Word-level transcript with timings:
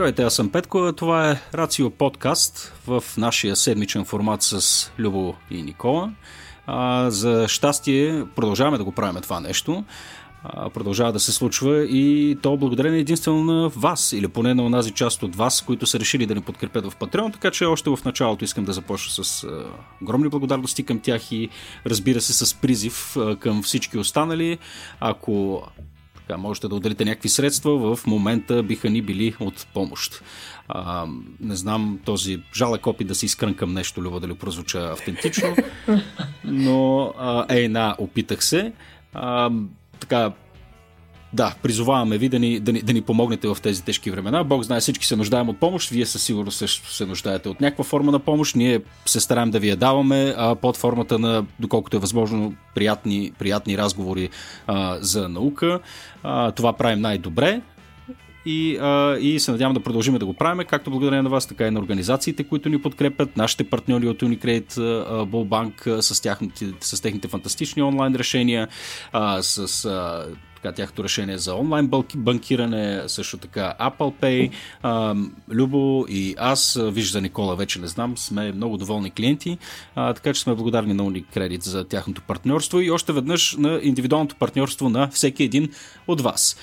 Здравейте, 0.00 0.22
аз 0.22 0.34
съм 0.34 0.50
Петко. 0.50 0.92
Това 0.92 1.30
е 1.30 1.40
Рацио 1.54 1.90
подкаст 1.90 2.74
в 2.86 3.04
нашия 3.18 3.56
седмичен 3.56 4.04
формат 4.04 4.42
с 4.42 4.90
Любо 4.98 5.34
и 5.50 5.62
Никола. 5.62 6.12
А, 6.66 7.10
за 7.10 7.48
щастие 7.48 8.24
продължаваме 8.36 8.78
да 8.78 8.84
го 8.84 8.92
правим 8.92 9.22
това 9.22 9.40
нещо. 9.40 9.84
А, 10.44 10.70
продължава 10.70 11.12
да 11.12 11.20
се 11.20 11.32
случва 11.32 11.84
и 11.84 12.38
то 12.42 12.56
благодарение 12.56 13.00
единствено 13.00 13.44
на 13.44 13.68
вас 13.68 14.12
или 14.12 14.28
поне 14.28 14.54
на 14.54 14.62
онази 14.62 14.90
част 14.90 15.22
от 15.22 15.36
вас, 15.36 15.62
които 15.62 15.86
са 15.86 16.00
решили 16.00 16.26
да 16.26 16.34
ни 16.34 16.40
подкрепят 16.40 16.90
в 16.90 16.96
Patreon, 16.96 17.32
така 17.32 17.50
че 17.50 17.64
още 17.64 17.90
в 17.90 17.98
началото 18.04 18.44
искам 18.44 18.64
да 18.64 18.72
започна 18.72 19.24
с 19.24 19.44
а, 19.44 19.64
огромни 20.02 20.28
благодарности 20.28 20.82
към 20.82 21.00
тях 21.00 21.32
и 21.32 21.48
разбира 21.86 22.20
се 22.20 22.46
с 22.46 22.54
призив 22.54 23.16
а, 23.16 23.36
към 23.36 23.62
всички 23.62 23.98
останали. 23.98 24.58
Ако 25.00 25.62
така, 26.30 26.38
можете 26.38 26.68
да 26.68 26.74
отделите 26.74 27.04
някакви 27.04 27.28
средства, 27.28 27.96
в 27.96 28.06
момента 28.06 28.62
биха 28.62 28.90
ни 28.90 29.02
били 29.02 29.34
от 29.40 29.66
помощ. 29.74 30.22
А, 30.68 31.06
не 31.40 31.56
знам 31.56 31.98
този 32.04 32.42
жалък 32.54 32.86
опит 32.86 33.08
да 33.08 33.14
се 33.14 33.26
изкрънкам 33.26 33.72
нещо, 33.72 34.02
Люба, 34.02 34.20
дали 34.20 34.34
прозвуча 34.34 34.90
автентично, 34.92 35.56
но 36.44 37.12
а, 37.18 37.46
ей, 37.54 37.68
на, 37.68 37.96
опитах 37.98 38.44
се. 38.44 38.72
А, 39.14 39.50
така, 40.00 40.32
да, 41.32 41.54
призоваваме 41.62 42.18
ви 42.18 42.28
да 42.28 42.38
ни, 42.38 42.60
да, 42.60 42.72
ни, 42.72 42.82
да 42.82 42.92
ни 42.92 43.00
помогнете 43.00 43.48
в 43.48 43.56
тези 43.62 43.84
тежки 43.84 44.10
времена. 44.10 44.44
Бог 44.44 44.62
знае, 44.62 44.80
всички 44.80 45.06
се 45.06 45.16
нуждаем 45.16 45.48
от 45.48 45.60
помощ. 45.60 45.90
Вие 45.90 46.06
със 46.06 46.22
сигурност 46.22 46.58
също 46.58 46.92
се 46.92 47.06
нуждаете 47.06 47.48
от 47.48 47.60
някаква 47.60 47.84
форма 47.84 48.12
на 48.12 48.18
помощ. 48.18 48.56
Ние 48.56 48.80
се 49.06 49.20
стараем 49.20 49.50
да 49.50 49.58
ви 49.58 49.68
я 49.68 49.76
даваме 49.76 50.34
а, 50.36 50.54
под 50.54 50.76
формата 50.76 51.18
на, 51.18 51.44
доколкото 51.60 51.96
е 51.96 52.00
възможно, 52.00 52.54
приятни, 52.74 53.32
приятни 53.38 53.78
разговори 53.78 54.28
а, 54.66 54.98
за 55.00 55.28
наука. 55.28 55.80
А, 56.22 56.52
това 56.52 56.72
правим 56.72 57.00
най-добре 57.00 57.60
и, 58.46 58.76
а, 58.76 59.16
и 59.18 59.40
се 59.40 59.50
надявам 59.50 59.74
да 59.74 59.80
продължим 59.80 60.18
да 60.18 60.26
го 60.26 60.34
правим, 60.34 60.66
както 60.66 60.90
благодарение 60.90 61.22
на 61.22 61.28
вас, 61.28 61.46
така 61.46 61.66
и 61.66 61.70
на 61.70 61.80
организациите, 61.80 62.44
които 62.44 62.68
ни 62.68 62.82
подкрепят, 62.82 63.36
нашите 63.36 63.64
партньори 63.64 64.08
от 64.08 64.22
Unicredit 64.22 64.74
Bullbank 65.24 66.00
с, 66.00 66.22
тяхните, 66.22 66.66
с 66.80 67.00
техните 67.00 67.28
фантастични 67.28 67.82
онлайн 67.82 68.14
решения, 68.14 68.68
а, 69.12 69.42
с 69.42 69.84
а, 69.84 70.26
така, 70.62 70.74
тяхното 70.74 71.04
решение 71.04 71.38
за 71.38 71.54
онлайн 71.54 71.90
банкиране, 72.16 73.02
също 73.06 73.36
така 73.36 73.74
Apple 73.80 74.12
Pay. 74.20 74.50
А, 74.82 75.14
Любо 75.50 76.06
и 76.08 76.34
аз, 76.38 76.78
виж 76.82 77.12
за 77.12 77.20
Никола 77.20 77.56
вече 77.56 77.80
не 77.80 77.86
знам, 77.86 78.18
сме 78.18 78.52
много 78.52 78.76
доволни 78.76 79.10
клиенти, 79.10 79.58
а, 79.94 80.14
така 80.14 80.32
че 80.32 80.40
сме 80.40 80.54
благодарни 80.54 80.94
на 80.94 81.02
Unicredit 81.02 81.62
за 81.62 81.84
тяхното 81.84 82.22
партньорство 82.22 82.80
и 82.80 82.90
още 82.90 83.12
веднъж 83.12 83.56
на 83.56 83.80
индивидуалното 83.82 84.36
партньорство 84.36 84.88
на 84.88 85.08
всеки 85.08 85.44
един 85.44 85.68
от 86.06 86.20
вас. 86.20 86.56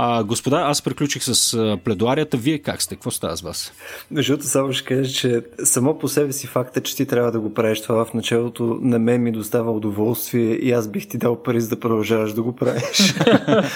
А, 0.00 0.24
господа, 0.24 0.56
аз 0.56 0.82
приключих 0.82 1.22
с 1.24 1.78
пледуарията. 1.84 2.36
Вие 2.36 2.58
как 2.58 2.82
сте? 2.82 2.94
Какво 2.94 3.10
става 3.10 3.36
с 3.36 3.40
вас? 3.40 3.72
Между 4.10 4.32
другото, 4.32 4.48
само 4.48 4.72
ще 4.72 4.84
кажа, 4.84 5.12
че 5.12 5.42
само 5.64 5.98
по 5.98 6.08
себе 6.08 6.32
си 6.32 6.46
факта, 6.46 6.80
че 6.80 6.96
ти 6.96 7.06
трябва 7.06 7.32
да 7.32 7.40
го 7.40 7.54
правиш 7.54 7.80
това 7.82 8.04
в 8.04 8.14
началото, 8.14 8.78
на 8.82 8.98
мен 8.98 9.22
ми 9.22 9.32
достава 9.32 9.72
удоволствие 9.72 10.54
и 10.54 10.72
аз 10.72 10.88
бих 10.88 11.08
ти 11.08 11.18
дал 11.18 11.42
пари 11.42 11.60
за 11.60 11.68
да 11.68 11.80
продължаваш 11.80 12.32
да 12.32 12.42
го 12.42 12.56
правиш. 12.56 13.14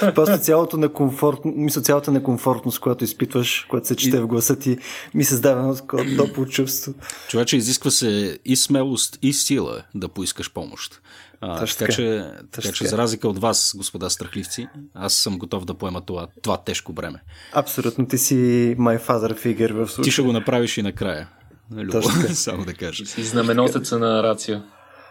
Просто 0.15 0.39
цялото 0.39 0.77
на 0.77 0.89
комфорт, 0.89 1.39
мисля, 1.45 1.83
цялата 1.83 2.13
некомфортност, 2.13 2.81
която 2.81 3.05
изпитваш, 3.05 3.67
която 3.71 3.87
се 3.87 3.97
чете 3.97 4.17
и... 4.17 4.21
в 4.21 4.27
гласа 4.27 4.59
ти, 4.59 4.79
ми 5.15 5.25
създава 5.25 5.61
едно 5.61 5.75
такова 5.75 6.05
топло 6.17 6.47
чувство. 6.47 6.95
Човече, 7.29 7.57
изисква 7.57 7.91
се 7.91 8.39
и 8.45 8.57
смелост, 8.57 9.19
и 9.23 9.33
сила 9.33 9.83
да 9.95 10.09
поискаш 10.09 10.53
помощ. 10.53 11.01
А, 11.45 11.67
така, 11.67 11.93
че, 11.93 12.25
така 12.51 12.73
че, 12.73 12.87
за 12.87 12.99
разлика 12.99 13.29
от 13.29 13.39
вас, 13.39 13.75
господа 13.77 14.11
страхливци, 14.11 14.69
аз 14.95 15.15
съм 15.15 15.39
готов 15.39 15.65
да 15.65 15.75
поема 15.75 16.01
това, 16.01 16.27
това 16.43 16.57
тежко 16.57 16.93
бреме. 16.93 17.23
Абсолютно, 17.53 18.07
ти 18.07 18.19
си 18.19 18.35
my 18.79 19.07
father 19.07 19.47
figure 19.47 19.73
в 19.73 19.89
случая. 19.89 20.05
Ти 20.05 20.11
ще 20.11 20.23
го 20.23 20.33
направиш 20.33 20.79
и 20.79 20.83
накрая. 20.83 21.29
Любо, 21.77 22.03
само 22.33 22.65
да 22.65 22.75
кажа. 22.75 23.07
Си 23.07 23.23
знаменосеца 23.23 23.99
на 23.99 24.23
рацио. 24.23 24.59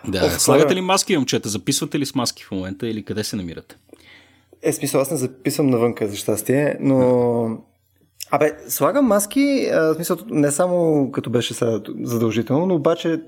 Да, 0.08 0.26
О, 0.26 0.40
слагате 0.40 0.76
ли 0.76 0.82
маски, 0.82 1.18
момчета? 1.18 1.50
Записвате 1.50 2.00
ли 2.00 2.06
с 2.06 2.16
маски 2.16 2.44
в 2.44 2.52
момента 2.52 2.88
или 2.88 3.04
къде 3.04 3.24
се 3.24 3.36
намирате? 3.36 3.76
Е, 4.62 4.74
смисъл, 4.74 5.02
аз 5.02 5.12
не 5.12 5.18
записвам 5.18 5.68
навънка, 5.68 6.08
за 6.08 6.16
щастие, 6.16 6.78
но... 6.80 7.58
Абе, 8.32 8.56
слагам 8.68 9.06
маски, 9.06 9.70
а, 9.74 9.94
смисъл, 9.94 10.18
не 10.30 10.52
само 10.52 11.10
като 11.12 11.30
беше 11.30 11.54
сега 11.54 11.80
задължително, 12.02 12.66
но 12.66 12.76
обаче 12.76 13.22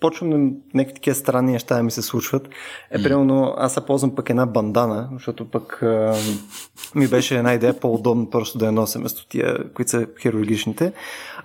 почвам 0.00 0.52
някакви 0.74 0.94
такива 0.94 1.14
странни 1.14 1.52
неща 1.52 1.76
да 1.76 1.82
ми 1.82 1.90
се 1.90 2.02
случват. 2.02 2.48
Е, 2.90 3.02
примерно, 3.02 3.54
аз 3.58 3.74
се 3.74 3.86
ползвам 3.86 4.14
пък 4.14 4.30
една 4.30 4.46
бандана, 4.46 5.08
защото 5.12 5.50
пък 5.50 5.82
а, 5.82 6.14
ми 6.94 7.08
беше 7.08 7.38
една 7.38 7.54
идея 7.54 7.80
по-удобно 7.80 8.30
просто 8.30 8.58
да 8.58 8.66
я 8.66 8.72
нося 8.72 8.98
вместо 8.98 9.28
тия, 9.28 9.72
които 9.72 9.90
са 9.90 10.06
хирургичните. 10.20 10.92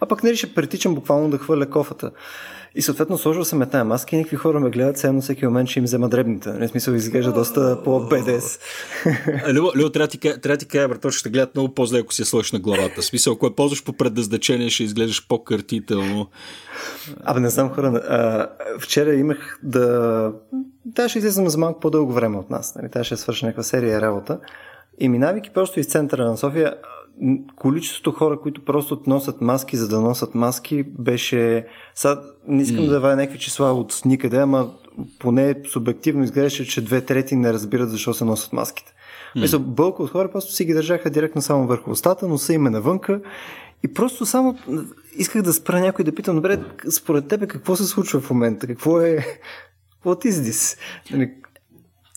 А 0.01 0.05
пък 0.05 0.23
нали 0.23 0.35
ще 0.35 0.53
притичам 0.53 0.95
буквално 0.95 1.29
да 1.29 1.37
хвърля 1.37 1.69
кофата. 1.69 2.11
И 2.75 2.81
съответно 2.81 3.17
сложил 3.17 3.45
съм 3.45 3.61
една 3.61 3.83
маска 3.83 4.15
и 4.15 4.19
някакви 4.19 4.37
хора 4.37 4.59
ме 4.59 4.69
гледат, 4.69 4.97
сега 4.97 5.13
на 5.13 5.21
всеки 5.21 5.45
момент 5.45 5.69
ще 5.69 5.79
им 5.79 5.85
взема 5.85 6.09
дребните. 6.09 6.49
Не 6.49 6.67
смисъл 6.67 6.93
изглежда 6.93 7.33
доста 7.33 7.83
по-бедес. 7.83 8.59
Любо, 9.47 9.71
Любо, 9.75 9.89
трябва 9.89 10.07
ти, 10.07 10.19
трябва 10.19 10.57
ти 10.57 10.65
кажа, 10.65 10.87
брато, 10.87 11.11
ще 11.11 11.29
гледат 11.29 11.55
много 11.55 11.73
по-зле, 11.73 11.99
ако 11.99 12.13
си 12.13 12.21
я 12.21 12.25
сложиш 12.25 12.51
на 12.51 12.59
главата. 12.59 13.01
В 13.01 13.05
смисъл, 13.05 13.33
ако 13.33 13.45
я 13.45 13.55
ползваш 13.55 13.83
по 13.83 13.93
предназначение, 13.93 14.69
ще 14.69 14.83
изглеждаш 14.83 15.27
по-картително. 15.27 16.29
Абе, 17.23 17.39
не 17.39 17.49
знам 17.49 17.69
хора. 17.69 17.87
А, 17.87 18.47
вчера 18.79 19.13
имах 19.13 19.59
да... 19.63 20.31
Та 20.95 21.09
ще 21.09 21.19
излизам 21.19 21.49
за 21.49 21.57
малко 21.57 21.79
по-дълго 21.79 22.13
време 22.13 22.37
от 22.37 22.49
нас. 22.49 22.75
Нали? 22.75 22.91
Та 22.91 23.03
ще 23.03 23.17
свърша 23.17 23.45
някаква 23.45 23.63
серия 23.63 24.01
работа. 24.01 24.39
И 24.99 25.09
минавайки 25.09 25.49
просто 25.49 25.79
из 25.79 25.87
центъра 25.87 26.25
на 26.25 26.37
София, 26.37 26.75
количеството 27.55 28.11
хора, 28.11 28.39
които 28.39 28.65
просто 28.65 29.01
носят 29.07 29.41
маски, 29.41 29.77
за 29.77 29.87
да 29.87 30.01
носят 30.01 30.35
маски, 30.35 30.83
беше... 30.83 31.67
Сега 31.95 32.21
не 32.47 32.61
искам 32.61 32.79
mm. 32.79 32.85
да 32.85 32.91
давая 32.91 33.15
някакви 33.15 33.39
числа 33.39 33.73
от 33.73 34.01
никъде, 34.05 34.37
ама 34.37 34.71
поне 35.19 35.55
субективно 35.71 36.23
изглеждаше, 36.23 36.67
че 36.67 36.81
две 36.81 37.01
трети 37.01 37.35
не 37.35 37.53
разбират 37.53 37.89
защо 37.89 38.13
се 38.13 38.25
носят 38.25 38.53
маските. 38.53 38.93
Mm. 39.35 39.41
Мисля, 39.41 39.59
бълка 39.59 40.03
от 40.03 40.09
хора 40.09 40.31
просто 40.31 40.53
си 40.53 40.65
ги 40.65 40.73
държаха 40.73 41.09
директно 41.09 41.41
само 41.41 41.67
върху 41.67 41.91
устата, 41.91 42.27
но 42.27 42.37
са 42.37 42.53
име 42.53 42.69
навънка 42.69 43.21
и 43.83 43.93
просто 43.93 44.25
само 44.25 44.57
исках 45.17 45.41
да 45.41 45.53
спра 45.53 45.79
някой 45.79 46.05
да 46.05 46.15
питам, 46.15 46.35
добре, 46.35 46.59
според 46.89 47.27
тебе 47.27 47.47
какво 47.47 47.75
се 47.75 47.85
случва 47.85 48.19
в 48.19 48.29
момента? 48.29 48.67
Какво 48.67 49.01
е... 49.01 49.17
What 50.05 50.25
is 50.25 50.51
this? 50.51 50.77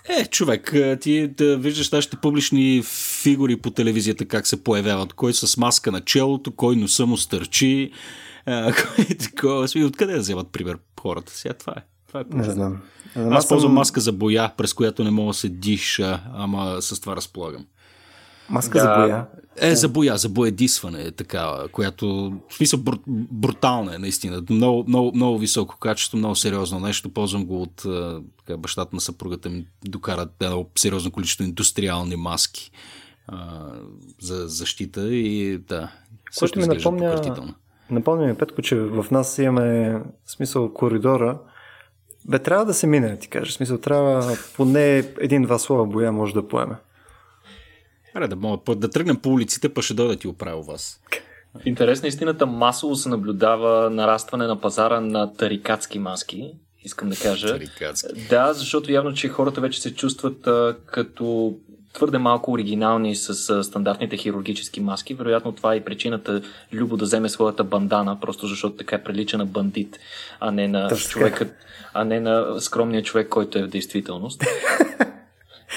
Е, 0.08 0.26
човек, 0.26 0.74
ти 1.00 1.28
да 1.28 1.58
виждаш 1.58 1.90
нашите 1.90 2.16
публични 2.16 2.82
фигури 3.22 3.56
по 3.56 3.70
телевизията 3.70 4.24
как 4.24 4.46
се 4.46 4.64
появяват. 4.64 5.12
Кой 5.12 5.34
с 5.34 5.56
маска 5.56 5.92
на 5.92 6.00
челото, 6.00 6.52
кой 6.52 6.76
носа 6.76 7.06
му 7.06 7.16
стърчи, 7.16 7.90
кой 8.46 9.04
е 9.10 9.14
такова. 9.14 9.68
Откъде 9.86 10.12
да 10.12 10.18
вземат 10.18 10.52
пример 10.52 10.78
хората? 11.00 11.32
Сега 11.32 11.54
това 11.54 11.74
е. 11.76 11.82
Това 12.08 12.20
е 12.20 12.24
не 12.30 12.44
знам. 12.44 12.82
Аз 13.16 13.48
ползвам 13.48 13.72
маска 13.72 14.00
за 14.00 14.12
боя, 14.12 14.52
през 14.56 14.74
която 14.74 15.04
не 15.04 15.10
мога 15.10 15.30
да 15.30 15.34
се 15.34 15.48
диша, 15.48 16.20
ама 16.34 16.82
с 16.82 17.00
това 17.00 17.16
разполагам. 17.16 17.66
Маска 18.50 18.78
да. 18.78 18.84
за 18.84 18.88
боя? 18.88 19.26
Е, 19.60 19.74
за 19.74 19.88
боя, 19.88 20.16
за 20.16 20.28
боядисване 20.28 21.02
е 21.02 21.10
такава, 21.10 21.68
която 21.68 22.32
в 22.48 22.54
смисъл 22.54 22.80
бру, 22.80 22.96
брутална 23.08 23.94
е 23.94 23.98
наистина. 23.98 24.42
Много, 24.50 24.84
много, 24.88 25.12
много 25.14 25.38
високо 25.38 25.78
качество, 25.78 26.18
много 26.18 26.34
сериозно 26.34 26.80
нещо. 26.80 27.08
Ползвам 27.08 27.46
го 27.46 27.62
от 27.62 27.86
така, 28.38 28.56
бащата 28.56 28.96
на 28.96 29.00
съпругата 29.00 29.48
ми 29.48 29.66
докара 29.84 30.28
едно 30.40 30.66
сериозно 30.78 31.10
количество 31.10 31.44
индустриални 31.44 32.16
маски 32.16 32.70
а, 33.26 33.72
за 34.20 34.48
защита 34.48 35.14
и 35.14 35.58
да, 35.58 35.92
също 36.30 36.58
ми 36.58 36.66
напомня, 36.66 37.22
напомня 37.90 38.26
ми, 38.26 38.34
Петко, 38.34 38.62
че 38.62 38.76
в 38.76 39.06
нас 39.10 39.38
имаме 39.38 40.02
смисъл 40.26 40.72
коридора, 40.72 41.38
бе, 42.24 42.38
трябва 42.38 42.64
да 42.64 42.74
се 42.74 42.86
мине, 42.86 43.18
ти 43.18 43.28
кажеш. 43.28 43.54
Смисъл, 43.54 43.78
трябва 43.78 44.36
поне 44.56 45.04
един-два 45.20 45.58
слова 45.58 45.86
боя 45.86 46.12
може 46.12 46.34
да 46.34 46.48
поеме. 46.48 46.76
Аре, 48.16 48.28
да, 48.28 48.36
мога, 48.36 48.74
да 48.76 48.90
тръгнем 48.90 49.16
по 49.16 49.30
улиците, 49.30 49.68
па 49.68 49.82
ще 49.82 49.94
дойда 49.94 50.16
ти 50.16 50.28
оправя 50.28 50.62
вас. 50.62 51.00
В 51.62 51.66
интерес 51.66 52.02
на 52.02 52.08
истината 52.08 52.46
масово 52.46 52.96
се 52.96 53.08
наблюдава 53.08 53.90
нарастване 53.90 54.46
на 54.46 54.60
пазара 54.60 55.00
на 55.00 55.32
тарикатски 55.34 55.98
маски. 55.98 56.52
Искам 56.84 57.08
да 57.08 57.16
кажа. 57.16 57.46
Тарикатски. 57.46 58.26
Да, 58.30 58.52
защото 58.52 58.92
явно, 58.92 59.14
че 59.14 59.28
хората 59.28 59.60
вече 59.60 59.82
се 59.82 59.94
чувстват 59.94 60.46
а, 60.46 60.76
като 60.86 61.54
твърде 61.92 62.18
малко 62.18 62.52
оригинални 62.52 63.16
с 63.16 63.50
а, 63.50 63.64
стандартните 63.64 64.16
хирургически 64.16 64.80
маски. 64.80 65.14
Вероятно 65.14 65.52
това 65.52 65.74
е 65.74 65.76
и 65.76 65.84
причината 65.84 66.42
Любо 66.72 66.96
да 66.96 67.04
вземе 67.04 67.28
своята 67.28 67.64
бандана, 67.64 68.20
просто 68.20 68.46
защото 68.46 68.76
така 68.76 68.96
е 68.96 69.04
прилича 69.04 69.38
на 69.38 69.46
бандит, 69.46 69.98
а 70.40 70.50
не 70.50 70.68
на 70.68 70.90
човека, 70.96 71.48
а 71.94 72.04
не 72.04 72.20
на 72.20 72.60
скромния 72.60 73.02
човек, 73.02 73.28
който 73.28 73.58
е 73.58 73.62
в 73.62 73.68
действителност. 73.68 74.42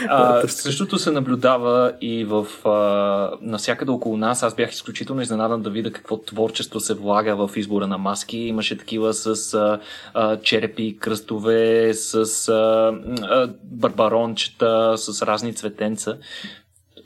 А, 0.07 0.47
същото 0.47 0.99
се 0.99 1.11
наблюдава 1.11 1.93
и 2.01 2.25
в 2.25 2.47
а, 2.65 3.37
навсякъде 3.41 3.91
около 3.91 4.17
нас. 4.17 4.43
Аз 4.43 4.55
бях 4.55 4.71
изключително 4.71 5.21
изненадан 5.21 5.61
да 5.61 5.69
видя 5.69 5.91
какво 5.91 6.17
творчество 6.17 6.79
се 6.79 6.93
влага 6.93 7.47
в 7.47 7.57
избора 7.57 7.87
на 7.87 7.97
маски. 7.97 8.37
Имаше 8.37 8.77
такива 8.77 9.13
с 9.13 9.53
а, 9.53 9.79
а, 10.13 10.37
черепи, 10.37 10.97
кръстове, 10.99 11.93
с 11.93 12.49
а, 12.49 12.93
а, 13.21 13.49
барбарончета, 13.63 14.93
с 14.97 15.21
разни 15.21 15.53
цветенца. 15.53 16.17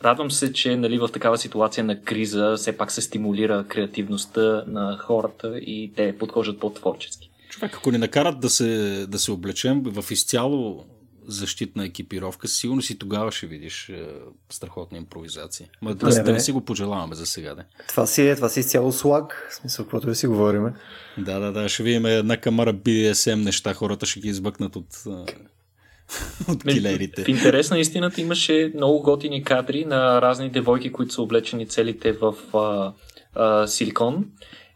радвам 0.03 0.31
се, 0.31 0.53
че 0.53 0.75
нали, 0.75 0.97
в 0.97 1.07
такава 1.07 1.37
ситуация 1.37 1.83
на 1.83 2.01
криза 2.01 2.53
все 2.57 2.77
пак 2.77 2.91
се 2.91 3.01
стимулира 3.01 3.65
креативността 3.67 4.63
на 4.67 4.97
хората 4.97 5.57
и 5.57 5.91
те 5.95 6.17
подхождат 6.17 6.59
по-творчески. 6.59 7.29
Човек, 7.49 7.75
ако 7.77 7.91
ни 7.91 7.97
накарат 7.97 8.39
да 8.39 8.49
се, 8.49 9.05
да 9.09 9.19
се 9.19 9.31
облечем 9.31 9.83
в 9.85 10.11
изцяло 10.11 10.85
защитна 11.27 11.85
екипировка, 11.85 12.47
сигурно 12.47 12.81
си 12.81 12.99
тогава 12.99 13.31
ще 13.31 13.47
видиш 13.47 13.89
е, 13.89 14.07
страхотна 14.49 14.97
импровизация. 14.97 15.69
Ма 15.81 15.95
да, 15.95 16.09
да, 16.09 16.23
да 16.23 16.31
не 16.31 16.39
си 16.39 16.51
го 16.51 16.61
пожелаваме 16.61 17.15
за 17.15 17.25
сега. 17.25 17.55
Да. 17.55 17.63
Това 17.87 18.07
си 18.07 18.27
е, 18.27 18.35
това 18.35 18.49
си 18.49 18.63
цяло 18.63 18.91
слаг, 18.91 19.47
в 19.51 19.55
смисъл, 19.55 19.85
каквото 19.85 20.07
да 20.07 20.15
си 20.15 20.27
говориме. 20.27 20.73
Да, 21.17 21.39
да, 21.39 21.51
да, 21.51 21.69
ще 21.69 21.83
видим 21.83 22.05
една 22.05 22.37
камара 22.37 22.73
BDSM 22.73 23.43
неща, 23.43 23.73
хората 23.73 24.05
ще 24.05 24.19
ги 24.19 24.27
избъкнат 24.27 24.75
от, 24.75 24.87
от 26.47 26.63
килерите. 26.63 27.23
В 27.23 27.27
интерес 27.27 27.71
на 27.71 27.79
истината 27.79 28.21
имаше 28.21 28.71
много 28.75 29.01
готини 29.01 29.43
кадри 29.43 29.85
на 29.85 30.21
разни 30.21 30.49
девойки, 30.49 30.91
които 30.91 31.13
са 31.13 31.21
облечени 31.21 31.67
целите 31.67 32.11
в 32.11 32.35
а, 32.53 32.93
а, 33.35 33.67
силикон 33.67 34.25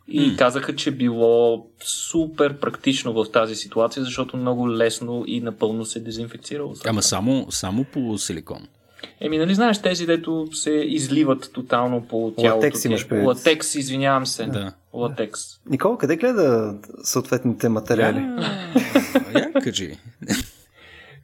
и 0.08 0.22
mm. 0.22 0.38
казаха, 0.38 0.76
че 0.76 0.92
било 0.92 1.66
супер 1.84 2.60
практично 2.60 3.14
в 3.14 3.32
тази 3.32 3.56
ситуация, 3.56 4.04
защото 4.04 4.38
много 4.38 4.72
лесно 4.72 5.24
и 5.28 5.42
напълно 5.42 5.86
се 5.86 6.00
дезинфекцирало. 6.00 6.74
Ама 6.86 7.04
само, 7.04 7.48
само 7.50 7.84
по 7.84 8.18
силикон. 8.18 8.68
Еми, 9.22 9.38
нали 9.38 9.56
знаеш 9.56 9.82
тези, 9.82 10.06
дето 10.06 10.48
се 10.52 10.72
изливат 10.72 11.50
тотално 11.54 12.02
по 12.02 12.34
тялото? 12.38 12.56
Латекс 12.56 12.86
имаш 12.86 13.08
предвид. 13.08 13.28
Латекс, 13.28 13.76
извинявам 13.76 14.26
се. 14.26 14.46
Да. 14.46 14.74
Латекс. 14.94 15.42
Никола, 15.70 15.98
къде 15.98 16.16
гледа 16.16 16.76
съответните 17.04 17.70
материали? 17.70 18.30
Я, 19.36 19.54
кажи. 19.64 19.98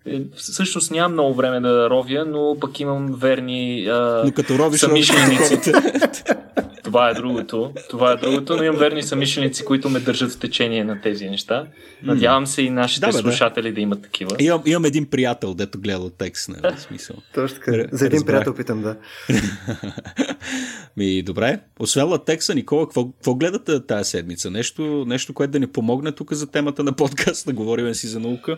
Е, 0.05 0.21
всъщност 0.35 0.91
нямам 0.91 1.13
много 1.13 1.33
време 1.33 1.59
да 1.59 1.89
ровя, 1.89 2.25
но 2.27 2.57
пък 2.59 2.79
имам 2.79 3.13
верни 3.13 3.87
а, 3.87 4.21
но 4.25 4.31
като 4.31 4.57
ровиш, 4.57 4.79
самишленици. 4.79 5.71
Това 6.93 7.09
е 7.09 7.13
другото. 7.13 7.73
Това 7.89 8.11
е 8.11 8.15
другото, 8.15 8.55
но 8.57 8.63
имам 8.63 8.77
верни 8.77 9.03
самишленици, 9.03 9.65
които 9.65 9.89
ме 9.89 9.99
държат 9.99 10.31
в 10.31 10.39
течение 10.39 10.83
на 10.83 11.01
тези 11.01 11.29
неща. 11.29 11.67
Надявам 12.03 12.47
се 12.47 12.61
и 12.61 12.69
нашите 12.69 13.01
да, 13.01 13.07
бе, 13.07 13.13
слушатели 13.13 13.69
да. 13.69 13.75
да 13.75 13.81
имат 13.81 14.01
такива. 14.01 14.35
Имам, 14.39 14.61
имам 14.65 14.85
един 14.85 15.09
приятел, 15.09 15.53
дето 15.53 15.79
гледа 15.79 16.09
текст, 16.09 16.49
на 16.49 16.55
нали, 16.63 16.77
смисъл. 16.77 17.15
Точно 17.33 17.59
така. 17.59 17.87
За 17.91 18.05
един 18.05 18.25
приятел 18.25 18.55
питам, 18.55 18.81
да. 18.81 18.97
Ми, 20.97 21.21
добре. 21.21 21.59
Освен 21.79 22.19
текста, 22.25 22.55
Никола, 22.55 22.85
какво, 22.85 23.11
какво 23.11 23.35
гледате 23.35 23.85
тази 23.85 24.09
седмица? 24.09 24.51
Нещо, 24.51 25.05
нещо, 25.07 25.33
което 25.33 25.51
да 25.51 25.59
ни 25.59 25.67
помогне 25.67 26.11
тук 26.11 26.33
за 26.33 26.51
темата 26.51 26.83
на 26.83 26.93
подкаст, 26.93 27.45
да 27.45 27.53
говорим 27.53 27.93
си 27.93 28.07
за 28.07 28.19
наука? 28.19 28.57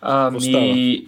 Ами, 0.00 1.04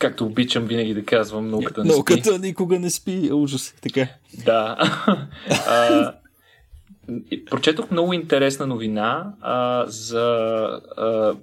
както 0.00 0.26
обичам 0.26 0.64
винаги 0.64 0.94
да 0.94 1.04
казвам, 1.04 1.48
науката 1.48 1.84
не 1.84 1.90
науката 1.90 2.20
спи. 2.20 2.28
Науката 2.30 2.46
никога 2.46 2.78
не 2.78 2.90
спи, 2.90 3.32
ужас. 3.32 3.74
Така. 3.82 4.08
Да. 4.44 4.76
а, 5.68 6.12
прочетох 7.50 7.90
много 7.90 8.12
интересна 8.12 8.66
новина 8.66 9.32
а, 9.40 9.84
за 9.86 10.26
а, 10.96 11.34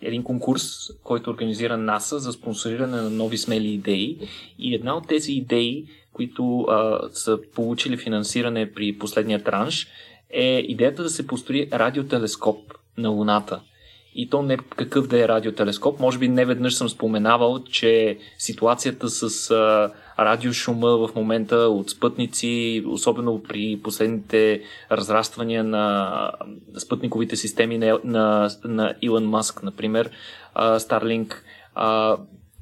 един 0.00 0.22
конкурс, 0.22 0.64
който 1.02 1.30
организира 1.30 1.76
НАСА 1.76 2.18
за 2.18 2.32
спонсориране 2.32 2.96
на 2.96 3.10
нови 3.10 3.38
смели 3.38 3.68
идеи. 3.68 4.18
И 4.58 4.74
една 4.74 4.96
от 4.96 5.08
тези 5.08 5.32
идеи, 5.32 5.86
които 6.12 6.60
а, 6.60 7.00
са 7.12 7.38
получили 7.54 7.96
финансиране 7.96 8.72
при 8.72 8.98
последния 8.98 9.44
транш, 9.44 9.86
е 10.30 10.64
идеята 10.68 11.02
да 11.02 11.10
се 11.10 11.26
построи 11.26 11.68
радиотелескоп 11.72 12.74
на 12.98 13.08
Луната– 13.08 13.60
и 14.14 14.30
то 14.30 14.42
не 14.42 14.56
какъв 14.56 15.06
да 15.06 15.24
е 15.24 15.28
радиотелескоп. 15.28 16.00
Може 16.00 16.18
би 16.18 16.28
не 16.28 16.44
веднъж 16.44 16.74
съм 16.74 16.88
споменавал, 16.88 17.64
че 17.64 18.18
ситуацията 18.38 19.08
с 19.08 19.50
а, 19.50 19.90
радиошума 20.18 20.88
в 20.88 21.14
момента 21.14 21.56
от 21.56 21.90
спътници, 21.90 22.84
особено 22.86 23.42
при 23.42 23.80
последните 23.82 24.62
разраствания 24.92 25.64
на 25.64 26.30
спътниковите 26.78 27.36
системи 27.36 27.78
на, 27.78 27.98
на, 28.04 28.50
на 28.64 28.94
Илон 29.02 29.24
Маск, 29.24 29.62
например, 29.62 30.10
а, 30.54 30.78
Starlink, 30.78 31.34
а, 31.74 32.16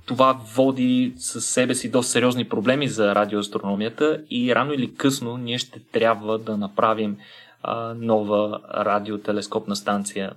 това 0.06 0.40
води 0.54 1.14
със 1.16 1.46
себе 1.46 1.74
си 1.74 1.90
доста 1.90 2.12
сериозни 2.12 2.48
проблеми 2.48 2.88
за 2.88 3.14
радиоастрономията 3.14 4.22
и 4.30 4.54
рано 4.54 4.72
или 4.72 4.94
късно 4.94 5.36
ние 5.36 5.58
ще 5.58 5.80
трябва 5.92 6.38
да 6.38 6.56
направим 6.56 7.16
а, 7.62 7.94
нова 7.94 8.60
радиотелескопна 8.74 9.76
станция 9.76 10.32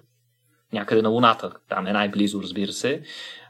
някъде 0.75 1.01
на 1.01 1.09
Луната. 1.09 1.51
Там 1.69 1.87
е 1.87 1.93
най-близо, 1.93 2.41
разбира 2.41 2.71
се. 2.71 3.01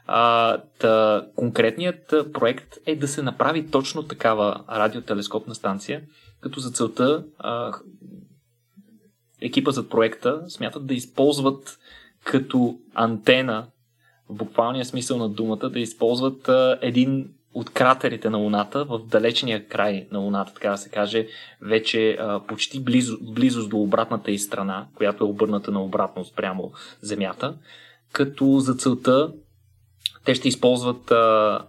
А, 0.06 0.58
та, 0.78 1.26
конкретният 1.36 2.14
проект 2.32 2.74
е 2.86 2.96
да 2.96 3.08
се 3.08 3.22
направи 3.22 3.70
точно 3.70 4.02
такава 4.02 4.64
радиотелескопна 4.70 5.54
станция, 5.54 6.02
като 6.40 6.60
за 6.60 6.70
целта 6.70 7.24
а, 7.38 7.72
екипа 9.40 9.70
за 9.70 9.88
проекта 9.88 10.42
смятат 10.48 10.86
да 10.86 10.94
използват 10.94 11.78
като 12.24 12.78
антена, 12.94 13.66
в 14.28 14.34
буквалния 14.34 14.84
смисъл 14.84 15.18
на 15.18 15.28
думата, 15.28 15.70
да 15.70 15.80
използват 15.80 16.48
а, 16.48 16.78
един 16.82 17.28
от 17.56 17.70
кратерите 17.70 18.30
на 18.30 18.38
Луната, 18.38 18.84
в 18.84 18.98
далечния 18.98 19.68
край 19.68 20.06
на 20.12 20.18
Луната, 20.18 20.54
така 20.54 20.70
да 20.70 20.76
се 20.76 20.90
каже, 20.90 21.26
вече 21.62 22.10
а, 22.20 22.40
почти 22.46 22.80
близо, 22.80 23.18
близост 23.22 23.70
до 23.70 23.78
обратната 23.78 24.30
и 24.30 24.38
страна, 24.38 24.86
която 24.94 25.24
е 25.24 25.28
обърната 25.28 25.70
на 25.70 25.82
обратно 25.82 26.24
спрямо 26.24 26.72
Земята, 27.00 27.54
като 28.12 28.58
за 28.58 28.74
целта 28.74 29.32
те 30.24 30.34
ще 30.34 30.48
използват 30.48 31.10
а, 31.10 31.60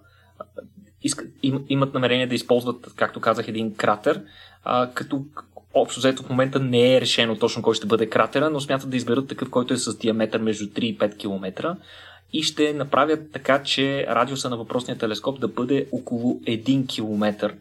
иска, 1.04 1.26
им, 1.44 1.66
имат 1.70 1.94
намерение 1.94 2.28
да 2.28 2.36
използват, 2.36 2.94
както 2.96 3.20
казах, 3.20 3.48
един 3.48 3.76
кратер, 3.76 4.24
а, 4.64 4.90
като 4.94 5.26
общо 5.74 6.00
взето 6.00 6.24
в 6.24 6.30
момента 6.30 6.60
не 6.60 6.96
е 6.96 7.02
решено 7.02 7.40
точно 7.40 7.62
кой 7.62 7.76
ще 7.76 7.88
бъде 7.88 8.10
кратера, 8.10 8.50
но 8.50 8.60
смятат 8.60 8.90
да 8.90 8.98
изберат 8.98 9.28
такъв, 9.28 9.50
който 9.50 9.74
е 9.74 9.78
с 9.78 9.98
диаметър 9.98 10.40
между 10.40 10.66
3 10.66 10.80
и 10.80 10.98
5 10.98 11.18
км 11.18 11.76
и 12.34 12.44
ще 12.44 12.74
направят 12.74 13.32
така, 13.32 13.64
че 13.64 14.08
радиуса 14.08 14.50
на 14.50 14.58
въпросния 14.58 14.98
телескоп 14.98 15.40
да 15.40 15.48
бъде 15.48 15.88
около 15.92 16.40
1 16.40 16.88
км. 16.88 17.54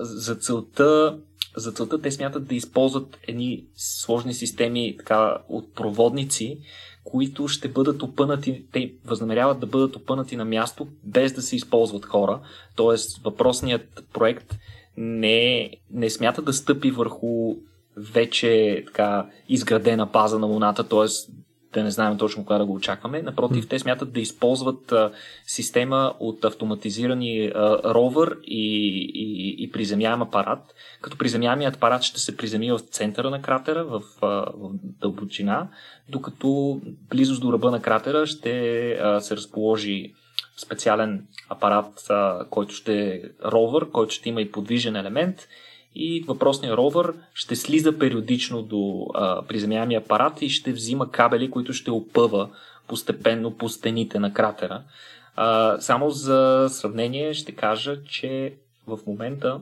За 0.00 0.34
целта 0.34 1.18
за 1.56 1.72
целта 1.72 2.00
те 2.00 2.10
смятат 2.10 2.46
да 2.46 2.54
използват 2.54 3.18
едни 3.28 3.64
сложни 3.76 4.34
системи 4.34 4.94
така, 4.98 5.38
от 5.48 5.74
проводници, 5.74 6.58
които 7.04 7.48
ще 7.48 7.68
бъдат 7.68 8.02
опънати, 8.02 8.64
те 8.72 8.92
възнамеряват 9.04 9.60
да 9.60 9.66
бъдат 9.66 9.96
опънати 9.96 10.36
на 10.36 10.44
място 10.44 10.88
без 11.04 11.32
да 11.32 11.42
се 11.42 11.56
използват 11.56 12.04
хора. 12.04 12.40
Тоест 12.76 13.22
въпросният 13.24 14.04
проект 14.12 14.54
не, 14.96 15.70
не 15.90 16.10
смята 16.10 16.42
да 16.42 16.52
стъпи 16.52 16.90
върху 16.90 17.54
вече 17.96 18.82
така 18.86 19.26
изградена 19.48 20.06
база 20.06 20.38
на 20.38 20.46
Луната, 20.46 20.88
т.е 20.88 21.06
да 21.74 21.84
не 21.84 21.90
знаем 21.90 22.18
точно 22.18 22.42
кога 22.42 22.58
да 22.58 22.66
го 22.66 22.74
очакваме. 22.74 23.22
Напротив, 23.22 23.68
те 23.68 23.78
смятат 23.78 24.12
да 24.12 24.20
използват 24.20 24.92
а, 24.92 25.12
система 25.46 26.14
от 26.20 26.44
автоматизирани 26.44 27.46
а, 27.46 27.78
ровър 27.94 28.38
и, 28.44 28.88
и, 29.14 29.56
и 29.64 29.70
приземяем 29.70 30.22
апарат, 30.22 30.74
като 31.00 31.18
приземяемият 31.18 31.76
апарат 31.76 32.02
ще 32.02 32.20
се 32.20 32.36
приземи 32.36 32.72
в 32.72 32.78
центъра 32.78 33.30
на 33.30 33.42
кратера, 33.42 33.84
в, 33.84 34.02
а, 34.22 34.26
в 34.26 34.70
дълбочина, 35.00 35.68
докато 36.08 36.80
близост 37.10 37.42
до 37.42 37.52
ръба 37.52 37.70
на 37.70 37.82
кратера 37.82 38.26
ще 38.26 38.90
а, 38.92 39.20
се 39.20 39.36
разположи 39.36 40.14
специален 40.56 41.26
апарат, 41.48 42.10
а, 42.10 42.46
който 42.50 42.74
ще 42.74 43.08
е 43.08 43.20
ровър, 43.44 43.90
който 43.90 44.14
ще 44.14 44.28
има 44.28 44.40
и 44.40 44.52
подвижен 44.52 44.96
елемент 44.96 45.48
и 45.94 46.24
въпросният 46.28 46.76
ровър 46.76 47.14
ще 47.34 47.56
слиза 47.56 47.98
периодично 47.98 48.62
до 48.62 49.06
а, 49.14 49.42
приземяемия 49.42 50.00
апарат 50.00 50.42
и 50.42 50.48
ще 50.48 50.72
взима 50.72 51.10
кабели, 51.10 51.50
които 51.50 51.72
ще 51.72 51.90
опъва 51.90 52.50
постепенно 52.88 53.56
по 53.56 53.68
стените 53.68 54.18
на 54.18 54.32
кратера. 54.32 54.82
А, 55.36 55.80
само 55.80 56.10
за 56.10 56.66
сравнение 56.70 57.34
ще 57.34 57.52
кажа, 57.52 58.04
че 58.04 58.54
в 58.86 58.98
момента 59.06 59.60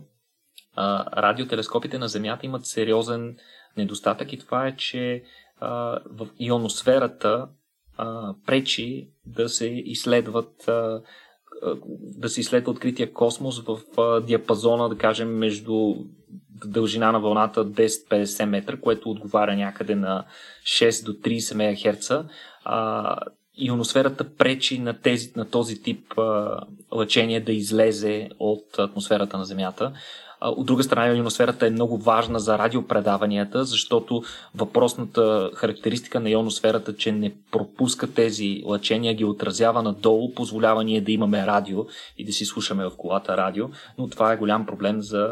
а, 0.77 1.23
радиотелескопите 1.23 1.99
на 1.99 2.09
Земята 2.09 2.47
имат 2.47 2.67
сериозен 2.67 3.37
недостатък 3.77 4.33
и 4.33 4.39
това 4.39 4.67
е, 4.67 4.77
че 4.77 5.23
а, 5.61 5.69
в 6.11 6.29
ионосферата 6.39 7.49
а, 7.97 8.35
пречи 8.47 9.09
да 9.27 9.49
се 9.49 9.67
изследват 9.67 10.69
а, 10.69 11.03
да 12.01 12.29
се 12.29 12.41
изследва 12.41 12.71
открития 12.71 13.13
космос 13.13 13.61
в 13.61 13.79
диапазона, 14.27 14.89
да 14.89 14.99
кажем, 14.99 15.39
между 15.39 15.95
дължина 16.67 17.13
на 17.13 17.21
вълната 17.21 17.67
10-50 17.67 18.45
метра, 18.45 18.77
което 18.81 19.11
отговаря 19.11 19.57
някъде 19.57 19.95
на 19.95 20.25
6 20.63 21.05
до 21.05 21.13
30 21.13 21.89
МГц. 21.91 22.11
А, 22.65 23.17
ионосферата 23.55 24.35
пречи 24.37 24.79
на, 24.79 25.01
тези, 25.01 25.33
на 25.37 25.51
този 25.51 25.83
тип 25.83 26.15
лъчение 26.93 27.41
да 27.41 27.53
излезе 27.53 28.29
от 28.39 28.79
атмосферата 28.79 29.39
на 29.39 29.45
Земята. 29.45 29.93
От 30.45 30.67
друга 30.67 30.83
страна, 30.83 31.17
ионосферата 31.17 31.67
е 31.67 31.71
много 31.71 31.99
важна 31.99 32.41
за 32.41 32.59
радиопредаванията, 32.59 33.65
защото 33.65 34.23
въпросната 34.55 35.51
характеристика 35.55 36.21
на 36.21 36.31
ионосферата, 36.31 36.97
че 36.97 37.13
не 37.13 37.33
пропуска 37.51 38.15
тези 38.15 38.63
лъчения, 38.67 39.15
ги 39.15 39.25
отразява 39.25 39.83
надолу, 39.83 40.35
позволява 40.35 40.85
ние 40.85 41.01
да 41.01 41.13
имаме 41.13 41.47
радио 41.47 41.85
и 42.19 42.25
да 42.25 42.33
си 42.33 42.45
слушаме 42.45 42.85
в 42.85 42.97
колата 42.97 43.37
радио, 43.37 43.69
но 43.99 44.09
това 44.09 44.33
е 44.33 44.37
голям 44.37 44.67
проблем 44.67 45.03
за 45.03 45.29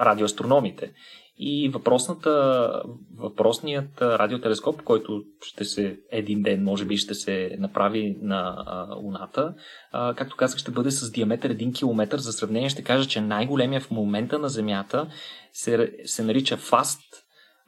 радиоастрономите. 0.00 0.92
И 1.38 1.68
въпросната, 1.68 2.82
въпросният 3.16 4.02
радиотелескоп, 4.02 4.82
който 4.82 5.22
ще 5.42 5.64
се 5.64 5.98
един 6.12 6.42
ден, 6.42 6.64
може 6.64 6.84
би, 6.84 6.96
ще 6.96 7.14
се 7.14 7.56
направи 7.58 8.16
на 8.22 8.64
а, 8.66 8.94
Луната, 8.94 9.54
а, 9.92 10.14
както 10.14 10.36
казах, 10.36 10.58
ще 10.58 10.70
бъде 10.70 10.90
с 10.90 11.10
диаметър 11.12 11.56
1 11.56 11.78
км. 11.78 12.18
За 12.18 12.32
сравнение 12.32 12.68
ще 12.68 12.84
кажа, 12.84 13.08
че 13.08 13.20
най-големия 13.20 13.80
в 13.80 13.90
момента 13.90 14.38
на 14.38 14.48
Земята 14.48 15.08
се, 15.52 15.92
се 16.04 16.22
нарича 16.22 16.56
FAST 16.56 17.00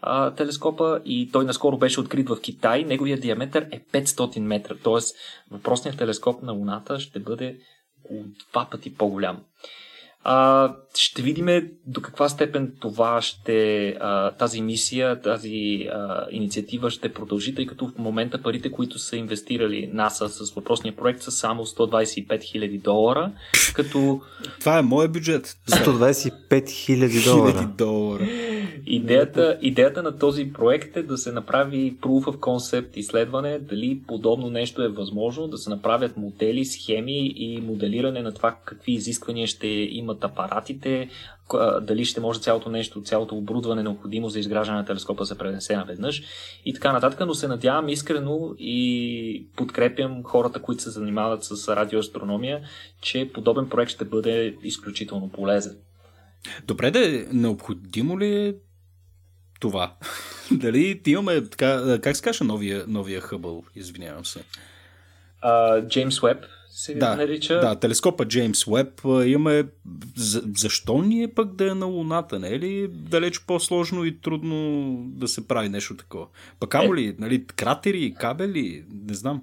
а, 0.00 0.34
телескопа 0.34 1.00
и 1.04 1.30
той 1.32 1.44
наскоро 1.44 1.78
беше 1.78 2.00
открит 2.00 2.28
в 2.28 2.40
Китай. 2.40 2.84
Неговия 2.84 3.20
диаметър 3.20 3.66
е 3.72 3.80
500 3.80 4.40
метра, 4.40 4.74
т.е. 4.74 4.98
въпросният 5.50 5.98
телескоп 5.98 6.42
на 6.42 6.52
Луната 6.52 7.00
ще 7.00 7.20
бъде 7.20 7.58
два 8.50 8.68
пъти 8.70 8.94
по-голям. 8.94 9.44
А, 10.24 10.74
ще 10.94 11.22
видим 11.22 11.68
до 11.86 12.00
каква 12.00 12.28
степен 12.28 12.72
това 12.80 13.22
ще, 13.22 13.88
а, 14.00 14.30
тази 14.30 14.62
мисия, 14.62 15.20
тази 15.20 15.88
а, 15.92 16.26
инициатива 16.30 16.90
ще 16.90 17.12
продължи, 17.12 17.54
тъй 17.54 17.66
като 17.66 17.88
в 17.88 17.98
момента 17.98 18.42
парите, 18.42 18.72
които 18.72 18.98
са 18.98 19.16
инвестирали 19.16 19.90
НАСА 19.92 20.28
с 20.28 20.52
въпросния 20.54 20.96
проект 20.96 21.22
са 21.22 21.30
само 21.30 21.66
125 21.66 22.28
000 22.28 22.82
долара, 22.82 23.32
като... 23.74 24.20
Това 24.60 24.78
е 24.78 24.82
моят 24.82 25.12
бюджет. 25.12 25.46
125 25.68 26.32
000 26.48 27.24
долара. 27.24 27.72
долара. 27.78 28.28
Идеята, 28.86 29.58
идеята 29.62 30.02
на 30.02 30.18
този 30.18 30.52
проект 30.52 30.96
е 30.96 31.02
да 31.02 31.18
се 31.18 31.32
направи 31.32 31.96
proof 32.00 32.24
of 32.24 32.36
concept 32.36 32.96
изследване, 32.96 33.58
дали 33.58 34.00
подобно 34.06 34.50
нещо 34.50 34.82
е 34.82 34.88
възможно, 34.88 35.48
да 35.48 35.58
се 35.58 35.70
направят 35.70 36.16
модели, 36.16 36.64
схеми 36.64 37.32
и 37.36 37.60
моделиране 37.60 38.22
на 38.22 38.34
това 38.34 38.56
какви 38.64 38.92
изисквания 38.92 39.46
ще 39.46 39.68
имат 40.08 40.24
апаратите, 40.24 41.08
дали 41.80 42.04
ще 42.04 42.20
може 42.20 42.40
цялото 42.40 42.70
нещо, 42.70 43.02
цялото 43.02 43.34
оборудване 43.34 43.82
необходимо 43.82 44.28
за 44.28 44.38
изграждане 44.38 44.78
на 44.78 44.84
телескопа 44.84 45.22
да 45.22 45.26
се 45.26 45.38
пренесе 45.38 45.76
наведнъж 45.76 46.22
и 46.64 46.74
така 46.74 46.92
нататък, 46.92 47.20
но 47.26 47.34
се 47.34 47.48
надявам 47.48 47.88
искрено 47.88 48.54
и 48.58 49.46
подкрепям 49.56 50.22
хората, 50.24 50.62
които 50.62 50.82
се 50.82 50.90
занимават 50.90 51.44
с 51.44 51.76
радиоастрономия, 51.76 52.60
че 53.00 53.30
подобен 53.34 53.68
проект 53.68 53.90
ще 53.90 54.04
бъде 54.04 54.56
изключително 54.62 55.28
полезен. 55.28 55.76
Добре, 56.66 56.90
да 56.90 57.24
необходимо 57.32 58.18
ли 58.18 58.46
е 58.46 58.54
това? 59.60 59.94
Дали 60.50 61.00
имаме 61.06 61.44
така, 61.44 61.98
как 62.02 62.16
се 62.16 62.22
каже 62.22 62.44
новия, 62.44 62.84
новия 62.88 63.20
хъбъл, 63.20 63.64
извинявам 63.74 64.24
се? 64.24 64.44
Джеймс 65.88 66.18
uh, 66.18 66.22
Уеб 66.22 66.44
се 66.78 66.94
да, 66.94 67.16
нарича. 67.16 67.60
Да, 67.60 67.74
телескопа 67.74 68.24
Джеймс 68.24 68.66
Уеб 68.66 69.00
имаме. 69.24 69.64
За, 70.16 70.42
защо 70.56 71.02
ние 71.02 71.28
пък 71.28 71.54
да 71.54 71.70
е 71.70 71.74
на 71.74 71.86
Луната? 71.86 72.38
Не 72.38 72.48
е 72.48 72.58
ли 72.58 72.88
далеч 72.88 73.40
по-сложно 73.46 74.04
и 74.04 74.20
трудно 74.20 74.96
да 75.06 75.28
се 75.28 75.48
прави 75.48 75.68
нещо 75.68 75.96
такова? 75.96 76.26
Пък 76.60 76.74
амо 76.74 76.94
ли, 76.94 77.06
е. 77.06 77.14
нали, 77.18 77.46
кратери, 77.46 78.14
кабели, 78.18 78.84
не 79.08 79.14
знам. 79.14 79.42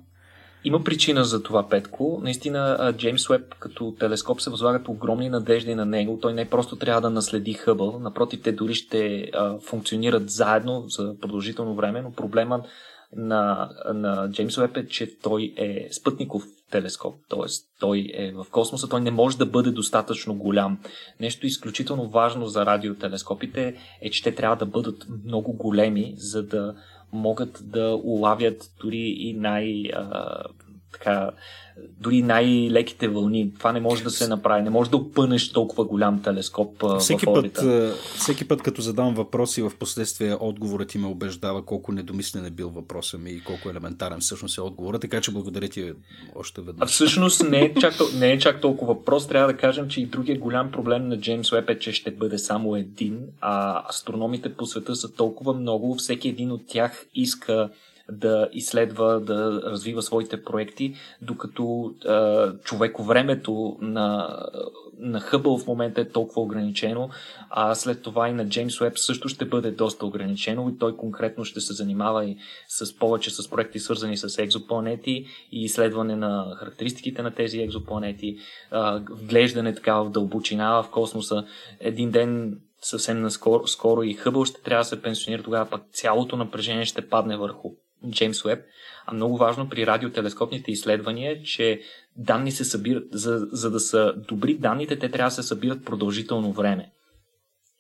Има 0.64 0.84
причина 0.84 1.24
за 1.24 1.44
това, 1.44 1.70
Петко. 1.70 2.20
Наистина, 2.24 2.94
Джеймс 2.98 3.30
Уеб 3.30 3.56
като 3.60 3.96
телескоп 4.00 4.42
се 4.42 4.50
възлагат 4.50 4.88
огромни 4.88 5.30
надежди 5.30 5.76
на 5.76 5.86
него. 5.86 6.20
Той 6.22 6.34
не 6.34 6.50
просто 6.50 6.76
трябва 6.76 7.02
да 7.02 7.10
наследи 7.10 7.54
Хъбъл, 7.54 8.00
напротив, 8.00 8.42
те 8.44 8.52
дори 8.52 8.74
ще 8.76 9.30
а, 9.34 9.60
функционират 9.60 10.30
заедно 10.30 10.84
за 10.88 11.16
продължително 11.22 11.76
време, 11.76 12.02
но 12.02 12.12
проблемът 12.12 12.66
на, 13.16 13.70
на 13.94 14.30
Джеймс 14.32 14.58
Уеб 14.58 14.78
е, 14.78 14.88
че 14.88 15.20
той 15.20 15.54
е 15.58 15.88
спътников 15.92 16.44
телескоп, 16.72 17.16
т.е. 17.30 17.46
той 17.80 18.12
е 18.14 18.32
в 18.32 18.46
космоса, 18.52 18.90
той 18.90 19.02
не 19.02 19.12
може 19.12 19.38
да 19.38 19.46
бъде 19.46 19.72
достатъчно 19.72 20.36
голям. 20.36 20.80
Нещо 21.20 21.46
изключително 21.46 22.10
важно 22.10 22.48
за 22.48 22.66
радиотелескопите 22.66 23.76
е, 24.02 24.10
че 24.10 24.24
те 24.24 24.36
трябва 24.36 24.56
да 24.56 24.66
бъдат 24.66 25.06
много 25.26 25.54
големи, 25.54 26.14
за 26.18 26.44
да 26.44 26.76
могат 27.14 27.60
да 27.62 28.00
улавят 28.04 28.72
дори 28.82 29.16
и 29.18 29.34
най- 29.34 29.92
така, 31.02 31.32
дори 32.00 32.22
най-леките 32.22 33.08
вълни. 33.08 33.54
Това 33.58 33.72
не 33.72 33.80
може 33.80 34.04
да 34.04 34.10
се 34.10 34.28
направи. 34.28 34.64
Не 34.64 34.70
може 34.70 34.90
да 34.90 34.98
опънеш 34.98 35.52
толкова 35.52 35.86
голям 35.86 36.22
телескоп 36.22 36.84
всеки 37.00 37.26
в 37.26 37.30
орбита. 37.30 37.62
Път, 37.62 38.20
всеки 38.20 38.48
път, 38.48 38.62
като 38.62 38.82
задам 38.82 39.14
въпроси, 39.14 39.62
в 39.62 39.72
последствие 39.80 40.36
отговорът 40.40 40.88
ти 40.88 40.98
ме 40.98 41.08
убеждава 41.08 41.66
колко 41.66 41.92
недомислен 41.92 42.46
е 42.46 42.50
бил 42.50 42.70
въпросът 42.70 43.22
ми 43.22 43.32
и 43.32 43.44
колко 43.44 43.70
елементарен 43.70 44.20
всъщност 44.20 44.58
е 44.58 44.62
отговорът, 44.62 45.02
така 45.02 45.22
че 45.22 45.32
благодаря 45.32 45.68
ти 45.68 45.94
още 46.36 46.62
веднъж. 46.62 46.84
А 46.84 46.86
всъщност 46.86 47.44
не 47.50 47.60
е, 47.60 47.74
чак, 47.74 47.94
не 48.20 48.32
е 48.32 48.40
чак 48.40 48.62
толкова 48.62 48.94
въпрос. 48.94 49.28
Трябва 49.28 49.54
да 49.54 49.58
кажем, 49.58 49.88
че 49.88 50.02
и 50.02 50.06
другия 50.06 50.40
голям 50.40 50.72
проблем 50.72 51.08
на 51.08 51.20
Джеймс 51.20 51.52
Уеб 51.52 51.70
е, 51.70 51.80
че 51.80 51.92
ще 51.92 52.12
бъде 52.12 52.38
само 52.38 52.76
един, 52.76 53.20
а 53.42 53.84
астрономите 53.90 54.56
по 54.56 54.66
света 54.66 54.96
са 54.96 55.14
толкова 55.14 55.54
много, 55.54 55.96
всеки 55.96 56.30
един 56.30 56.52
от 56.52 56.62
тях 56.68 57.06
иска 57.16 57.70
да 58.12 58.50
изследва, 58.54 59.20
да 59.20 59.62
развива 59.66 60.02
своите 60.02 60.44
проекти, 60.44 60.96
докато 61.22 61.94
е, 62.06 62.60
човековремето 62.64 63.78
на, 63.82 64.40
на 65.00 65.20
Хъбъл 65.20 65.58
в 65.58 65.68
момента 65.68 66.02
е 66.02 66.10
толкова 66.10 66.42
ограничено, 66.42 67.10
а 67.50 67.76
след 67.76 68.02
това 68.02 68.30
и 68.30 68.34
на 68.34 68.50
Джеймс 68.50 68.82
Уеб 68.82 68.94
също 68.98 69.30
ще 69.30 69.46
бъде 69.46 69.72
доста 69.72 70.06
ограничено 70.06 70.70
и 70.70 70.78
той 70.78 70.98
конкретно 70.98 71.46
ще 71.46 71.60
се 71.62 71.74
занимава 71.74 72.26
и 72.26 72.38
с 72.68 72.98
повече 72.98 73.30
с 73.30 73.50
проекти 73.50 73.80
свързани 73.80 74.18
с 74.18 74.38
екзопланети 74.38 75.26
и 75.52 75.64
изследване 75.64 76.16
на 76.16 76.56
характеристиките 76.58 77.22
на 77.22 77.32
тези 77.32 77.60
екзопланети, 77.60 78.28
е, 78.28 78.38
вглеждане 79.10 79.76
така 79.76 79.94
в 79.96 80.10
дълбочина 80.10 80.82
в 80.84 80.90
космоса. 80.90 81.46
Един 81.80 82.12
ден 82.12 82.60
съвсем 82.82 83.22
наскоро 83.22 83.68
скоро 83.68 84.04
и 84.04 84.14
Хъбъл 84.14 84.46
ще 84.46 84.62
трябва 84.62 84.82
да 84.82 84.86
се 84.86 85.02
пенсионира, 85.02 85.44
тогава 85.44 85.70
пък 85.70 85.82
цялото 85.92 86.38
напрежение 86.38 86.86
ще 86.86 87.10
падне 87.10 87.38
върху 87.38 87.70
Джеймс 88.12 88.46
Уеб, 88.46 88.60
а 89.06 89.14
много 89.14 89.38
важно 89.38 89.70
при 89.70 89.88
радиотелескопните 89.88 90.72
изследвания 90.72 91.32
е, 91.32 91.44
че 91.44 91.82
данни 92.16 92.52
се 92.52 92.66
събират, 92.66 93.08
за, 93.12 93.48
за 93.52 93.72
да 93.72 93.80
са 93.80 94.14
добри 94.28 94.58
данните, 94.58 95.00
те 95.00 95.12
трябва 95.12 95.28
да 95.30 95.36
се 95.36 95.44
събират 95.44 95.86
продължително 95.86 96.52
време. 96.52 96.92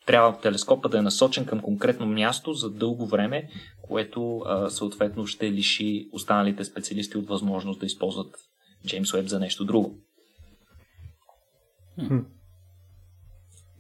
Трябва 0.05 0.39
телескопа 0.39 0.89
да 0.89 0.97
е 0.97 1.01
насочен 1.01 1.45
към 1.45 1.59
конкретно 1.59 2.05
място 2.05 2.53
за 2.53 2.69
дълго 2.69 3.07
време, 3.07 3.49
което 3.81 4.37
а, 4.37 4.69
съответно 4.69 5.27
ще 5.27 5.51
лиши 5.51 6.09
останалите 6.11 6.63
специалисти 6.63 7.17
от 7.17 7.27
възможност 7.27 7.79
да 7.79 7.85
използват 7.85 8.35
Джеймс 8.87 9.13
Уеб 9.13 9.27
за 9.27 9.39
нещо 9.39 9.65
друго. 9.65 9.97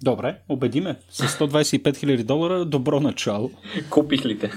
Добре, 0.03 0.37
убеди 0.49 0.81
ме. 0.81 0.95
С 1.09 1.27
125 1.27 1.83
000 1.83 2.23
долара 2.23 2.65
добро 2.65 2.99
начало. 2.99 3.51
Купих 3.89 4.25
ли 4.25 4.39
те? 4.39 4.51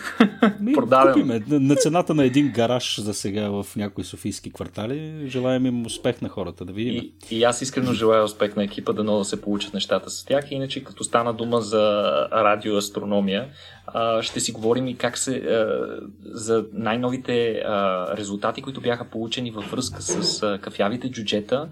Ми, 0.60 0.74
Купиме. 0.74 1.42
На 1.48 1.76
цената 1.76 2.14
на 2.14 2.24
един 2.24 2.52
гараж 2.52 3.00
за 3.00 3.14
сега 3.14 3.48
в 3.48 3.66
някои 3.76 4.04
софийски 4.04 4.52
квартали. 4.52 5.22
Желаем 5.26 5.66
им 5.66 5.86
успех 5.86 6.20
на 6.20 6.28
хората, 6.28 6.64
да 6.64 6.72
видим. 6.72 6.94
И, 6.94 7.36
и 7.36 7.44
аз 7.44 7.62
искрено 7.62 7.92
желая 7.92 8.24
успех 8.24 8.56
на 8.56 8.64
екипа, 8.64 8.92
да 8.92 9.04
да 9.04 9.24
се 9.24 9.40
получат 9.40 9.74
нещата 9.74 10.10
с 10.10 10.24
тях. 10.24 10.50
Иначе, 10.50 10.84
като 10.84 11.04
стана 11.04 11.32
дума 11.32 11.60
за 11.60 12.02
радиоастрономия, 12.32 13.48
ще 14.20 14.40
си 14.40 14.52
говорим 14.52 14.86
и 14.86 14.96
как 14.96 15.18
се 15.18 15.42
за 16.24 16.64
най-новите 16.72 17.62
резултати, 18.16 18.62
които 18.62 18.80
бяха 18.80 19.04
получени 19.04 19.50
във 19.50 19.70
връзка 19.70 20.02
с 20.02 20.58
кафявите 20.60 21.10
джуджета 21.10 21.68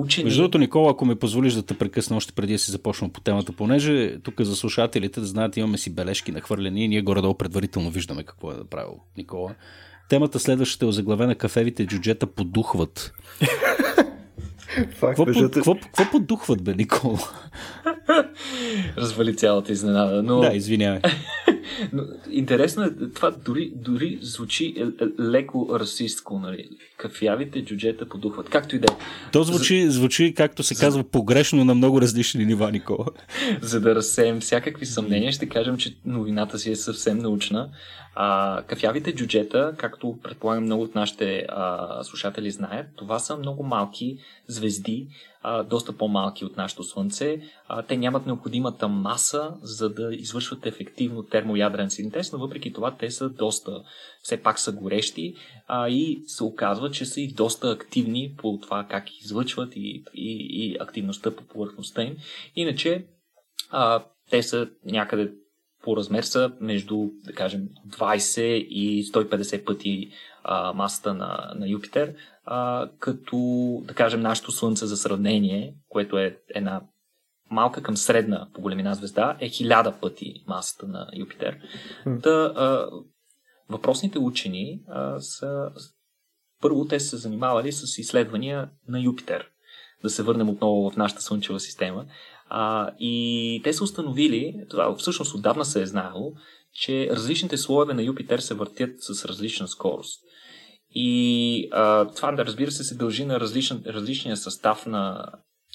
учени. 0.00 0.24
Между 0.24 0.42
другото, 0.42 0.58
Никола, 0.58 0.90
ако 0.90 1.04
ме 1.04 1.14
позволиш 1.14 1.52
да 1.52 1.62
те 1.62 1.78
прекъсна 1.78 2.16
още 2.16 2.32
преди 2.32 2.52
да 2.52 2.58
си 2.58 2.70
започна 2.70 3.08
по 3.08 3.20
темата, 3.20 3.52
понеже 3.52 4.18
тук 4.22 4.40
за 4.40 4.56
слушателите 4.56 5.20
да 5.20 5.26
знаят, 5.26 5.56
имаме 5.56 5.78
си 5.78 5.94
бележки 5.94 6.32
нахвърлени 6.32 6.84
и 6.84 6.88
ние 6.88 7.02
горе-долу 7.02 7.34
предварително 7.34 7.90
виждаме 7.90 8.22
какво 8.22 8.52
е 8.52 8.54
направил 8.54 9.00
Никола. 9.16 9.54
Темата 10.08 10.38
следващата 10.38 10.84
е 10.84 10.88
озаглавена 10.88 11.34
кафевите 11.34 11.86
джуджета 11.86 12.26
подухват. 12.26 13.12
Какво, 15.00 15.74
какво 15.74 16.10
подухват, 16.10 16.62
бе, 16.62 16.74
Никола? 16.74 17.18
Развали 18.96 19.36
цялата 19.36 19.72
изненада. 19.72 20.22
Но... 20.22 20.40
Да, 20.40 20.54
извинявай. 20.54 21.00
Но, 21.92 22.02
интересно 22.30 22.84
е, 22.84 22.90
това 23.14 23.30
дори, 23.30 23.72
дори 23.76 24.18
звучи 24.22 24.74
е, 24.76 25.04
е, 25.04 25.22
леко 25.22 25.68
расистко, 25.72 26.38
нали? 26.38 26.68
Кафявите 26.96 27.64
джуджета 27.64 28.08
подухват. 28.08 28.48
Както 28.48 28.76
и 28.76 28.78
да 28.78 28.92
е. 28.92 28.96
То 29.32 29.42
звучи, 29.42 29.90
звучи, 29.90 30.34
както 30.34 30.62
се 30.62 30.74
казва, 30.74 31.04
погрешно 31.04 31.64
на 31.64 31.74
много 31.74 32.00
различни 32.00 32.44
нива, 32.44 32.72
Никола. 32.72 33.06
За 33.62 33.80
да 33.80 33.94
разсеем 33.94 34.40
всякакви 34.40 34.86
съмнения, 34.86 35.32
ще 35.32 35.48
кажем, 35.48 35.76
че 35.76 35.96
новината 36.04 36.58
си 36.58 36.70
е 36.70 36.76
съвсем 36.76 37.18
научна. 37.18 37.68
А, 38.14 38.62
кафявите 38.62 39.14
джуджета, 39.14 39.74
както 39.76 40.18
предполагам 40.22 40.64
много 40.64 40.82
от 40.82 40.94
нашите 40.94 41.46
а, 41.48 42.02
слушатели 42.04 42.50
знаят, 42.50 42.86
това 42.96 43.18
са 43.18 43.36
много 43.36 43.62
малки 43.62 44.18
звезди, 44.48 45.08
доста 45.70 45.96
по-малки 45.96 46.44
от 46.44 46.56
нашето 46.56 46.84
Слънце. 46.84 47.40
Те 47.88 47.96
нямат 47.96 48.26
необходимата 48.26 48.88
маса, 48.88 49.54
за 49.62 49.94
да 49.94 50.14
извършват 50.14 50.66
ефективно 50.66 51.22
термоядрен 51.22 51.90
синтез, 51.90 52.32
но 52.32 52.38
въпреки 52.38 52.72
това 52.72 52.96
те 52.96 53.10
са 53.10 53.28
доста, 53.28 53.82
все 54.22 54.42
пак 54.42 54.58
са 54.58 54.72
горещи 54.72 55.34
и 55.88 56.22
се 56.26 56.44
оказва, 56.44 56.90
че 56.90 57.06
са 57.06 57.20
и 57.20 57.32
доста 57.32 57.70
активни 57.70 58.34
по 58.38 58.58
това 58.62 58.86
как 58.90 59.20
излъчват 59.20 59.76
и, 59.76 60.04
и, 60.14 60.46
и 60.50 60.76
активността 60.80 61.36
по 61.36 61.44
повърхността 61.44 62.02
им. 62.02 62.16
Иначе 62.56 63.06
те 64.30 64.42
са 64.42 64.68
някъде 64.84 65.32
по 65.82 65.96
размер 65.96 66.22
са 66.22 66.52
между, 66.60 67.08
да 67.24 67.32
кажем, 67.32 67.68
20 67.88 68.40
и 68.42 69.04
150 69.04 69.64
пъти 69.64 70.10
а, 70.44 70.72
масата 70.72 71.14
на, 71.14 71.52
на 71.56 71.68
Юпитер, 71.68 72.14
а, 72.44 72.88
като, 72.98 73.36
да 73.84 73.94
кажем, 73.94 74.20
нашето 74.20 74.52
Слънце 74.52 74.86
за 74.86 74.96
сравнение, 74.96 75.74
което 75.88 76.18
е 76.18 76.38
една 76.54 76.80
малка 77.50 77.82
към 77.82 77.96
средна 77.96 78.48
по 78.54 78.60
големина 78.60 78.94
звезда, 78.94 79.36
е 79.40 79.48
хиляда 79.48 79.92
пъти 80.00 80.44
масата 80.46 80.86
на 80.86 81.08
Юпитер. 81.16 81.58
Mm. 82.06 82.22
Та, 82.22 82.30
а, 82.30 82.90
въпросните 83.68 84.18
учени 84.18 84.80
а, 84.88 85.20
са. 85.20 85.70
Първо, 86.60 86.84
те 86.84 87.00
са 87.00 87.08
се 87.08 87.16
занимавали 87.16 87.72
с 87.72 87.98
изследвания 87.98 88.70
на 88.88 89.00
Юпитер. 89.00 89.48
Да 90.02 90.10
се 90.10 90.22
върнем 90.22 90.48
отново 90.48 90.90
в 90.90 90.96
нашата 90.96 91.22
Слънчева 91.22 91.60
система. 91.60 92.06
А, 92.48 92.90
и 92.98 93.60
те 93.64 93.72
са 93.72 93.84
установили, 93.84 94.54
това 94.70 94.96
всъщност 94.96 95.34
отдавна 95.34 95.64
се 95.64 95.82
е 95.82 95.86
знаело, 95.86 96.32
че 96.72 97.08
различните 97.10 97.56
слоеве 97.56 97.94
на 97.94 98.02
Юпитер 98.02 98.38
се 98.38 98.54
въртят 98.54 98.90
с 98.98 99.24
различна 99.24 99.68
скорост. 99.68 100.20
И 100.94 101.68
а, 101.72 102.04
това, 102.04 102.32
да 102.32 102.44
разбира 102.44 102.70
се, 102.70 102.84
се 102.84 102.94
дължи 102.94 103.24
на 103.24 103.40
различен, 103.40 103.82
различния 103.86 104.36
състав 104.36 104.86
на 104.86 105.24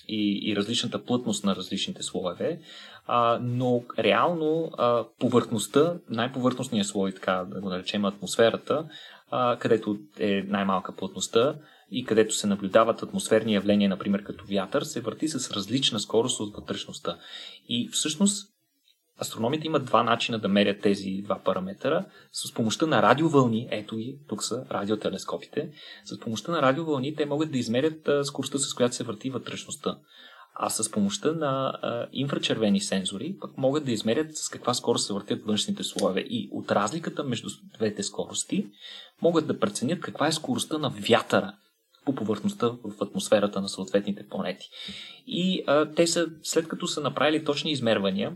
и, 0.07 0.51
и 0.51 0.55
различната 0.55 1.03
плътност 1.03 1.43
на 1.43 1.55
различните 1.55 2.03
слоеве, 2.03 2.59
а, 3.07 3.39
но 3.41 3.83
реално 3.99 4.71
а, 4.77 5.05
повърхността, 5.19 5.93
най-повърхностният 6.09 6.87
слой, 6.87 7.11
така 7.11 7.45
да 7.47 7.61
го 7.61 7.69
наречем 7.69 8.05
атмосферата, 8.05 8.85
а, 9.31 9.57
където 9.57 9.97
е 10.19 10.43
най-малка 10.47 10.95
плътността, 10.95 11.55
и 11.91 12.05
където 12.05 12.35
се 12.35 12.47
наблюдават 12.47 13.03
атмосферни 13.03 13.53
явления, 13.53 13.89
например 13.89 14.23
като 14.23 14.45
вятър, 14.45 14.81
се 14.81 15.01
върти 15.01 15.27
с 15.27 15.51
различна 15.51 15.99
скорост 15.99 16.39
от 16.39 16.55
вътрешността. 16.55 17.17
И 17.69 17.89
всъщност 17.91 18.53
астрономите 19.21 19.67
имат 19.67 19.85
два 19.85 20.03
начина 20.03 20.39
да 20.39 20.47
мерят 20.47 20.81
тези 20.81 21.21
два 21.23 21.39
параметъра. 21.39 22.05
С 22.31 22.53
помощта 22.53 22.85
на 22.85 23.01
радиовълни, 23.01 23.67
ето 23.71 23.99
и 23.99 24.17
тук 24.27 24.43
са 24.43 24.65
радиотелескопите, 24.71 25.71
с 26.05 26.19
помощта 26.19 26.51
на 26.51 26.61
радиовълни 26.61 27.15
те 27.15 27.25
могат 27.25 27.51
да 27.51 27.57
измерят 27.57 28.09
скоростта, 28.23 28.57
с 28.57 28.73
която 28.73 28.95
се 28.95 29.03
върти 29.03 29.29
вътрешността. 29.29 29.97
А 30.55 30.69
с 30.69 30.91
помощта 30.91 31.31
на 31.31 31.79
а, 31.81 32.07
инфрачервени 32.11 32.81
сензори 32.81 33.35
пък 33.41 33.57
могат 33.57 33.85
да 33.85 33.91
измерят 33.91 34.37
с 34.37 34.49
каква 34.49 34.73
скорост 34.73 35.07
се 35.07 35.13
въртят 35.13 35.43
външните 35.43 35.83
слоеве. 35.83 36.19
И 36.19 36.49
от 36.51 36.71
разликата 36.71 37.23
между 37.23 37.49
двете 37.77 38.03
скорости 38.03 38.67
могат 39.21 39.47
да 39.47 39.59
преценят 39.59 39.99
каква 39.99 40.27
е 40.27 40.31
скоростта 40.31 40.77
на 40.77 40.89
вятъра, 40.89 41.53
по 42.05 42.15
повърхността 42.15 42.67
в 42.67 43.01
атмосферата 43.01 43.61
на 43.61 43.69
съответните 43.69 44.27
планети. 44.27 44.69
И 45.27 45.63
а, 45.67 45.91
те 45.91 46.07
са, 46.07 46.27
след 46.43 46.67
като 46.67 46.87
са 46.87 47.01
направили 47.01 47.45
точни 47.45 47.71
измервания 47.71 48.33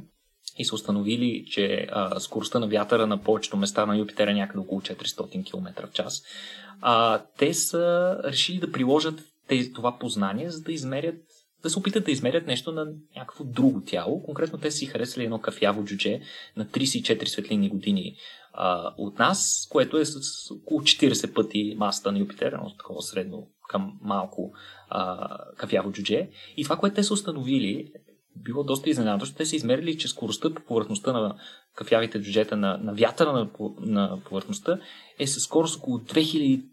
и 0.57 0.65
са 0.65 0.75
установили, 0.75 1.45
че 1.51 1.87
а, 1.91 2.19
скоростта 2.19 2.59
на 2.59 2.67
вятъра 2.67 3.07
на 3.07 3.21
повечето 3.21 3.57
места 3.57 3.85
на 3.85 3.97
Юпитер 3.97 4.27
е 4.27 4.33
някъде 4.33 4.59
около 4.59 4.81
400 4.81 5.45
км 5.45 5.87
в 5.87 5.91
час, 5.91 6.23
а, 6.81 7.23
те 7.37 7.53
са 7.53 8.17
решили 8.23 8.59
да 8.59 8.71
приложат 8.71 9.23
тези, 9.47 9.73
това 9.73 9.97
познание, 9.99 10.49
за 10.49 10.61
да 10.61 10.71
измерят 10.71 11.15
да 11.63 11.69
се 11.69 11.79
опитат 11.79 12.05
да 12.05 12.11
измерят 12.11 12.47
нещо 12.47 12.71
на 12.71 12.87
някакво 13.15 13.43
друго 13.43 13.81
тяло. 13.81 14.23
Конкретно 14.23 14.59
те 14.59 14.71
си 14.71 14.85
харесали 14.85 15.23
едно 15.23 15.39
кафяво 15.39 15.85
джудже 15.85 16.21
на 16.57 16.65
34 16.65 17.25
светлинни 17.25 17.69
години 17.69 18.15
а, 18.53 18.93
от 18.97 19.19
нас, 19.19 19.67
което 19.69 19.97
е 19.97 20.05
с 20.05 20.51
около 20.51 20.81
40 20.81 21.33
пъти 21.33 21.75
масата 21.77 22.11
на 22.11 22.19
Юпитер, 22.19 22.51
едно 22.51 22.75
такова 22.77 23.01
средно 23.01 23.47
към 23.67 23.93
малко 24.01 24.53
а, 24.89 25.27
кафяво 25.57 25.91
джудже. 25.91 26.29
И 26.57 26.63
това, 26.63 26.77
което 26.77 26.95
те 26.95 27.03
са 27.03 27.13
установили, 27.13 27.91
било 28.35 28.63
доста 28.63 28.89
изненадващо. 28.89 29.35
Те 29.35 29.45
са 29.45 29.55
измерили, 29.55 29.97
че 29.97 30.07
скоростта 30.07 30.53
по 30.53 30.61
повърхността 30.61 31.13
на 31.13 31.35
кафявите 31.75 32.21
джуджета 32.21 32.57
на, 32.57 32.77
на 32.77 32.93
вятъра 32.93 33.33
на, 33.33 33.49
на 33.79 34.19
повърхността 34.25 34.79
е 35.19 35.27
със 35.27 35.43
скорост 35.43 35.77
около 35.77 35.97
2000, 35.97 36.63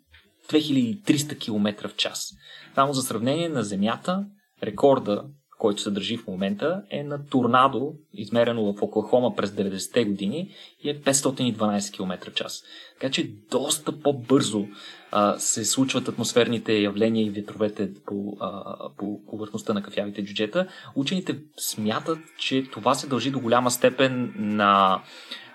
2300 0.49 1.39
км 1.39 1.89
в 1.89 1.97
час. 1.97 2.31
Само 2.75 2.93
за 2.93 3.03
сравнение 3.03 3.49
на 3.49 3.63
Земята, 3.63 4.27
рекорда 4.63 5.25
който 5.65 5.83
се 5.83 5.91
държи 5.91 6.17
в 6.17 6.27
момента, 6.27 6.83
е 6.91 7.03
на 7.03 7.27
торнадо, 7.27 7.93
измерено 8.15 8.73
в 8.73 8.83
Оклахома 8.83 9.37
през 9.37 9.51
90-те 9.51 10.05
години 10.05 10.51
и 10.83 10.91
е 10.91 11.01
512 11.01 11.95
км 11.95 12.31
в 12.31 12.35
час. 12.35 12.65
Така 13.01 13.13
че 13.13 13.31
доста 13.51 14.01
по-бързо 14.01 14.67
а, 15.11 15.39
се 15.39 15.65
случват 15.65 16.09
атмосферните 16.09 16.73
явления 16.73 17.27
и 17.27 17.31
ветровете 17.31 17.91
по, 18.07 18.37
а, 18.41 18.77
по 18.97 19.27
повърхността 19.27 19.75
на 19.75 19.83
кафявите 19.83 20.25
джуджета. 20.25 20.67
Учените 20.97 21.39
смятат, 21.57 22.19
че 22.39 22.65
това 22.73 22.95
се 22.95 23.07
дължи 23.07 23.31
до 23.31 23.41
голяма 23.41 23.71
степен 23.71 24.35
на 24.37 25.03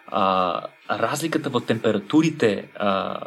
а, 0.08 0.64
разликата 0.90 1.50
в 1.50 1.62
температурите 1.68 2.72
а, 2.76 3.20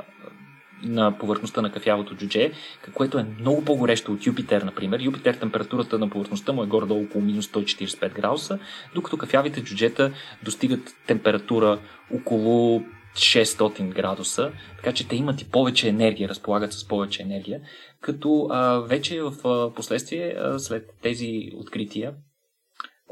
на 0.83 1.19
повърхността 1.19 1.63
на 1.63 1.73
кафявото 1.73 2.15
джудже, 2.15 2.53
което 2.95 3.19
е 3.19 3.27
много 3.41 3.65
по-горещо 3.65 4.13
от 4.13 4.27
Юпитер, 4.27 4.63
например. 4.63 5.01
Юпитер 5.01 5.35
температурата 5.35 5.99
на 5.99 6.11
повърхността 6.11 6.53
му 6.53 6.63
е 6.63 6.67
горе-долу 6.67 7.05
около 7.05 7.25
минус 7.25 7.47
145 7.47 8.15
градуса, 8.15 8.59
докато 8.95 9.17
кафявите 9.17 9.63
джуджета 9.63 10.13
достигат 10.45 10.97
температура 11.07 11.79
около 12.15 12.83
600 13.15 13.95
градуса, 13.95 14.53
така 14.77 14.93
че 14.93 15.09
те 15.09 15.17
имат 15.17 15.41
и 15.43 15.51
повече 15.51 15.89
енергия, 15.89 16.29
разполагат 16.29 16.73
с 16.73 16.89
повече 16.89 17.23
енергия, 17.23 17.61
като 18.01 18.49
а, 18.51 18.79
вече 18.79 19.23
в 19.23 19.49
а, 19.49 19.75
последствие, 19.75 20.35
а, 20.39 20.59
след 20.59 20.91
тези 21.03 21.51
открития, 21.57 22.13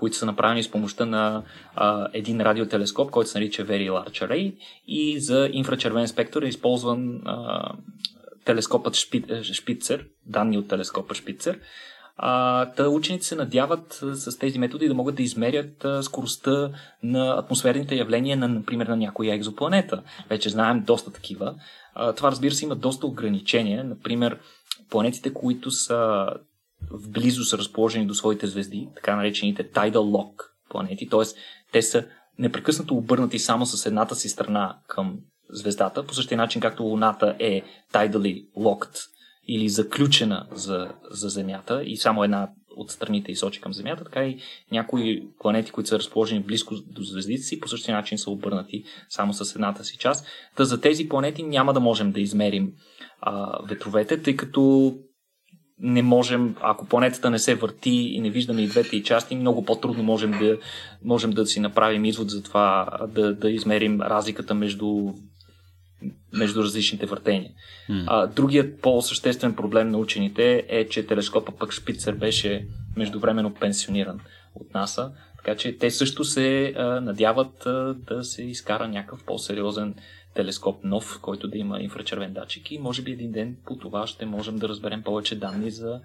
които 0.01 0.17
са 0.17 0.27
направени 0.27 0.63
с 0.63 0.71
помощта 0.71 1.07
на 1.07 1.43
а, 1.75 2.09
един 2.13 2.41
радиотелескоп, 2.41 3.11
който 3.11 3.31
се 3.31 3.39
нарича 3.39 3.67
Very 3.67 3.91
Large 3.91 4.29
Array 4.29 4.55
и 4.87 5.21
за 5.21 5.49
инфрачервен 5.53 6.09
спектър 6.09 6.43
е 6.43 6.49
използван 6.49 7.21
а, 7.25 7.73
телескопът 8.45 8.95
Шпицер, 9.53 10.07
данни 10.27 10.59
от 10.59 10.69
телескопа 10.69 11.15
Шпицер. 11.15 11.59
А, 12.17 12.67
та 12.67 12.89
учените 12.89 13.27
се 13.27 13.37
надяват 13.37 14.01
с 14.13 14.39
тези 14.39 14.59
методи 14.59 14.89
да 14.89 14.95
могат 14.95 15.15
да 15.15 15.23
измерят 15.23 15.87
скоростта 16.03 16.71
на 17.03 17.39
атмосферните 17.39 17.95
явления 17.95 18.37
на, 18.37 18.49
например, 18.49 18.87
на 18.87 18.97
някоя 18.97 19.35
екзопланета. 19.35 20.03
Вече 20.29 20.49
знаем 20.49 20.83
доста 20.87 21.13
такива. 21.13 21.55
А, 21.95 22.13
това, 22.13 22.31
разбира 22.31 22.55
се, 22.55 22.65
има 22.65 22.77
доста 22.77 23.07
ограничения. 23.07 23.85
Например, 23.85 24.39
планетите, 24.91 25.35
които 25.35 25.71
са 25.71 26.27
в 26.91 27.11
близо 27.11 27.45
са 27.45 27.59
разположени 27.59 28.07
до 28.07 28.15
своите 28.15 28.47
звезди, 28.47 28.89
така 28.95 29.17
наречените 29.17 29.71
tidal 29.71 29.93
lock 29.93 30.33
планети, 30.69 31.09
т.е. 31.09 31.23
те 31.73 31.83
са 31.83 32.05
непрекъснато 32.39 32.95
обърнати 32.95 33.39
само 33.39 33.67
с 33.67 33.87
едната 33.87 34.15
си 34.15 34.29
страна 34.29 34.79
към 34.89 35.19
звездата, 35.51 36.07
по 36.07 36.15
същия 36.15 36.39
начин 36.39 36.61
както 36.61 36.83
Луната 36.83 37.37
е 37.39 37.63
tidally 37.93 38.51
locked 38.57 38.99
или 39.49 39.69
заключена 39.69 40.47
за, 40.53 40.93
за 41.11 41.29
Земята 41.29 41.83
и 41.85 41.97
само 41.97 42.25
една 42.25 42.49
от 42.77 42.91
страните 42.91 43.33
изсочи 43.33 43.61
към 43.61 43.73
Земята, 43.73 44.05
така 44.05 44.25
и 44.25 44.39
някои 44.73 45.23
планети, 45.39 45.71
които 45.71 45.89
са 45.89 45.99
разположени 45.99 46.43
близко 46.43 46.75
до 46.87 47.03
звездите 47.03 47.43
си, 47.43 47.61
по 47.61 47.69
същия 47.69 47.97
начин 47.97 48.19
са 48.19 48.31
обърнати 48.31 48.85
само 49.09 49.33
с 49.33 49.55
едната 49.55 49.85
си 49.85 49.97
част. 49.99 50.27
Та 50.57 50.65
за 50.65 50.81
тези 50.81 51.09
планети 51.09 51.43
няма 51.43 51.73
да 51.73 51.81
можем 51.81 52.13
да 52.13 52.21
измерим 52.21 52.73
а, 53.21 53.63
ветровете, 53.69 54.23
тъй 54.23 54.37
като 54.37 54.95
не 55.81 56.03
можем, 56.03 56.57
ако 56.61 56.87
планетата 56.87 57.31
не 57.31 57.39
се 57.39 57.55
върти 57.55 57.91
и 57.91 58.21
не 58.21 58.31
виждаме 58.31 58.63
и 58.63 58.67
двете 58.67 58.97
и 58.97 59.03
части, 59.03 59.37
много 59.37 59.65
по-трудно 59.65 60.03
можем 60.03 60.31
да, 60.31 60.59
можем 61.05 61.31
да 61.31 61.47
си 61.47 61.61
направим 61.61 62.05
извод 62.05 62.31
за 62.31 62.43
това, 62.43 62.89
да, 63.09 63.35
да 63.35 63.51
измерим 63.51 64.01
разликата 64.01 64.55
между, 64.55 65.13
между 66.33 66.63
различните 66.63 67.07
въртения. 67.07 67.51
Mm. 67.91 68.05
А, 68.07 68.27
другият 68.27 68.81
по-съществен 68.81 69.55
проблем 69.55 69.91
на 69.91 69.99
учените 69.99 70.65
е, 70.69 70.89
че 70.89 71.07
телескопа 71.07 71.53
пък 71.59 71.73
Шпицер 71.73 72.15
беше 72.15 72.67
междувременно 72.97 73.55
пенсиониран 73.55 74.21
от 74.55 74.75
НАСА, 74.75 75.13
така 75.37 75.57
че 75.57 75.79
те 75.79 75.91
също 75.91 76.25
се 76.25 76.75
а, 76.77 77.01
надяват 77.01 77.67
а, 77.67 77.95
да 77.95 78.25
се 78.25 78.43
изкара 78.43 78.89
някакъв 78.89 79.25
по-сериозен 79.25 79.95
телескоп 80.41 80.85
нов, 80.85 81.19
който 81.23 81.49
да 81.49 81.59
има 81.59 81.81
инфрачервен 81.81 82.33
датчик 82.33 82.71
и 82.71 82.79
може 82.79 83.03
би 83.03 83.13
един 83.13 83.33
ден 83.33 83.57
по 83.67 83.77
това 83.77 84.07
ще 84.07 84.27
можем 84.27 84.57
да 84.57 84.69
разберем 84.69 85.03
повече 85.03 85.39
данни 85.39 85.71
за 85.71 86.01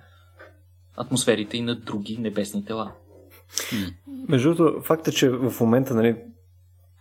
атмосферите 0.98 1.58
и 1.58 1.62
на 1.62 1.76
други 1.76 2.18
небесни 2.18 2.66
тела. 2.66 2.92
Между 4.30 4.56
другото, 4.56 4.82
факта, 4.82 5.12
че 5.12 5.30
в 5.30 5.54
момента 5.62 5.96
нали, 5.96 6.16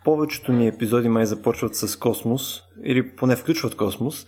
повечето 0.05 0.53
ни 0.53 0.68
епизоди 0.68 1.09
май 1.09 1.27
започват 1.27 1.77
с 1.77 1.97
космос, 1.99 2.62
или 2.85 3.16
поне 3.16 3.37
включват 3.37 3.77
космос, 3.77 4.27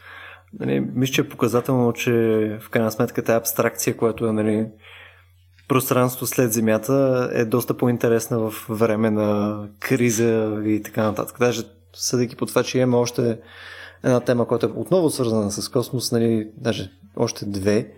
нали, 0.59 0.81
мисля, 0.81 1.13
че 1.13 1.21
е 1.21 1.29
показателно, 1.29 1.93
че 1.93 2.13
в 2.63 2.71
крайна 2.71 2.93
сметка 2.93 3.25
тази 3.25 3.37
абстракция, 3.37 3.97
която 3.97 4.27
е 4.27 4.33
нали, 4.33 4.67
пространството 5.69 6.27
след 6.27 6.53
Земята 6.53 7.31
е 7.33 7.45
доста 7.45 7.77
по-интересна 7.77 8.39
в 8.39 8.67
време 8.69 9.11
на 9.11 9.61
криза 9.81 10.63
и 10.67 10.83
така 10.83 11.03
нататък. 11.03 11.37
Даже 11.39 11.76
съдейки 11.97 12.37
по 12.37 12.47
това, 12.47 12.63
че 12.63 12.79
имаме 12.79 12.97
още 12.97 13.39
една 14.03 14.21
тема, 14.21 14.47
която 14.47 14.67
е 14.67 14.73
отново 14.75 15.11
свързана 15.11 15.51
с 15.51 15.69
космос, 15.69 16.13
нали, 16.13 16.51
даже 16.57 16.91
още 17.17 17.47
две, 17.47 17.93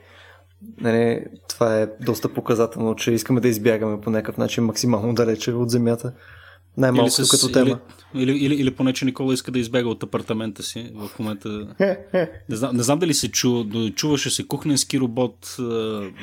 нали, 0.81 1.25
това 1.49 1.81
е 1.81 1.89
доста 2.01 2.35
показателно, 2.35 2.97
че 2.97 3.13
искаме 3.13 3.41
да 3.41 3.49
избягаме 3.49 4.01
по 4.01 4.11
някакъв 4.11 4.37
начин 4.37 4.65
максимално 4.65 5.15
далече 5.15 5.53
от 5.53 5.71
Земята. 5.71 6.13
Най-малкото 6.77 7.25
с, 7.25 7.31
като 7.31 7.53
тема. 7.53 7.79
Или, 8.15 8.33
или, 8.33 8.45
или, 8.45 8.55
или 8.55 8.71
поне, 8.71 8.93
че 8.93 9.05
Никола 9.05 9.35
иска 9.35 9.51
да 9.51 9.59
избега 9.59 9.89
от 9.89 10.03
апартамента 10.03 10.63
си 10.63 10.91
в 10.95 11.19
момента. 11.19 11.49
не, 12.49 12.57
знам, 12.57 12.77
не 12.77 12.83
знам 12.83 12.99
дали 12.99 13.15
се 13.15 13.31
чу, 13.31 13.65
чуваше 13.95 14.31
се 14.31 14.47
кухненски 14.47 15.01
робот, 15.01 15.57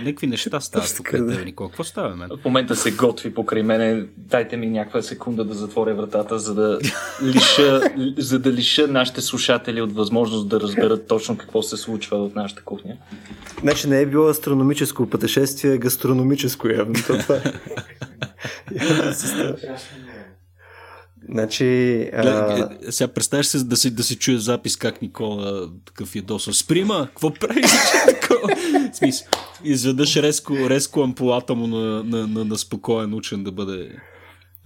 някакви 0.04 0.28
неща 0.28 0.60
стават 0.60 1.02
тебе, 1.12 1.46
Никола. 1.46 1.70
Какво 1.70 1.84
става, 1.84 2.16
мен? 2.16 2.30
В 2.42 2.46
момента 2.46 2.76
се 2.76 2.92
готви 2.92 3.34
покрай 3.34 3.64
мене. 3.64 4.06
Дайте 4.18 4.58
ми 4.58 4.68
някаква 4.68 5.02
секунда 5.02 5.46
да 5.46 5.54
затворя 5.54 5.96
вратата, 5.96 6.40
за 6.40 6.56
да 6.56 6.80
лиша, 7.24 7.82
за 8.18 8.40
да 8.40 8.52
лиша 8.52 8.88
нашите 8.88 9.22
слушатели 9.22 9.82
от 9.82 9.94
възможност 9.94 10.50
да 10.50 10.60
разберат 10.60 11.08
точно 11.08 11.38
какво 11.38 11.62
се 11.62 11.78
случва 11.78 12.30
в 12.30 12.36
нашата 12.36 12.64
кухня. 12.64 12.98
Значи 13.62 13.88
не 13.88 14.02
е 14.02 14.06
било 14.06 14.28
астрономическо 14.28 15.10
пътешествие, 15.10 15.78
гастрономическо 15.78 16.68
явно. 16.68 16.94
Това. 16.94 17.42
Значи. 21.30 22.02
А... 22.14 22.70
Е, 22.88 22.92
сега 22.92 23.08
представяш 23.08 23.46
се 23.46 23.64
да 23.64 23.78
си, 23.78 23.92
да 23.92 24.04
си 24.04 24.16
чуе 24.16 24.38
запис 24.38 24.78
как 24.78 25.02
Никола 25.02 25.70
такъв 25.86 26.16
ядоса. 26.16 26.54
Сприма, 26.54 27.08
какво 27.08 27.34
правиш? 27.34 27.66
Смисъл, 28.94 29.28
изведнъж 29.64 30.16
резко, 30.16 30.70
резко 30.70 31.02
ампулата 31.02 31.56
му 31.56 31.68
на, 31.68 32.04
на, 32.04 32.28
на, 32.28 32.46
на 32.46 32.58
спокоен 32.58 33.14
учен 33.14 33.44
да 33.44 33.52
бъде. 33.52 33.92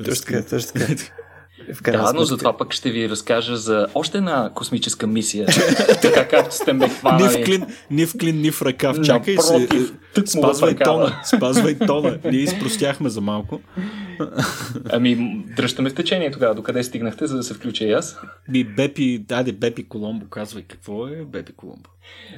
Точно 0.05 0.25
така, 0.25 0.45
точно 0.45 0.71
така. 0.73 0.95
Да, 1.83 2.13
но 2.13 2.23
затова 2.23 2.57
пък 2.57 2.73
ще 2.73 2.91
ви 2.91 3.09
разкажа 3.09 3.57
за 3.57 3.87
още 3.95 4.17
една 4.17 4.51
космическа 4.55 5.07
мисия. 5.07 5.47
така 6.01 6.27
както 6.27 6.55
сте 6.55 6.73
ме 6.73 6.89
хванали. 6.89 7.37
Ни 7.37 7.43
в 7.43 7.45
клин, 7.45 7.65
ни 7.91 8.05
в, 8.05 8.13
клин, 8.19 8.41
ни 8.41 8.51
в 8.51 8.61
ръкав. 8.61 9.01
Чакай 9.01 9.37
се. 9.37 9.67
Спазвай 10.25 10.75
тона. 10.75 11.21
Спазвай 11.25 11.77
тона. 11.77 12.19
Ние 12.25 12.41
изпростяхме 12.41 13.09
за 13.09 13.21
малко. 13.21 13.61
ами, 14.91 15.43
дръжте 15.55 15.81
ме 15.81 15.89
в 15.89 15.95
течение 15.95 16.31
тогава. 16.31 16.55
Докъде 16.55 16.83
стигнахте, 16.83 17.27
за 17.27 17.37
да 17.37 17.43
се 17.43 17.53
включа 17.53 17.85
и 17.85 17.91
аз? 17.91 18.17
Би, 18.49 18.63
Бепи, 18.63 19.19
даде 19.19 19.51
Бепи 19.51 19.87
Коломбо, 19.87 20.25
казвай 20.25 20.63
какво 20.63 21.07
е 21.07 21.25
Бепи 21.25 21.53
Коломбо. 21.53 21.89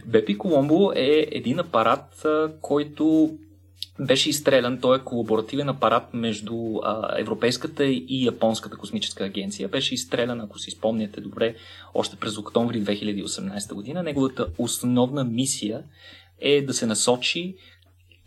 Бепи 0.06 0.38
Коломбо 0.38 0.92
е 0.96 1.28
един 1.32 1.60
апарат, 1.60 2.26
който 2.62 3.32
беше 4.00 4.30
изстрелян. 4.30 4.80
Той 4.82 4.98
е 4.98 5.04
колаборативен 5.04 5.70
апарат 5.70 6.14
между 6.14 6.56
а, 6.84 7.20
Европейската 7.20 7.86
и 7.86 8.26
Японската 8.26 8.78
космическа 8.78 9.24
агенция. 9.24 9.68
Беше 9.68 9.94
изстрелян, 9.94 10.42
ако 10.42 10.60
си 10.60 10.72
спомняте 10.72 11.22
добре, 11.22 11.56
още 11.94 12.16
през 12.16 12.38
октомври 12.38 12.84
2018 12.84 13.74
година. 13.74 14.04
Неговата 14.04 14.48
основна 14.58 15.24
мисия 15.24 15.84
е 16.40 16.62
да 16.62 16.74
се 16.74 16.86
насочи 16.86 17.56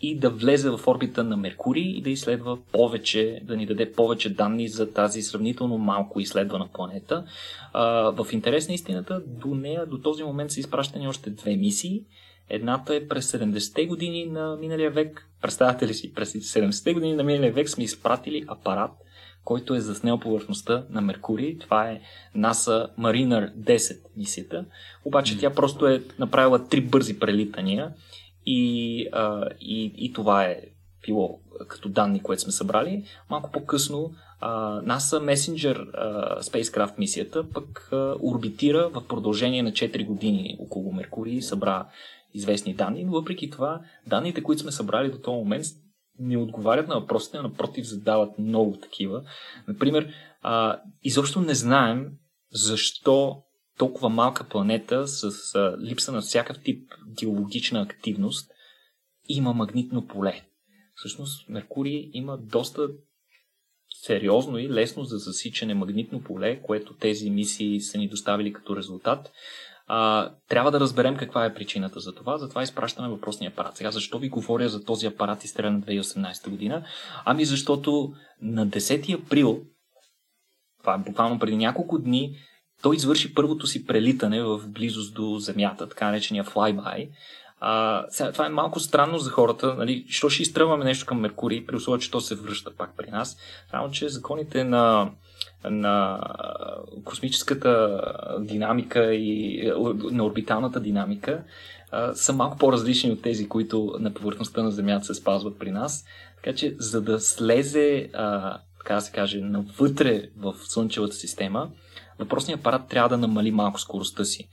и 0.00 0.18
да 0.18 0.30
влезе 0.30 0.70
в 0.70 0.80
орбита 0.86 1.24
на 1.24 1.36
Меркурий 1.36 1.84
и 1.84 2.02
да 2.02 2.10
изследва 2.10 2.56
повече, 2.72 3.40
да 3.44 3.56
ни 3.56 3.66
даде 3.66 3.92
повече 3.92 4.34
данни 4.34 4.68
за 4.68 4.92
тази 4.92 5.22
сравнително 5.22 5.78
малко 5.78 6.20
изследвана 6.20 6.68
планета. 6.72 7.24
А, 7.72 7.84
в 8.10 8.32
интерес 8.32 8.68
на 8.68 8.74
истината, 8.74 9.22
до 9.26 9.54
нея 9.54 9.86
до 9.86 9.98
този 9.98 10.24
момент 10.24 10.50
са 10.50 10.60
изпращани 10.60 11.08
още 11.08 11.30
две 11.30 11.56
мисии. 11.56 12.02
Едната 12.48 12.94
е 12.94 13.08
през 13.08 13.32
70-те 13.32 13.86
години 13.86 14.26
на 14.26 14.56
миналия 14.56 14.90
век. 14.90 15.28
Представете 15.42 15.88
ли 15.88 15.94
си, 15.94 16.14
през 16.14 16.32
70-те 16.32 16.94
години 16.94 17.14
на 17.14 17.24
миналия 17.24 17.52
век 17.52 17.68
сме 17.68 17.84
изпратили 17.84 18.44
апарат, 18.48 18.90
който 19.44 19.74
е 19.74 19.80
заснел 19.80 20.20
повърхността 20.20 20.84
на 20.90 21.00
Меркурий. 21.00 21.58
Това 21.58 21.90
е 21.90 22.00
NASA 22.36 22.96
Mariner 22.98 23.54
10 23.54 24.00
мисията. 24.16 24.64
Обаче 25.04 25.38
тя 25.38 25.50
просто 25.50 25.86
е 25.86 26.02
направила 26.18 26.68
три 26.68 26.80
бързи 26.80 27.18
прелитания 27.18 27.92
и, 28.46 29.08
а, 29.12 29.48
и, 29.60 29.92
и 29.96 30.12
това 30.12 30.44
е 30.44 30.60
било 31.06 31.40
като 31.68 31.88
данни, 31.88 32.22
което 32.22 32.42
сме 32.42 32.52
събрали. 32.52 33.04
Малко 33.30 33.50
по-късно 33.52 34.14
NASA 34.84 35.18
Messenger 35.20 35.76
uh, 35.76 36.40
Spacecraft 36.40 36.98
мисията 36.98 37.50
пък 37.50 37.88
uh, 37.92 38.16
орбитира 38.22 38.88
в 38.88 39.02
продължение 39.08 39.62
на 39.62 39.72
4 39.72 40.06
години 40.06 40.56
около 40.60 40.92
Меркурий 40.92 41.34
и 41.34 41.42
събра 41.42 41.86
известни 42.34 42.74
данни, 42.74 43.04
но 43.04 43.12
въпреки 43.12 43.50
това 43.50 43.80
данните, 44.06 44.42
които 44.42 44.62
сме 44.62 44.72
събрали 44.72 45.10
до 45.10 45.18
този 45.18 45.36
момент, 45.36 45.64
не 46.18 46.36
отговарят 46.36 46.88
на 46.88 47.00
въпросите, 47.00 47.36
а 47.36 47.42
напротив 47.42 47.86
задават 47.86 48.38
много 48.38 48.76
такива. 48.76 49.22
Например, 49.68 50.12
а, 50.42 50.80
изобщо 51.02 51.40
не 51.40 51.54
знаем 51.54 52.10
защо 52.52 53.42
толкова 53.78 54.08
малка 54.08 54.44
планета 54.44 55.08
с 55.08 55.54
а, 55.54 55.76
липса 55.80 56.12
на 56.12 56.20
всякакъв 56.20 56.62
тип 56.62 56.92
геологична 57.20 57.82
активност 57.82 58.50
има 59.28 59.52
магнитно 59.52 60.06
поле. 60.06 60.42
Всъщност 60.94 61.48
Меркурий 61.48 62.10
има 62.12 62.38
доста 62.38 62.88
сериозно 64.02 64.58
и 64.58 64.68
лесно 64.68 65.04
за 65.04 65.18
засичане 65.18 65.74
магнитно 65.74 66.22
поле, 66.22 66.62
което 66.62 66.94
тези 66.94 67.30
мисии 67.30 67.80
са 67.80 67.98
ни 67.98 68.08
доставили 68.08 68.52
като 68.52 68.76
резултат. 68.76 69.32
А, 69.86 70.30
трябва 70.48 70.70
да 70.70 70.80
разберем 70.80 71.16
каква 71.16 71.44
е 71.44 71.54
причината 71.54 72.00
за 72.00 72.14
това, 72.14 72.38
затова 72.38 72.62
изпращаме 72.62 73.08
въпросния 73.08 73.50
апарат. 73.50 73.76
Сега, 73.76 73.90
защо 73.90 74.18
ви 74.18 74.28
говоря 74.28 74.68
за 74.68 74.84
този 74.84 75.06
апарат 75.06 75.44
изстрелян 75.44 75.82
2018 75.82 76.50
година? 76.50 76.84
Ами 77.24 77.44
защото 77.44 78.12
на 78.42 78.66
10 78.66 79.22
април, 79.22 79.60
това 80.80 80.94
е 80.94 80.98
буквално 80.98 81.38
преди 81.38 81.56
няколко 81.56 81.98
дни, 81.98 82.36
той 82.82 82.96
извърши 82.96 83.34
първото 83.34 83.66
си 83.66 83.86
прелитане 83.86 84.42
в 84.42 84.68
близост 84.68 85.14
до 85.14 85.38
Земята, 85.38 85.88
така 85.88 86.06
наречения 86.06 86.44
flyby. 86.44 87.08
А, 87.60 88.04
сега, 88.08 88.32
това 88.32 88.46
е 88.46 88.48
малко 88.48 88.80
странно 88.80 89.18
за 89.18 89.30
хората. 89.30 89.74
Нали? 89.74 90.04
Що 90.08 90.28
ще 90.28 90.42
изтръваме 90.42 90.84
нещо 90.84 91.06
към 91.06 91.20
Меркурий, 91.20 91.66
при 91.66 91.76
условие, 91.76 92.00
че 92.00 92.10
то 92.10 92.20
се 92.20 92.34
връща 92.34 92.76
пак 92.76 92.96
при 92.96 93.10
нас. 93.10 93.36
Само, 93.70 93.90
че 93.90 94.08
законите 94.08 94.64
на 94.64 95.10
на 95.70 96.20
космическата 97.04 98.02
динамика 98.40 99.14
и 99.14 99.62
на 100.10 100.24
орбиталната 100.24 100.80
динамика 100.80 101.42
са 102.14 102.32
малко 102.32 102.58
по-различни 102.58 103.10
от 103.10 103.22
тези, 103.22 103.48
които 103.48 103.94
на 104.00 104.14
повърхността 104.14 104.62
на 104.62 104.70
Земята 104.70 105.04
се 105.04 105.14
спазват 105.14 105.58
при 105.58 105.70
нас. 105.70 106.04
Така 106.36 106.56
че, 106.56 106.74
за 106.78 107.02
да 107.02 107.20
слезе, 107.20 108.08
така 108.78 108.94
да 108.94 109.00
се 109.00 109.12
каже, 109.12 109.40
навътре 109.40 110.28
в 110.36 110.54
Слънчевата 110.64 111.14
система, 111.14 111.68
въпросният 112.18 112.60
апарат 112.60 112.88
трябва 112.88 113.08
да 113.08 113.18
намали 113.18 113.50
малко 113.50 113.80
скоростта 113.80 114.24
си. 114.24 114.48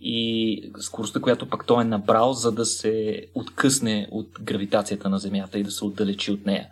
И 0.00 0.72
скоростта, 0.80 1.20
която 1.20 1.48
пък 1.48 1.66
той 1.66 1.82
е 1.82 1.86
набрал, 1.86 2.32
за 2.32 2.52
да 2.52 2.64
се 2.64 3.26
откъсне 3.34 4.08
от 4.10 4.28
гравитацията 4.40 5.08
на 5.08 5.18
Земята 5.18 5.58
и 5.58 5.62
да 5.62 5.70
се 5.70 5.84
отдалечи 5.84 6.32
от 6.32 6.46
нея. 6.46 6.68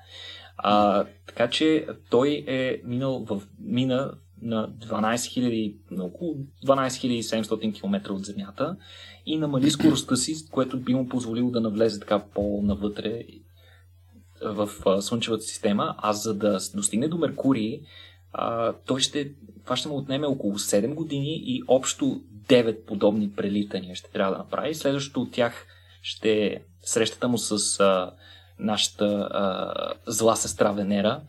А, 0.62 1.04
така 1.26 1.50
че 1.50 1.86
той 2.10 2.44
е 2.46 2.80
минал 2.84 3.24
в, 3.24 3.42
мина 3.60 4.12
на 4.42 4.68
12 4.68 5.14
000, 5.14 5.74
на 5.90 6.04
около 6.04 6.34
12 6.66 7.20
700 7.20 7.80
км 7.80 8.12
от 8.12 8.24
Земята 8.24 8.76
и 9.26 9.38
намали 9.38 9.70
скоростта 9.70 10.16
си, 10.16 10.34
което 10.50 10.80
би 10.80 10.94
му 10.94 11.08
позволило 11.08 11.50
да 11.50 11.60
навлезе 11.60 12.00
така 12.00 12.24
по-навътре 12.34 13.24
в 14.42 14.68
Слънчевата 15.02 15.42
система, 15.42 15.94
а 15.98 16.12
за 16.12 16.34
да 16.34 16.58
достигне 16.74 17.08
до 17.08 17.18
Меркурий, 17.18 17.80
а, 18.32 18.72
той 18.86 19.00
ще, 19.00 19.32
това 19.64 19.76
ще 19.76 19.88
му 19.88 19.96
отнеме 19.96 20.26
около 20.26 20.58
7 20.58 20.94
години 20.94 21.42
и 21.46 21.62
общо 21.68 22.20
9 22.48 22.84
подобни 22.84 23.32
прелитания 23.32 23.96
ще 23.96 24.10
трябва 24.10 24.32
да 24.32 24.38
направи. 24.38 24.74
Следващото 24.74 25.20
от 25.20 25.32
тях 25.32 25.66
ще 26.02 26.62
срещата 26.80 27.28
му 27.28 27.38
с 27.38 27.80
а, 27.80 28.10
нашата 28.60 29.06
а, 29.06 29.72
зла 30.06 30.36
сестра 30.36 30.72
Венера 30.72 31.20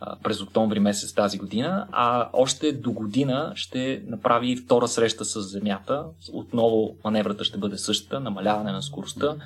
а, 0.00 0.16
през 0.22 0.40
октомври 0.40 0.80
месец 0.80 1.14
тази 1.14 1.38
година, 1.38 1.86
а 1.92 2.28
още 2.32 2.72
до 2.72 2.92
година 2.92 3.52
ще 3.54 4.02
направи 4.06 4.56
втора 4.56 4.88
среща 4.88 5.24
с 5.24 5.40
Земята. 5.40 6.04
Отново 6.32 6.96
маневрата 7.04 7.44
ще 7.44 7.58
бъде 7.58 7.78
същата, 7.78 8.20
намаляване 8.20 8.72
на 8.72 8.82
скоростта, 8.82 9.36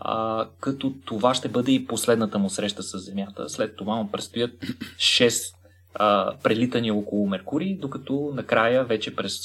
а, 0.00 0.46
като 0.60 0.94
това 1.04 1.34
ще 1.34 1.48
бъде 1.48 1.72
и 1.72 1.86
последната 1.86 2.38
му 2.38 2.50
среща 2.50 2.82
с 2.82 2.98
Земята. 2.98 3.48
След 3.48 3.76
това 3.76 3.96
му 3.96 4.10
предстоят 4.10 4.50
6 4.96 5.54
а, 5.94 6.36
прелитания 6.42 6.94
около 6.94 7.26
Меркурий, 7.26 7.76
докато 7.76 8.32
накрая 8.34 8.84
вече 8.84 9.16
през 9.16 9.38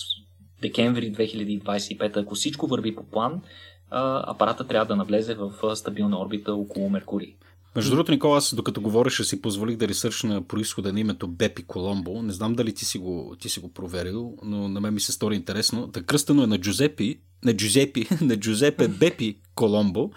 декември 0.62 1.14
2025, 1.14 2.18
ако 2.18 2.36
всичко 2.36 2.68
върви 2.68 2.96
по 2.96 3.04
план, 3.04 3.42
апарата 3.92 4.68
трябва 4.68 4.86
да 4.86 4.96
навлезе 4.96 5.36
в 5.36 5.76
стабилна 5.76 6.22
орбита 6.22 6.54
около 6.54 6.90
Меркурий. 6.90 7.36
Между 7.76 7.92
другото, 7.92 8.12
Никола, 8.12 8.38
аз 8.38 8.56
докато 8.56 8.82
говореше 8.82 9.24
си 9.24 9.42
позволих 9.42 9.78
да 9.78 9.88
ресърчна 9.88 10.42
происхода 10.42 10.94
на 10.94 11.00
името 11.00 11.28
Бепи 11.28 11.64
Коломбо. 11.64 12.22
Не 12.22 12.34
знам 12.34 12.54
дали 12.54 12.74
ти 12.74 12.86
си 12.86 12.98
го, 12.98 13.36
ти 13.40 13.50
си 13.50 13.60
го 13.60 13.74
проверил, 13.74 14.34
но 14.44 14.68
на 14.68 14.82
мен 14.82 14.94
ми 14.94 15.00
се 15.00 15.12
стори 15.12 15.36
интересно. 15.36 15.88
Та 15.88 16.04
кръстено 16.04 16.44
е 16.44 16.48
на 16.48 16.58
Джузепи, 16.58 17.20
на, 17.46 17.54
Джузепи, 17.54 18.08
на 18.22 18.38
Джузепе 18.38 18.88
Бепи 18.88 19.40
Коломбо, 19.56 20.12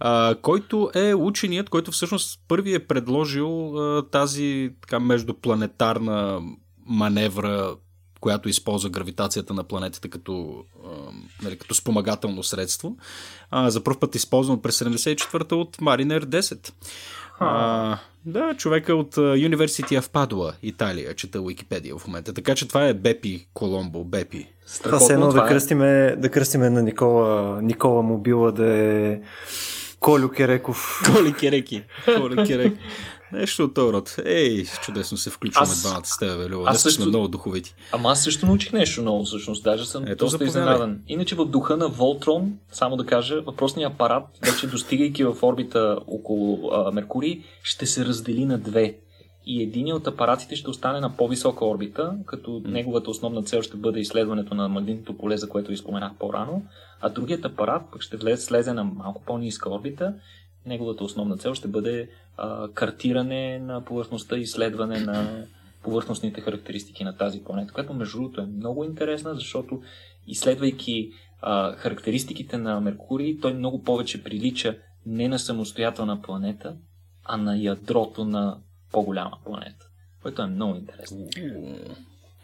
а, 0.00 0.34
който 0.42 0.90
е 0.94 1.14
ученият, 1.14 1.70
който 1.70 1.90
всъщност 1.90 2.40
първи 2.48 2.74
е 2.74 2.86
предложил 2.86 3.78
а, 3.78 4.02
тази 4.10 4.70
така 4.80 5.00
междупланетарна 5.00 6.40
маневра, 6.86 7.76
която 8.26 8.48
използва 8.48 8.90
гравитацията 8.90 9.54
на 9.54 9.64
планетите 9.64 10.08
като, 10.08 10.64
а, 10.84 10.88
нали, 11.42 11.58
като 11.58 11.74
спомагателно 11.74 12.42
средство. 12.42 12.96
А, 13.50 13.70
за 13.70 13.84
първ 13.84 13.98
път 14.00 14.14
използван 14.14 14.62
през 14.62 14.78
74-та 14.78 15.56
от 15.56 15.76
Mariner 15.76 16.24
10. 16.24 16.72
А, 17.38 17.98
да, 18.24 18.54
човека 18.54 18.94
от 18.94 19.14
University 19.16 20.00
of 20.00 20.02
Padua, 20.02 20.52
Италия, 20.62 21.14
чета 21.14 21.42
Википедия 21.42 21.98
в 21.98 22.06
момента. 22.06 22.34
Така 22.34 22.54
че 22.54 22.68
това 22.68 22.86
е 22.86 22.94
Бепи 22.94 23.46
Коломбо, 23.54 24.04
Бепи. 24.04 24.46
Това 24.82 24.98
се 24.98 25.12
едно 25.12 25.28
да, 25.28 25.44
е. 25.44 25.48
кръстиме, 25.48 26.16
да 26.18 26.28
кръстиме 26.28 26.70
на 26.70 26.82
Никола, 26.82 27.62
Никола 27.62 28.02
Мобила 28.02 28.52
да 28.52 28.66
е 28.66 29.20
Колю 30.00 30.28
Кереков. 30.28 31.02
Коли 31.14 31.32
Кереки. 31.32 31.82
Коли 32.04 32.46
Кереки. 32.46 32.78
Нещо 33.36 33.64
от 33.64 33.74
този 33.74 33.92
род. 33.92 34.16
Ей, 34.24 34.64
чудесно 34.64 35.18
се 35.18 35.30
включваме 35.30 35.72
аз... 35.72 35.82
двамата 35.82 36.04
с 36.04 36.18
теб, 36.18 36.50
Люба. 36.50 36.64
Аз 36.66 36.82
също... 36.82 37.06
много 37.06 37.28
духовити. 37.28 37.74
Ама 37.92 38.10
аз 38.10 38.24
също 38.24 38.46
научих 38.46 38.72
нещо 38.72 39.02
ново, 39.02 39.24
всъщност. 39.24 39.64
Даже 39.64 39.86
съм 39.86 40.06
Ето, 40.06 40.24
доста 40.24 40.44
изненадан. 40.44 41.00
Иначе 41.08 41.34
в 41.34 41.44
духа 41.44 41.76
на 41.76 41.88
Волтрон, 41.88 42.58
само 42.72 42.96
да 42.96 43.06
кажа, 43.06 43.40
въпросният 43.40 43.92
апарат, 43.92 44.24
вече 44.42 44.66
достигайки 44.66 45.24
в 45.24 45.36
орбита 45.42 45.98
около 46.06 46.70
а, 46.72 46.92
Меркурий, 46.92 47.42
ще 47.62 47.86
се 47.86 48.04
раздели 48.04 48.44
на 48.44 48.58
две. 48.58 48.96
И 49.46 49.62
един 49.62 49.92
от 49.92 50.06
апаратите 50.06 50.56
ще 50.56 50.70
остане 50.70 51.00
на 51.00 51.16
по-висока 51.16 51.64
орбита, 51.64 52.14
като 52.26 52.50
mm. 52.50 52.68
неговата 52.68 53.10
основна 53.10 53.42
цел 53.42 53.62
ще 53.62 53.76
бъде 53.76 54.00
изследването 54.00 54.54
на 54.54 54.68
магнитното 54.68 55.18
поле, 55.18 55.36
за 55.36 55.48
което 55.48 55.70
ви 55.70 55.76
споменах 55.76 56.12
по-рано, 56.18 56.62
а 57.00 57.08
другият 57.08 57.44
апарат 57.44 57.82
пък 57.92 58.02
ще 58.02 58.16
влез, 58.16 58.44
слезе 58.44 58.72
на 58.72 58.84
малко 58.84 59.22
по-ниска 59.26 59.70
орбита 59.70 60.14
неговата 60.66 61.04
основна 61.04 61.36
цел 61.36 61.54
ще 61.54 61.68
бъде 61.68 62.08
а, 62.36 62.68
картиране 62.68 63.58
на 63.58 63.84
повърхността 63.84 64.36
изследване 64.36 65.00
на 65.00 65.46
повърхностните 65.82 66.40
характеристики 66.40 67.04
на 67.04 67.16
тази 67.16 67.44
планета, 67.44 67.72
което 67.72 67.94
между 67.94 68.18
другото 68.18 68.40
е 68.40 68.46
много 68.46 68.84
интересна, 68.84 69.34
защото 69.34 69.82
изследвайки 70.26 71.10
а, 71.40 71.72
характеристиките 71.72 72.58
на 72.58 72.80
Меркурий, 72.80 73.40
той 73.40 73.54
много 73.54 73.82
повече 73.82 74.24
прилича 74.24 74.76
не 75.06 75.28
на 75.28 75.38
самостоятелна 75.38 76.22
планета, 76.22 76.76
а 77.24 77.36
на 77.36 77.56
ядрото 77.56 78.24
на 78.24 78.58
по-голяма 78.92 79.38
планета, 79.44 79.86
което 80.22 80.42
е 80.42 80.46
много 80.46 80.76
интересно. 80.76 81.26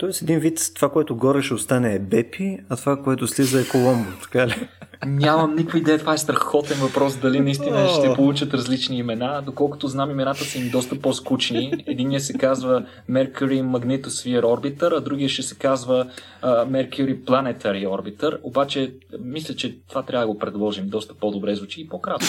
Тоест 0.03 0.23
един 0.23 0.39
вид 0.39 0.59
това, 0.75 0.91
което 0.91 1.17
горе 1.17 1.43
ще 1.43 1.55
остане 1.55 1.95
е 1.95 1.99
Бепи, 1.99 2.59
а 2.69 2.77
това, 2.77 3.03
което 3.03 3.27
слиза 3.27 3.61
е 3.61 3.69
Коломбо, 3.69 4.11
така 4.23 4.47
ли? 4.47 4.69
Нямам 5.07 5.55
никаква 5.55 5.79
идея. 5.79 5.99
Това 5.99 6.15
е 6.15 6.19
страхотен 6.19 6.79
въпрос. 6.79 7.17
Дали 7.17 7.41
наистина 7.41 7.89
ще 7.89 8.15
получат 8.15 8.55
различни 8.55 8.99
имена. 8.99 9.43
Доколкото 9.47 9.89
знам, 9.89 10.11
имената 10.11 10.45
са 10.45 10.59
им 10.59 10.71
доста 10.71 11.01
по-скучни. 11.01 11.85
Единият 11.87 12.23
се 12.23 12.39
казва 12.39 12.87
Mercury 13.11 13.63
Magnetosphere 13.63 14.43
Orbiter, 14.43 14.99
а 14.99 15.01
другия 15.01 15.29
ще 15.29 15.43
се 15.43 15.55
казва 15.55 16.07
uh, 16.43 16.69
Mercury 16.69 17.25
Planetary 17.25 17.87
Orbiter. 17.87 18.39
Обаче, 18.43 18.95
мисля, 19.21 19.55
че 19.55 19.79
това 19.89 20.03
трябва 20.03 20.27
да 20.27 20.33
го 20.33 20.39
предложим. 20.39 20.89
Доста 20.89 21.15
по-добре 21.15 21.55
звучи 21.55 21.81
и 21.81 21.89
по-кратко. 21.89 22.27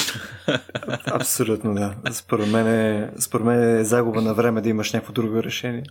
Абсолютно, 1.05 1.75
да. 1.75 1.95
Според 2.11 2.51
мен, 2.51 2.67
е, 2.67 3.11
според 3.19 3.45
мен 3.45 3.79
е 3.79 3.83
загуба 3.83 4.21
на 4.21 4.33
време 4.33 4.61
да 4.61 4.69
имаш 4.69 4.93
някакво 4.93 5.13
друго 5.13 5.43
решение. 5.43 5.83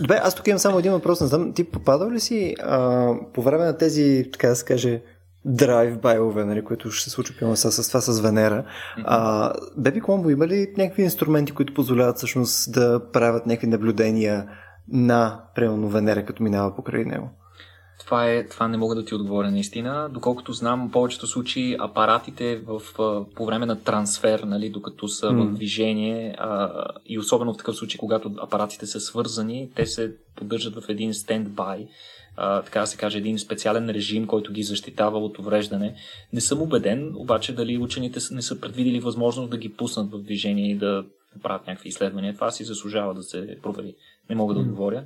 Добре, 0.00 0.20
аз 0.22 0.34
тук 0.34 0.46
имам 0.48 0.58
само 0.58 0.78
един 0.78 0.92
въпрос. 0.92 1.20
Не 1.20 1.26
знам, 1.26 1.52
ти 1.52 1.64
попадал 1.64 2.10
ли 2.10 2.20
си 2.20 2.54
а, 2.62 3.12
по 3.34 3.42
време 3.42 3.64
на 3.64 3.76
тези, 3.76 4.28
така 4.32 4.48
да 4.48 4.56
се 4.56 4.64
каже, 4.64 5.02
драйв 5.44 5.98
байлове, 5.98 6.44
нали, 6.44 6.64
които 6.64 6.90
ще 6.90 7.04
се 7.04 7.10
случи 7.10 7.34
с, 7.54 7.72
с 7.72 7.88
това 7.88 8.00
с 8.00 8.20
Венера. 8.20 8.64
А, 9.04 9.52
Беби 9.76 10.00
Коломбо 10.00 10.30
има 10.30 10.46
ли 10.46 10.74
някакви 10.76 11.02
инструменти, 11.02 11.52
които 11.52 11.74
позволяват 11.74 12.16
всъщност 12.16 12.72
да 12.72 13.10
правят 13.12 13.46
някакви 13.46 13.66
наблюдения 13.66 14.48
на, 14.88 15.40
примерно, 15.54 15.88
Венера, 15.88 16.24
като 16.24 16.42
минава 16.42 16.76
покрай 16.76 17.04
него? 17.04 17.30
Това, 18.08 18.30
е, 18.30 18.46
това 18.46 18.68
не 18.68 18.76
мога 18.76 18.94
да 18.94 19.04
ти 19.04 19.14
отговоря 19.14 19.50
наистина. 19.50 20.08
Доколкото 20.12 20.52
знам, 20.52 20.88
в 20.88 20.92
повечето 20.92 21.26
случаи 21.26 21.76
апаратите 21.78 22.56
в, 22.66 22.82
по 23.34 23.46
време 23.46 23.66
на 23.66 23.82
трансфер, 23.82 24.40
нали, 24.40 24.70
докато 24.70 25.08
са 25.08 25.26
mm. 25.26 25.44
в 25.44 25.54
движение 25.54 26.34
а, 26.38 26.84
и 27.06 27.18
особено 27.18 27.54
в 27.54 27.56
такъв 27.56 27.76
случай, 27.76 27.98
когато 27.98 28.30
апаратите 28.38 28.86
са 28.86 29.00
свързани, 29.00 29.70
те 29.74 29.86
се 29.86 30.16
поддържат 30.36 30.74
в 30.74 30.88
един 30.88 31.14
стендбай, 31.14 31.86
така 32.36 32.80
да 32.80 32.86
се 32.86 32.96
каже, 32.96 33.18
един 33.18 33.38
специален 33.38 33.90
режим, 33.90 34.26
който 34.26 34.52
ги 34.52 34.62
защитава 34.62 35.18
от 35.18 35.38
увреждане. 35.38 35.94
Не 36.32 36.40
съм 36.40 36.62
убеден, 36.62 37.12
обаче 37.16 37.54
дали 37.54 37.78
учените 37.78 38.20
не 38.30 38.42
са 38.42 38.60
предвидели 38.60 39.00
възможност 39.00 39.50
да 39.50 39.58
ги 39.58 39.72
пуснат 39.72 40.10
в 40.10 40.22
движение 40.22 40.70
и 40.70 40.78
да 40.78 41.04
правят 41.42 41.66
някакви 41.66 41.88
изследвания. 41.88 42.34
Това 42.34 42.50
си 42.50 42.64
заслужава 42.64 43.14
да 43.14 43.22
се 43.22 43.58
провери. 43.62 43.94
Не 44.30 44.36
мога 44.36 44.54
да 44.54 44.60
отговоря. 44.60 45.04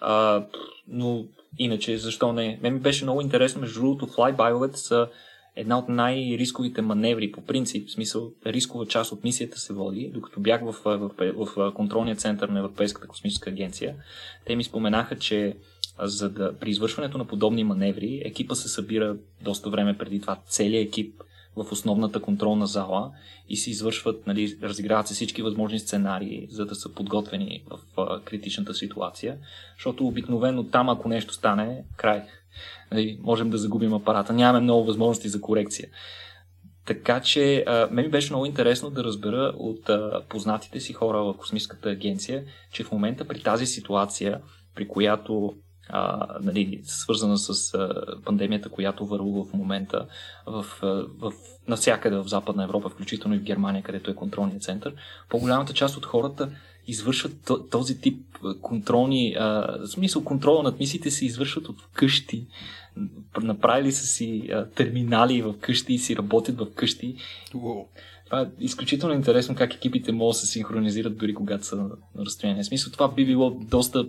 А, 0.00 0.44
но 0.88 1.24
иначе, 1.58 1.98
защо 1.98 2.32
не? 2.32 2.58
Мен 2.62 2.74
ми 2.74 2.80
беше 2.80 3.04
много 3.04 3.20
интересно, 3.20 3.60
между 3.60 3.80
другото, 3.80 4.06
флайбайловете 4.06 4.78
са 4.78 5.08
една 5.56 5.78
от 5.78 5.88
най-рисковите 5.88 6.82
маневри 6.82 7.32
по 7.32 7.44
принцип, 7.44 7.88
в 7.88 7.92
смисъл 7.92 8.32
рискова 8.46 8.86
част 8.86 9.12
от 9.12 9.24
мисията 9.24 9.58
се 9.58 9.72
води, 9.72 10.10
докато 10.14 10.40
бях 10.40 10.60
в, 10.64 10.76
в, 10.84 11.10
в, 11.36 11.72
контролния 11.74 12.16
център 12.16 12.48
на 12.48 12.58
Европейската 12.58 13.06
космическа 13.06 13.50
агенция. 13.50 13.94
Те 14.46 14.56
ми 14.56 14.64
споменаха, 14.64 15.18
че 15.18 15.56
за 16.00 16.30
да 16.30 16.58
при 16.58 16.70
извършването 16.70 17.18
на 17.18 17.24
подобни 17.24 17.64
маневри 17.64 18.22
екипа 18.24 18.54
се 18.54 18.68
събира 18.68 19.16
доста 19.44 19.70
време 19.70 19.98
преди 19.98 20.20
това. 20.20 20.38
Целият 20.46 20.88
екип 20.88 21.22
в 21.56 21.72
основната 21.72 22.22
контролна 22.22 22.66
зала 22.66 23.12
и 23.48 23.56
се 23.56 23.70
извършват, 23.70 24.26
нали, 24.26 24.58
разиграват 24.62 25.08
се 25.08 25.14
всички 25.14 25.42
възможни 25.42 25.78
сценарии, 25.78 26.46
за 26.50 26.66
да 26.66 26.74
са 26.74 26.92
подготвени 26.92 27.64
в 27.70 28.00
а, 28.00 28.20
критичната 28.20 28.74
ситуация, 28.74 29.38
защото 29.76 30.06
обикновено 30.06 30.64
там, 30.64 30.88
ако 30.88 31.08
нещо 31.08 31.34
стане, 31.34 31.84
край. 31.96 32.22
Нали, 32.90 33.18
можем 33.22 33.50
да 33.50 33.58
загубим 33.58 33.94
апарата. 33.94 34.32
Нямаме 34.32 34.60
много 34.60 34.84
възможности 34.84 35.28
за 35.28 35.40
корекция. 35.40 35.88
Така 36.86 37.20
че, 37.20 37.64
а, 37.66 37.88
мен 37.90 38.04
ми 38.04 38.10
беше 38.10 38.32
много 38.32 38.46
интересно 38.46 38.90
да 38.90 39.04
разбера 39.04 39.52
от 39.56 39.88
а, 39.88 40.22
познатите 40.28 40.80
си 40.80 40.92
хора 40.92 41.18
в 41.18 41.36
Космическата 41.36 41.90
агенция, 41.90 42.44
че 42.72 42.84
в 42.84 42.92
момента 42.92 43.24
при 43.28 43.42
тази 43.42 43.66
ситуация, 43.66 44.40
при 44.74 44.88
която 44.88 45.54
а, 45.92 46.26
нали, 46.42 46.80
свързана 46.84 47.38
с 47.38 47.74
а, 47.74 48.04
пандемията, 48.24 48.68
която 48.68 49.06
върлува 49.06 49.44
в 49.44 49.54
момента 49.54 50.06
в, 50.46 50.66
в, 51.18 51.32
навсякъде 51.68 52.16
в 52.16 52.28
Западна 52.28 52.64
Европа, 52.64 52.88
включително 52.88 53.36
и 53.36 53.38
в 53.38 53.42
Германия, 53.42 53.82
където 53.82 54.10
е 54.10 54.14
контролният 54.14 54.62
център, 54.62 54.94
по-голямата 55.28 55.72
част 55.72 55.96
от 55.96 56.06
хората 56.06 56.50
извършват 56.86 57.50
този 57.70 58.00
тип 58.00 58.24
контролни, 58.62 59.34
а, 59.38 59.78
в 59.80 59.86
смисъл 59.86 60.24
контрола 60.24 60.62
над 60.62 60.78
мисиите 60.78 61.10
се 61.10 61.26
извършват 61.26 61.68
от 61.68 61.76
къщи. 61.92 62.46
Направили 63.42 63.92
са 63.92 64.06
си 64.06 64.48
а, 64.52 64.68
терминали 64.68 65.42
в 65.42 65.54
къщи 65.60 65.94
и 65.94 65.98
си 65.98 66.16
работят 66.16 66.58
в 66.58 66.66
къщи. 66.74 67.16
Wow. 67.54 67.86
Това 68.24 68.40
е 68.40 68.46
изключително 68.60 69.14
интересно 69.14 69.54
как 69.54 69.74
екипите 69.74 70.12
могат 70.12 70.34
да 70.34 70.38
се 70.38 70.46
синхронизират 70.46 71.16
дори 71.16 71.34
когато 71.34 71.66
са 71.66 71.76
на 71.76 71.90
разстояние. 72.18 72.62
В 72.62 72.66
смисъл 72.66 72.92
това 72.92 73.08
би 73.08 73.26
било 73.26 73.50
доста 73.50 74.08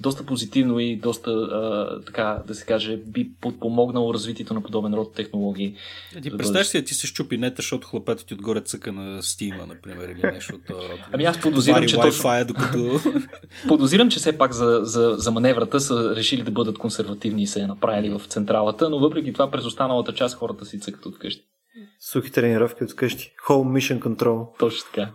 доста 0.00 0.26
позитивно 0.26 0.78
и 0.78 0.96
доста, 0.96 1.30
а, 1.30 2.00
така 2.06 2.42
да 2.46 2.54
се 2.54 2.64
каже, 2.64 2.96
би 2.96 3.30
подпомогнало 3.40 4.14
развитието 4.14 4.54
на 4.54 4.62
подобен 4.62 4.94
род 4.94 5.14
технологии. 5.14 5.76
А 6.16 6.20
ти 6.20 6.36
представяш 6.36 6.66
си, 6.66 6.84
ти 6.84 6.94
се 6.94 7.06
щупи 7.06 7.38
нета, 7.38 7.56
защото 7.56 7.88
хлапето 7.88 8.24
ти 8.24 8.34
отгоре 8.34 8.60
цъка 8.60 8.92
на 8.92 9.22
Стима, 9.22 9.66
например, 9.66 10.08
или 10.08 10.32
нещо 10.32 10.54
от. 10.54 10.76
Ами 11.12 11.24
аз 11.24 11.40
подозирам, 11.40 11.86
че 11.86 11.96
точно... 11.96 12.34
Е, 12.34 12.44
докато... 12.44 13.00
подозирам, 13.68 14.10
че 14.10 14.18
все 14.18 14.38
пак 14.38 14.52
за, 14.52 14.80
за, 14.82 15.14
за 15.18 15.30
маневрата 15.30 15.80
са 15.80 16.16
решили 16.16 16.42
да 16.42 16.50
бъдат 16.50 16.78
консервативни 16.78 17.42
и 17.42 17.46
се 17.46 17.60
я 17.60 17.66
направили 17.66 18.10
в 18.10 18.22
централата, 18.28 18.90
но 18.90 18.98
въпреки 18.98 19.32
това 19.32 19.50
през 19.50 19.64
останалата 19.64 20.14
част 20.14 20.36
хората 20.36 20.64
си 20.64 20.80
цъкат 20.80 21.06
от 21.06 21.18
къщи. 21.18 21.42
Сухи 22.00 22.32
тренировки 22.32 22.84
от 22.84 22.96
къщи. 22.96 23.32
Home 23.48 23.78
Mission 23.78 23.98
Control. 23.98 24.58
Точно 24.58 24.90
така. 24.94 25.10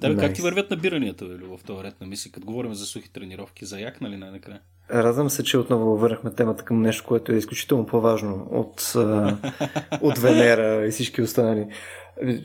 Да, 0.00 0.08
nice. 0.08 0.20
как 0.20 0.34
ти 0.34 0.42
вървят 0.42 0.70
набиранията, 0.70 1.24
бе, 1.24 1.34
в 1.34 1.60
този 1.66 1.84
ред 1.84 2.00
на 2.00 2.06
мисли, 2.06 2.30
като 2.30 2.46
говорим 2.46 2.74
за 2.74 2.86
сухи 2.86 3.12
тренировки? 3.12 3.64
За 3.64 3.80
як, 3.80 4.00
нали, 4.00 4.16
най-накрая? 4.16 4.60
Радвам 4.90 5.30
се, 5.30 5.42
че 5.42 5.58
отново 5.58 5.96
върнахме 5.96 6.34
темата 6.34 6.64
към 6.64 6.82
нещо, 6.82 7.04
което 7.06 7.32
е 7.32 7.36
изключително 7.36 7.86
по-важно 7.86 8.48
от, 8.50 8.94
от 10.00 10.18
Венера 10.18 10.86
и 10.86 10.90
всички 10.90 11.22
останали. 11.22 11.66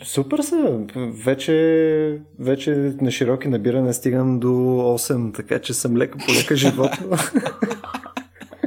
Супер 0.04 0.40
са. 0.40 0.80
Вече, 0.96 2.20
вече 2.40 2.72
на 3.02 3.12
широки 3.12 3.48
набиране 3.48 3.94
стигам 3.94 4.40
до 4.40 4.48
8, 4.48 5.36
така 5.36 5.60
че 5.60 5.74
съм 5.74 5.98
лека 5.98 6.18
по 6.18 6.34
лека 6.34 6.56
животно. 6.56 7.18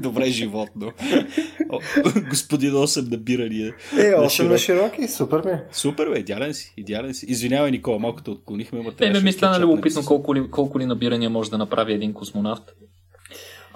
Добре 0.04 0.30
животно. 0.30 0.92
Господин 2.30 2.72
8 2.72 3.10
набирания. 3.10 3.74
Е, 3.92 4.12
8 4.12 4.42
на, 4.42 4.48
на 4.48 4.58
широки, 4.58 5.08
супер 5.08 5.42
ми. 5.44 5.52
Супер, 5.72 6.08
бе, 6.08 6.18
идеален 6.18 6.54
си, 6.54 6.74
идеален 6.76 7.14
си. 7.14 7.26
Извинявай, 7.28 7.70
Никола, 7.70 7.98
малко 7.98 8.22
те 8.22 8.30
отклонихме. 8.30 8.84
Не, 9.00 9.10
ме 9.10 9.20
ми 9.20 9.32
стана 9.32 9.60
любопитно 9.60 10.04
колко 10.04 10.34
ли, 10.34 10.50
колко 10.50 10.78
ли 10.78 10.86
набирания 10.86 11.30
може 11.30 11.50
да 11.50 11.58
направи 11.58 11.92
един 11.92 12.12
космонавт. 12.12 12.74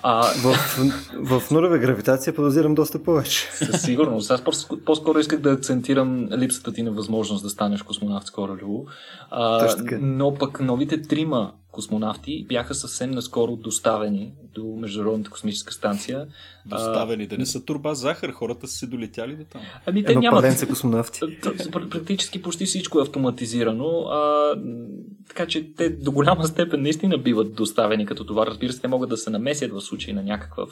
А... 0.03 0.23
В, 0.23 1.41
в 1.41 1.51
нулева 1.51 1.79
гравитация 1.79 2.35
подозирам 2.35 2.75
доста 2.75 3.03
повече. 3.03 3.49
Със 3.53 3.83
сигурност. 3.83 4.31
Аз 4.31 4.43
по-скоро 4.87 5.19
исках 5.19 5.41
да 5.41 5.53
акцентирам 5.53 6.29
липсата 6.39 6.73
ти 6.73 6.83
на 6.83 6.91
възможност 6.91 7.43
да 7.43 7.51
станеш 7.51 7.83
космонавт 7.83 8.27
скоро, 8.27 8.57
Любо. 8.63 8.87
А, 9.31 9.69
но 10.01 10.35
пък 10.35 10.61
новите 10.61 11.03
трима 11.03 11.53
космонавти 11.79 12.45
бяха 12.49 12.75
съвсем 12.75 13.11
наскоро 13.11 13.57
доставени 13.57 14.33
до 14.55 14.77
Международната 14.81 15.31
космическа 15.31 15.73
станция. 15.73 16.27
Доставени, 16.67 17.27
да 17.27 17.39
не 17.39 17.47
са 17.47 17.65
турба 17.65 17.95
захар, 17.95 18.31
хората 18.31 18.69
са 18.69 18.77
се 18.77 18.87
долетяли 18.87 19.37
до 19.37 19.45
там. 19.45 19.61
Ами 19.87 20.05
те 20.05 20.17
нямат. 20.17 20.59
са 20.59 20.67
космонавти. 20.69 21.21
Практически 21.73 22.43
почти 22.43 22.67
всичко 22.67 22.99
е 22.99 23.03
автоматизирано, 23.03 23.87
а, 23.87 24.55
така 25.29 25.47
че 25.47 25.75
те 25.75 25.91
до 25.91 26.13
голяма 26.13 26.45
степен 26.45 26.83
наистина 26.83 27.19
биват 27.19 27.55
доставени 27.55 28.07
като 28.07 28.25
това. 28.27 28.47
Разбира 28.47 28.73
се, 28.73 28.81
те 28.81 28.89
могат 28.89 29.11
да 29.11 29.17
се 29.17 29.31
намесят 29.31 29.73
в 29.73 29.81
случай 29.81 30.15
на 30.15 30.23
някаква, 30.23 30.67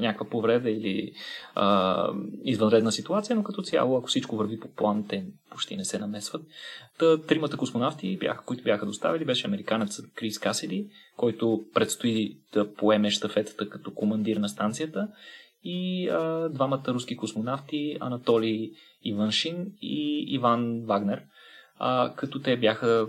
някаква 0.00 0.26
повреда 0.26 0.70
или 0.70 1.12
а, 1.54 2.08
извънредна 2.44 2.92
ситуация, 2.92 3.36
но 3.36 3.42
като 3.42 3.62
цяло, 3.62 3.96
ако 3.96 4.08
всичко 4.08 4.36
върви 4.36 4.60
по 4.60 4.68
план, 4.68 5.04
те 5.08 5.24
почти 5.50 5.76
не 5.76 5.84
се 5.84 5.98
намесват. 5.98 6.42
Та, 6.98 7.18
тримата 7.22 7.56
космонавти, 7.56 8.16
бяха, 8.16 8.44
които 8.44 8.64
бяха 8.64 8.86
доставили, 8.86 9.24
беше 9.24 9.46
американецът 9.46 10.06
Крис 10.14 10.38
Касиди, 10.46 10.88
който 11.16 11.64
предстои 11.74 12.38
да 12.52 12.74
поеме 12.74 13.10
щафетата 13.10 13.68
като 13.68 13.94
командир 13.94 14.36
на 14.36 14.48
станцията 14.48 15.08
и 15.64 16.08
а, 16.08 16.48
двамата 16.48 16.84
руски 16.88 17.16
космонавти 17.16 17.96
Анатолий 18.00 18.70
Иваншин 19.04 19.66
и 19.82 20.24
Иван 20.28 20.84
Вагнер, 20.84 21.22
а, 21.78 22.12
като 22.16 22.40
те 22.40 22.56
бяха 22.56 23.08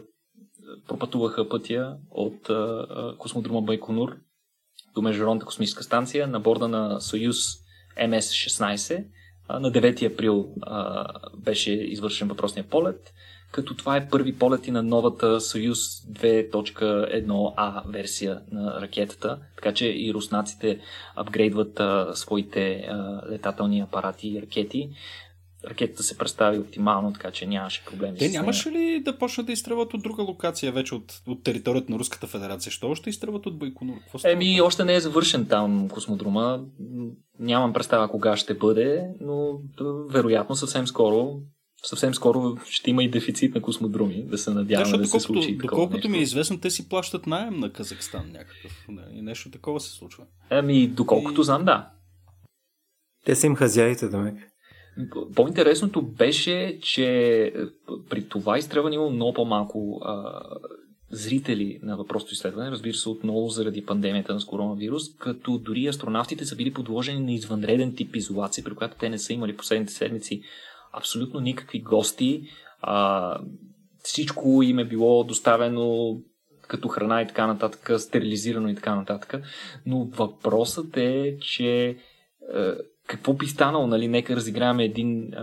пропътуваха 0.87 1.49
пътя 1.49 1.97
от 2.11 2.49
а, 2.49 3.15
космодрома 3.17 3.61
Байконур 3.61 4.17
до 4.95 5.01
Международната 5.01 5.45
космическа 5.45 5.83
станция 5.83 6.27
на 6.27 6.39
борда 6.39 6.67
на 6.67 7.01
Союз 7.01 7.37
МС-16. 7.99 9.05
На 9.49 9.71
9 9.71 10.13
април 10.13 10.53
а, 10.61 11.05
беше 11.37 11.71
извършен 11.71 12.27
въпросния 12.27 12.69
полет 12.69 13.13
като 13.57 13.75
това 13.75 13.97
е 13.97 14.09
първи 14.09 14.37
полет 14.37 14.67
и 14.67 14.71
на 14.71 14.83
новата 14.83 15.41
Союз 15.41 15.79
2.1а 16.11 17.81
версия 17.87 18.41
на 18.51 18.81
ракетата, 18.81 19.39
така 19.55 19.73
че 19.73 19.87
и 19.87 20.13
руснаците 20.13 20.79
апгрейдват 21.15 21.79
а, 21.79 22.11
своите 22.13 22.87
а, 22.89 23.21
летателни 23.31 23.79
апарати 23.79 24.27
и 24.27 24.41
ракети. 24.41 24.89
Ракетата 25.65 26.03
се 26.03 26.17
представи 26.17 26.59
оптимално, 26.59 27.13
така 27.13 27.31
че 27.31 27.45
нямаше 27.45 27.85
проблеми. 27.85 28.17
Те 28.17 28.29
нямаше 28.29 28.71
ли 28.71 29.01
да 29.05 29.17
почнат 29.17 29.45
да 29.45 29.51
изстрелват 29.51 29.93
от 29.93 30.03
друга 30.03 30.23
локация, 30.23 30.71
вече 30.71 30.95
от, 30.95 31.21
от 31.27 31.43
територията 31.43 31.91
на 31.91 31.99
Руската 31.99 32.27
федерация? 32.27 32.71
Що 32.71 32.89
още 32.89 33.09
изстрелват 33.09 33.45
от 33.45 33.57
Байконур? 33.57 33.95
Еми, 34.23 34.61
още 34.61 34.83
не 34.83 34.95
е 34.95 34.99
завършен 34.99 35.45
там 35.45 35.89
космодрома. 35.89 36.61
Нямам 37.39 37.73
представа 37.73 38.07
кога 38.07 38.37
ще 38.37 38.53
бъде, 38.53 39.09
но 39.21 39.59
вероятно 40.09 40.55
съвсем 40.55 40.87
скоро 40.87 41.39
съвсем 41.83 42.15
скоро 42.15 42.57
ще 42.65 42.89
има 42.89 43.03
и 43.03 43.09
дефицит 43.09 43.55
на 43.55 43.61
космодроми, 43.61 44.23
да 44.23 44.37
се 44.37 44.51
надяваме 44.51 44.91
да, 44.91 44.97
да 44.97 45.07
се 45.07 45.19
случи. 45.19 45.57
Доколкото 45.57 46.09
ми 46.09 46.17
е 46.17 46.21
известно, 46.21 46.59
те 46.59 46.69
си 46.69 46.89
плащат 46.89 47.27
найем 47.27 47.59
на 47.59 47.73
Казахстан 47.73 48.31
някакъв. 48.31 48.87
И 49.13 49.21
нещо 49.21 49.51
такова 49.51 49.79
се 49.79 49.91
случва. 49.91 50.23
Ами, 50.49 50.87
доколкото 50.87 51.41
и... 51.41 51.43
знам, 51.43 51.65
да. 51.65 51.89
Те 53.25 53.35
са 53.35 53.47
им 53.47 53.55
хазяите, 53.55 54.07
да 54.07 54.17
ме. 54.17 54.47
По-интересното 55.35 56.01
беше, 56.01 56.79
че 56.81 57.05
е, 57.45 57.51
при 58.09 58.27
това 58.27 58.57
изстрелване 58.57 58.95
има 58.95 59.09
много 59.09 59.33
по-малко 59.33 60.01
а, 60.03 60.41
зрители 61.11 61.79
на 61.83 61.97
въпросното 61.97 62.33
изследване, 62.33 62.71
разбира 62.71 62.93
се, 62.93 63.09
отново 63.09 63.47
заради 63.47 63.85
пандемията 63.85 64.33
на 64.33 64.39
коронавирус, 64.47 65.15
като 65.15 65.57
дори 65.57 65.87
астронавтите 65.87 66.45
са 66.45 66.55
били 66.55 66.73
подложени 66.73 67.19
на 67.19 67.31
извънреден 67.31 67.95
тип 67.95 68.15
изолация, 68.15 68.63
при 68.63 68.75
която 68.75 68.97
те 68.99 69.09
не 69.09 69.17
са 69.17 69.33
имали 69.33 69.57
последните 69.57 69.93
седмици 69.93 70.41
абсолютно 70.97 71.39
никакви 71.39 71.81
гости. 71.81 72.41
А, 72.81 73.39
всичко 74.03 74.63
им 74.63 74.79
е 74.79 74.85
било 74.85 75.23
доставено 75.23 76.17
като 76.67 76.87
храна 76.87 77.21
и 77.21 77.27
така 77.27 77.47
нататък, 77.47 78.01
стерилизирано 78.01 78.69
и 78.69 78.75
така 78.75 78.95
нататък. 78.95 79.41
Но 79.85 80.05
въпросът 80.05 80.97
е, 80.97 81.37
че 81.41 81.87
е, 81.87 81.95
какво 83.07 83.33
би 83.33 83.47
станало, 83.47 83.87
нали, 83.87 84.07
нека 84.07 84.35
разиграваме 84.35 84.83
един 84.83 85.23
е, 85.23 85.37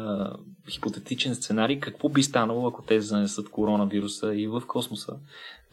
хипотетичен 0.70 1.34
сценарий, 1.34 1.80
какво 1.80 2.08
би 2.08 2.22
станало, 2.22 2.68
ако 2.68 2.82
те 2.82 3.00
занесат 3.00 3.50
коронавируса 3.50 4.34
и 4.34 4.46
в 4.46 4.62
космоса? 4.66 5.12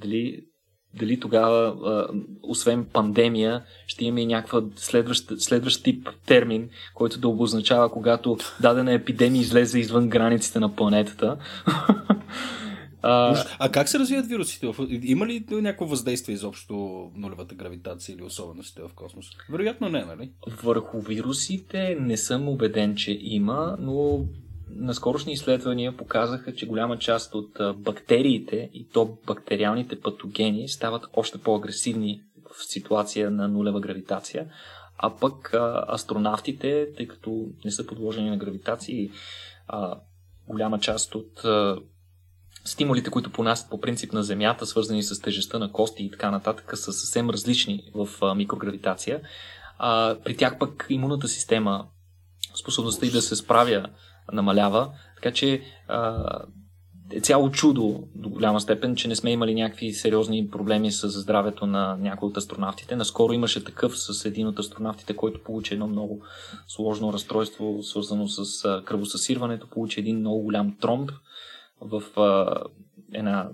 Дали 0.02 0.46
дали 0.94 1.20
тогава, 1.20 1.68
а, 1.86 2.08
освен 2.44 2.86
пандемия, 2.86 3.64
ще 3.88 4.06
имаме 4.06 4.22
и 4.22 4.26
някаква 4.26 4.62
следващ, 4.76 5.42
следващ 5.42 5.84
тип 5.84 6.10
термин, 6.26 6.70
който 6.94 7.20
да 7.20 7.28
обозначава, 7.28 7.92
когато 7.92 8.38
дадена 8.62 8.94
епидемия 8.94 9.42
излезе 9.42 9.80
извън 9.80 10.10
границите 10.10 10.60
на 10.60 10.76
планетата. 10.76 11.38
а, 13.02 13.44
а 13.60 13.72
как 13.72 13.90
се 13.90 14.00
развиват 14.00 14.28
вирусите? 14.28 14.72
Има 14.90 15.28
ли 15.28 15.46
някакво 15.50 15.86
въздействие 15.86 16.36
изобщо 16.36 16.76
нулевата 17.16 17.56
гравитация 17.56 18.14
или 18.14 18.24
особеностите 18.24 18.82
в 18.82 18.94
космоса? 18.96 19.30
Вероятно 19.50 19.90
не, 19.90 20.06
нали? 20.06 20.32
Върху 20.64 21.02
вирусите 21.02 21.98
не 22.00 22.18
съм 22.18 22.50
убеден, 22.50 22.96
че 22.96 23.18
има, 23.22 23.78
но 23.80 24.26
наскорошни 24.76 25.34
изследвания 25.34 25.98
показаха, 25.98 26.56
че 26.56 26.68
голяма 26.68 26.98
част 26.98 27.36
от 27.36 27.52
бактериите 27.76 28.70
и 28.74 28.88
то 28.88 29.18
бактериалните 29.28 30.00
патогени 30.00 30.70
стават 30.70 31.06
още 31.14 31.38
по-агресивни 31.38 32.22
в 32.50 32.64
ситуация 32.64 33.32
на 33.32 33.48
нулева 33.48 33.80
гравитация, 33.80 34.48
а 34.98 35.16
пък 35.16 35.54
астронавтите, 35.88 36.88
тъй 36.98 37.08
като 37.08 37.48
не 37.66 37.72
са 37.72 37.88
подложени 37.88 38.30
на 38.30 38.38
гравитация, 38.38 39.10
а, 39.68 40.00
голяма 40.48 40.80
част 40.80 41.16
от 41.16 41.46
стимулите, 42.66 43.10
които 43.10 43.32
понасят 43.32 43.70
по 43.70 43.82
принцип 43.82 44.14
на 44.14 44.24
Земята, 44.24 44.66
свързани 44.66 45.04
с 45.04 45.22
тежестта 45.22 45.60
на 45.60 45.72
кости 45.72 46.04
и 46.04 46.12
така 46.12 46.32
нататък, 46.32 46.72
са 46.78 46.94
съвсем 46.94 47.30
различни 47.30 47.92
в 47.94 48.36
микрогравитация. 48.36 49.22
При 50.24 50.38
тях 50.38 50.58
пък 50.60 50.86
имунната 50.90 51.28
система, 51.28 51.88
способността 52.62 53.06
и 53.06 53.12
да 53.12 53.22
се 53.22 53.36
справя 53.36 53.90
намалява. 54.32 54.91
Така 55.15 55.32
че 55.34 55.62
е 57.13 57.20
цяло 57.20 57.52
чудо 57.52 58.04
до 58.15 58.30
голяма 58.30 58.62
степен, 58.62 58.96
че 58.96 59.08
не 59.08 59.15
сме 59.15 59.32
имали 59.32 59.56
някакви 59.56 59.94
сериозни 59.94 60.50
проблеми 60.50 60.91
с 60.91 61.10
здравето 61.10 61.65
на 61.65 61.98
някои 62.00 62.30
от 62.30 62.38
астронавтите. 62.38 62.96
Наскоро 62.96 63.34
имаше 63.34 63.63
такъв 63.63 64.00
с 64.00 64.26
един 64.26 64.48
от 64.48 64.60
астронавтите, 64.60 65.15
който 65.15 65.44
получи 65.44 65.74
едно 65.74 65.88
много 65.88 66.24
сложно 66.67 67.13
разстройство, 67.13 67.84
свързано 67.84 68.28
с 68.28 68.82
кръвосъсирването. 68.86 69.70
Получи 69.70 70.00
един 70.00 70.20
много 70.20 70.44
голям 70.44 70.78
тромб 70.82 71.12
в 71.82 72.04
една 73.13 73.50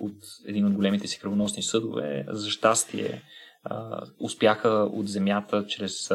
от 0.00 0.14
един 0.46 0.66
от 0.66 0.72
големите 0.72 1.06
си 1.06 1.20
кръвоносни 1.20 1.62
съдове. 1.62 2.26
За 2.28 2.50
щастие 2.50 3.22
успяха 4.20 4.68
от 4.68 5.08
Земята 5.08 5.66
чрез 5.66 6.10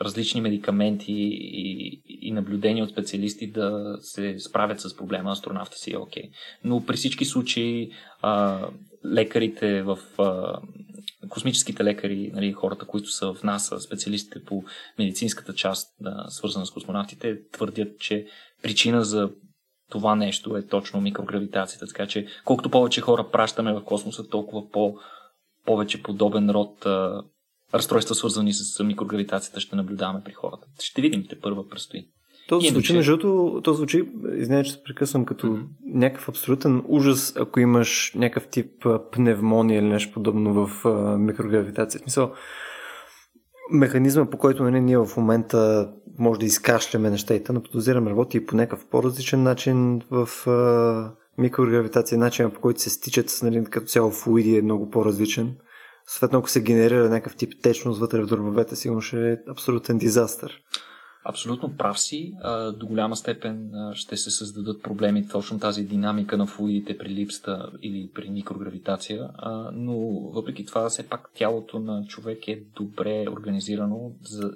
различни 0.00 0.40
медикаменти 0.40 1.12
и, 1.12 2.02
и 2.08 2.32
наблюдения 2.32 2.84
от 2.84 2.90
специалисти 2.90 3.46
да 3.46 3.96
се 4.00 4.38
справят 4.38 4.80
с 4.80 4.96
проблема, 4.96 5.32
астронавта 5.32 5.76
си 5.76 5.92
е 5.92 5.98
окей. 5.98 6.22
Okay. 6.22 6.30
Но 6.64 6.86
при 6.86 6.96
всички 6.96 7.24
случаи 7.24 7.90
а, 8.22 8.60
лекарите 9.06 9.82
в 9.82 9.98
а, 10.18 10.58
космическите 11.28 11.84
лекари, 11.84 12.30
нали, 12.34 12.52
хората, 12.52 12.86
които 12.86 13.10
са 13.10 13.34
в 13.34 13.42
НАСА, 13.42 13.80
специалистите 13.80 14.44
по 14.44 14.64
медицинската 14.98 15.54
част, 15.54 15.88
да, 16.00 16.24
свързана 16.28 16.66
с 16.66 16.70
космонавтите, 16.70 17.38
твърдят, 17.52 17.98
че 17.98 18.26
причина 18.62 19.04
за 19.04 19.30
това 19.90 20.14
нещо 20.14 20.56
е 20.56 20.66
точно 20.66 21.00
микрогравитацията. 21.00 21.86
Така 21.86 22.06
че 22.06 22.26
колкото 22.44 22.70
повече 22.70 23.00
хора 23.00 23.30
пращаме 23.32 23.72
в 23.72 23.84
космоса, 23.84 24.28
толкова 24.28 24.70
по- 24.70 24.98
повече 25.64 26.02
подобен 26.02 26.50
род 26.50 26.86
а, 26.86 27.22
разстройства, 27.78 28.14
свързани 28.14 28.52
с 28.52 28.84
микрогравитацията, 28.84 29.60
ще 29.60 29.76
наблюдаваме 29.76 30.20
при 30.24 30.32
хората. 30.32 30.66
Ще 30.80 31.02
видим, 31.02 31.24
те 31.28 31.40
първа 31.40 31.68
предстои. 31.68 32.06
То 32.48 32.60
звучи, 32.60 32.92
между 32.92 33.16
другото, 33.16 33.60
то 33.64 33.72
звучи, 33.72 34.08
извиня, 34.36 34.64
че 34.64 34.72
се 34.72 34.82
прекъсвам, 34.82 35.24
като 35.24 35.46
mm-hmm. 35.46 35.66
някакъв 35.86 36.28
абсолютен 36.28 36.82
ужас, 36.88 37.36
ако 37.36 37.60
имаш 37.60 38.12
някакъв 38.14 38.48
тип 38.48 38.86
пневмония 39.12 39.78
или 39.78 39.86
нещо 39.86 40.12
подобно 40.12 40.66
в 40.66 40.84
а, 40.84 41.18
микрогравитация. 41.18 42.00
Смисъл, 42.00 42.32
механизма, 43.70 44.30
по 44.30 44.38
който 44.38 44.62
нали, 44.62 44.80
ние 44.80 44.98
в 44.98 45.08
момента 45.16 45.90
може 46.18 46.40
да 46.40 46.46
изкашляме 46.46 47.10
нещата, 47.10 47.52
но 47.52 47.62
подозирам 47.62 48.08
работи 48.08 48.36
и 48.36 48.46
по 48.46 48.56
някакъв 48.56 48.86
по-различен 48.86 49.42
начин 49.42 50.02
в 50.10 50.46
а, 50.46 51.12
микрогравитация. 51.38 52.18
Начинът 52.18 52.54
по 52.54 52.60
който 52.60 52.80
се 52.80 52.90
стичат 52.90 53.40
нали, 53.42 53.64
като 53.64 53.86
цяло 53.86 54.10
флуиди 54.10 54.56
е 54.56 54.62
много 54.62 54.90
по-различен. 54.90 55.54
Съответно, 56.06 56.38
ако 56.38 56.50
се 56.50 56.62
генерира 56.62 57.08
някакъв 57.08 57.36
тип 57.36 57.52
течност 57.62 58.00
вътре 58.00 58.22
в 58.22 58.26
дробовете, 58.26 58.76
сигурно 58.76 59.00
ще 59.00 59.32
е 59.32 59.36
абсолютен 59.48 59.98
дизастър. 59.98 60.62
Абсолютно 61.28 61.76
прав 61.76 62.00
си. 62.00 62.32
До 62.78 62.86
голяма 62.86 63.16
степен 63.16 63.70
ще 63.94 64.16
се 64.16 64.30
създадат 64.30 64.82
проблеми 64.82 65.28
точно 65.28 65.58
тази 65.58 65.82
динамика 65.82 66.36
на 66.36 66.46
флуидите 66.46 66.98
при 66.98 67.08
липста 67.08 67.70
или 67.82 68.10
при 68.14 68.30
микрогравитация, 68.30 69.30
но 69.72 69.98
въпреки 70.30 70.66
това 70.66 70.88
все 70.88 71.08
пак 71.08 71.30
тялото 71.34 71.78
на 71.78 72.06
човек 72.06 72.48
е 72.48 72.62
добре 72.76 73.26
организирано 73.30 74.12
за 74.22 74.50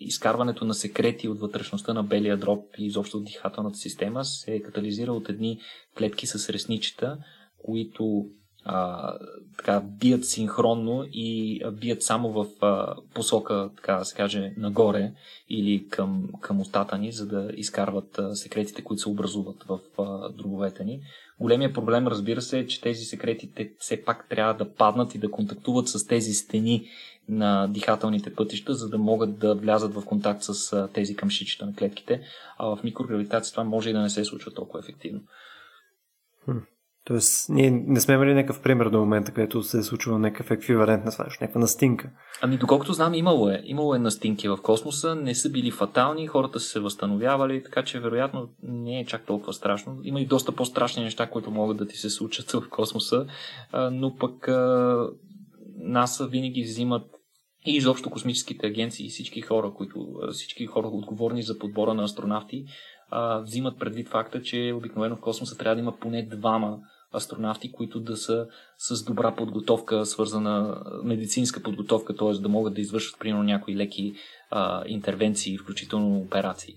изкарването 0.00 0.64
на 0.64 0.74
секрети 0.74 1.28
от 1.28 1.40
вътрешността 1.40 1.92
на 1.92 2.02
белия 2.02 2.36
дроб 2.36 2.64
и 2.78 2.86
изобщо 2.86 3.16
от 3.16 3.24
дихателната 3.24 3.78
система 3.78 4.24
се 4.24 4.62
катализира 4.62 5.12
от 5.12 5.28
едни 5.28 5.60
клетки 5.98 6.26
с 6.26 6.52
ресничета, 6.52 7.18
които 7.64 8.26
а, 8.64 9.12
така, 9.56 9.80
бият 9.80 10.24
синхронно 10.24 11.04
и 11.12 11.62
бият 11.72 12.02
само 12.02 12.32
в 12.32 12.46
а, 12.60 12.96
посока, 13.14 13.70
така 13.76 13.94
да 13.94 14.04
се 14.04 14.16
каже, 14.16 14.52
нагоре 14.56 15.12
или 15.48 15.88
към, 15.88 16.28
към 16.40 16.60
устата 16.60 16.98
ни, 16.98 17.12
за 17.12 17.26
да 17.26 17.50
изкарват 17.56 18.18
а, 18.18 18.34
секретите, 18.34 18.82
които 18.82 19.02
се 19.02 19.08
образуват 19.08 19.64
в 19.68 19.80
а, 19.98 20.28
дробовете 20.28 20.84
ни. 20.84 21.00
Големия 21.40 21.72
проблем, 21.72 22.06
разбира 22.06 22.42
се, 22.42 22.58
е, 22.58 22.66
че 22.66 22.80
тези 22.80 23.04
секрети 23.04 23.52
те 23.54 23.72
все 23.78 24.04
пак 24.04 24.28
трябва 24.28 24.54
да 24.54 24.74
паднат 24.74 25.14
и 25.14 25.18
да 25.18 25.30
контактуват 25.30 25.88
с 25.88 26.06
тези 26.06 26.32
стени 26.32 26.88
на 27.28 27.66
дихателните 27.66 28.34
пътища, 28.34 28.74
за 28.74 28.88
да 28.88 28.98
могат 28.98 29.38
да 29.38 29.54
влязат 29.54 29.94
в 29.94 30.04
контакт 30.04 30.42
с 30.42 30.72
а, 30.72 30.88
тези 30.88 31.16
къмшичета 31.16 31.66
на 31.66 31.74
клетките. 31.74 32.22
А 32.58 32.76
в 32.76 32.84
микрогравитация 32.84 33.52
това 33.52 33.64
може 33.64 33.90
и 33.90 33.92
да 33.92 34.00
не 34.00 34.10
се 34.10 34.24
случва 34.24 34.54
толкова 34.54 34.80
ефективно. 34.80 35.20
Тоест, 37.04 37.48
ние 37.48 37.70
не 37.70 38.00
сме 38.00 38.14
имали 38.14 38.34
някакъв 38.34 38.62
пример 38.62 38.88
до 38.88 38.98
момента, 38.98 39.32
където 39.32 39.62
се 39.62 39.78
е 39.78 39.82
случило 39.82 40.18
някакъв 40.18 40.50
еквивалент 40.50 41.04
на 41.04 41.10
това, 41.12 41.24
някаква 41.40 41.60
настинка. 41.60 42.10
Ами, 42.42 42.56
доколкото 42.56 42.92
знам, 42.92 43.14
имало 43.14 43.48
е. 43.48 43.62
Имало 43.64 43.94
е 43.94 43.98
настинки 43.98 44.48
в 44.48 44.58
космоса, 44.62 45.14
не 45.14 45.34
са 45.34 45.50
били 45.50 45.70
фатални, 45.70 46.26
хората 46.26 46.60
са 46.60 46.68
се 46.68 46.80
възстановявали, 46.80 47.62
така 47.62 47.84
че 47.84 48.00
вероятно 48.00 48.48
не 48.62 49.00
е 49.00 49.06
чак 49.06 49.26
толкова 49.26 49.52
страшно. 49.52 50.00
Има 50.04 50.20
и 50.20 50.26
доста 50.26 50.52
по-страшни 50.52 51.04
неща, 51.04 51.30
които 51.30 51.50
могат 51.50 51.76
да 51.76 51.86
ти 51.86 51.96
се 51.96 52.10
случат 52.10 52.50
в 52.50 52.68
космоса, 52.70 53.26
но 53.92 54.16
пък 54.16 54.48
НАСА 55.78 56.26
винаги 56.26 56.62
взимат 56.62 57.02
и 57.66 57.76
изобщо 57.76 58.10
космическите 58.10 58.66
агенции 58.66 59.06
и 59.06 59.10
всички 59.10 59.40
хора, 59.40 59.72
които, 59.76 60.06
всички 60.32 60.66
хора 60.66 60.86
отговорни 60.86 61.42
за 61.42 61.58
подбора 61.58 61.94
на 61.94 62.02
астронавти, 62.02 62.64
взимат 63.44 63.78
предвид 63.78 64.08
факта, 64.08 64.42
че 64.42 64.72
обикновено 64.76 65.16
в 65.16 65.20
космоса 65.20 65.58
трябва 65.58 65.74
да 65.74 65.80
има 65.80 65.96
поне 65.96 66.22
двама 66.22 66.78
астронавти, 67.14 67.72
които 67.72 68.00
да 68.00 68.16
са 68.16 68.46
с 68.78 69.04
добра 69.04 69.34
подготовка, 69.34 70.06
свързана 70.06 70.82
медицинска 71.04 71.62
подготовка, 71.62 72.16
т.е. 72.16 72.32
да 72.32 72.48
могат 72.48 72.74
да 72.74 72.80
извършват 72.80 73.20
примерно 73.20 73.42
някои 73.42 73.76
леки 73.76 74.14
а, 74.50 74.82
интервенции, 74.86 75.58
включително 75.58 76.18
операции. 76.18 76.74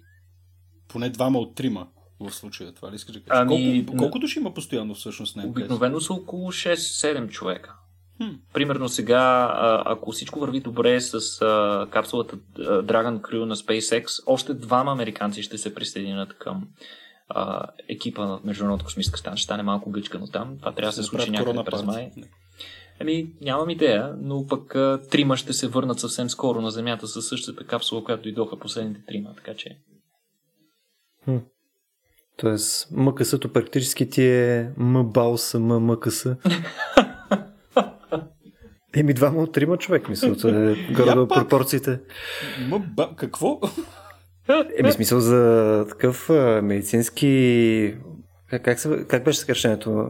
Поне 0.88 1.10
двама 1.10 1.40
от 1.40 1.56
трима 1.56 1.88
в 2.20 2.32
случая, 2.32 2.74
това 2.74 2.92
ли 2.92 2.96
искаш 2.96 3.16
да 3.16 3.24
кажеш? 3.24 3.42
Ами, 3.42 3.86
колко, 3.86 3.98
колко 3.98 4.20
души 4.20 4.40
има 4.40 4.54
постоянно 4.54 4.94
всъщност? 4.94 5.36
Не 5.36 5.46
обикновено 5.46 6.02
са 6.02 6.14
около 6.14 6.52
6-7 6.52 7.30
човека. 7.30 7.76
Примерно 8.54 8.90
сега, 8.90 9.54
ако 9.86 10.12
всичко 10.12 10.40
върви 10.40 10.60
добре 10.60 11.02
с 11.02 11.40
капсулата 11.92 12.38
Dragon 12.58 13.22
Crew 13.22 13.44
на 13.44 13.56
SpaceX, 13.56 14.24
още 14.26 14.54
двама 14.54 14.92
американци 14.92 15.44
ще 15.44 15.58
се 15.58 15.76
присъединят 15.76 16.38
към 16.38 16.68
а, 17.30 17.68
екипа 17.90 18.26
на 18.26 18.40
Международната 18.44 18.86
космическа 18.86 19.20
станция. 19.20 19.38
Ще 19.38 19.44
стане 19.44 19.64
малко 19.64 19.92
гъчкано 19.92 20.28
там. 20.28 20.58
Това 20.60 20.72
трябва 20.72 20.90
да 20.90 20.96
се 20.96 21.04
случи 21.04 21.32
някъде 21.32 21.64
през 21.66 21.84
май. 21.84 22.12
Еми, 23.00 23.28
нямам 23.42 23.70
идея, 23.70 24.16
но 24.22 24.48
пък 24.48 24.76
а, 24.76 25.02
трима 25.12 25.38
ще 25.38 25.54
се 25.54 25.68
върнат 25.68 26.00
съвсем 26.00 26.30
скоро 26.30 26.62
на 26.62 26.72
Земята 26.72 27.08
със 27.08 27.28
същата 27.28 27.66
капсула, 27.66 28.04
която 28.04 28.24
дойдоха 28.24 28.60
последните 28.60 29.06
трима, 29.08 29.30
така 29.36 29.54
че... 29.54 29.78
Хм. 31.26 31.38
Тоест, 32.38 32.92
МКС-то 32.92 33.54
практически 33.54 34.10
ти 34.10 34.24
е 34.24 34.72
МБАУС, 34.78 35.54
ММКС. 35.54 36.26
Еми, 38.96 39.14
двама 39.14 39.42
от 39.42 39.54
трима 39.54 39.78
човек, 39.78 40.10
мисля, 40.10 40.28
е 40.28 40.94
горе 40.94 41.28
пропорциите. 41.28 42.00
М, 42.68 42.82
какво? 43.16 43.60
Еми, 44.78 44.92
смисъл 44.92 45.20
за 45.20 45.86
такъв 45.90 46.30
а, 46.30 46.62
медицински 46.64 47.96
как, 48.50 48.80
се, 48.80 49.06
как 49.08 49.24
беше 49.24 49.40
съкръщението? 49.40 50.10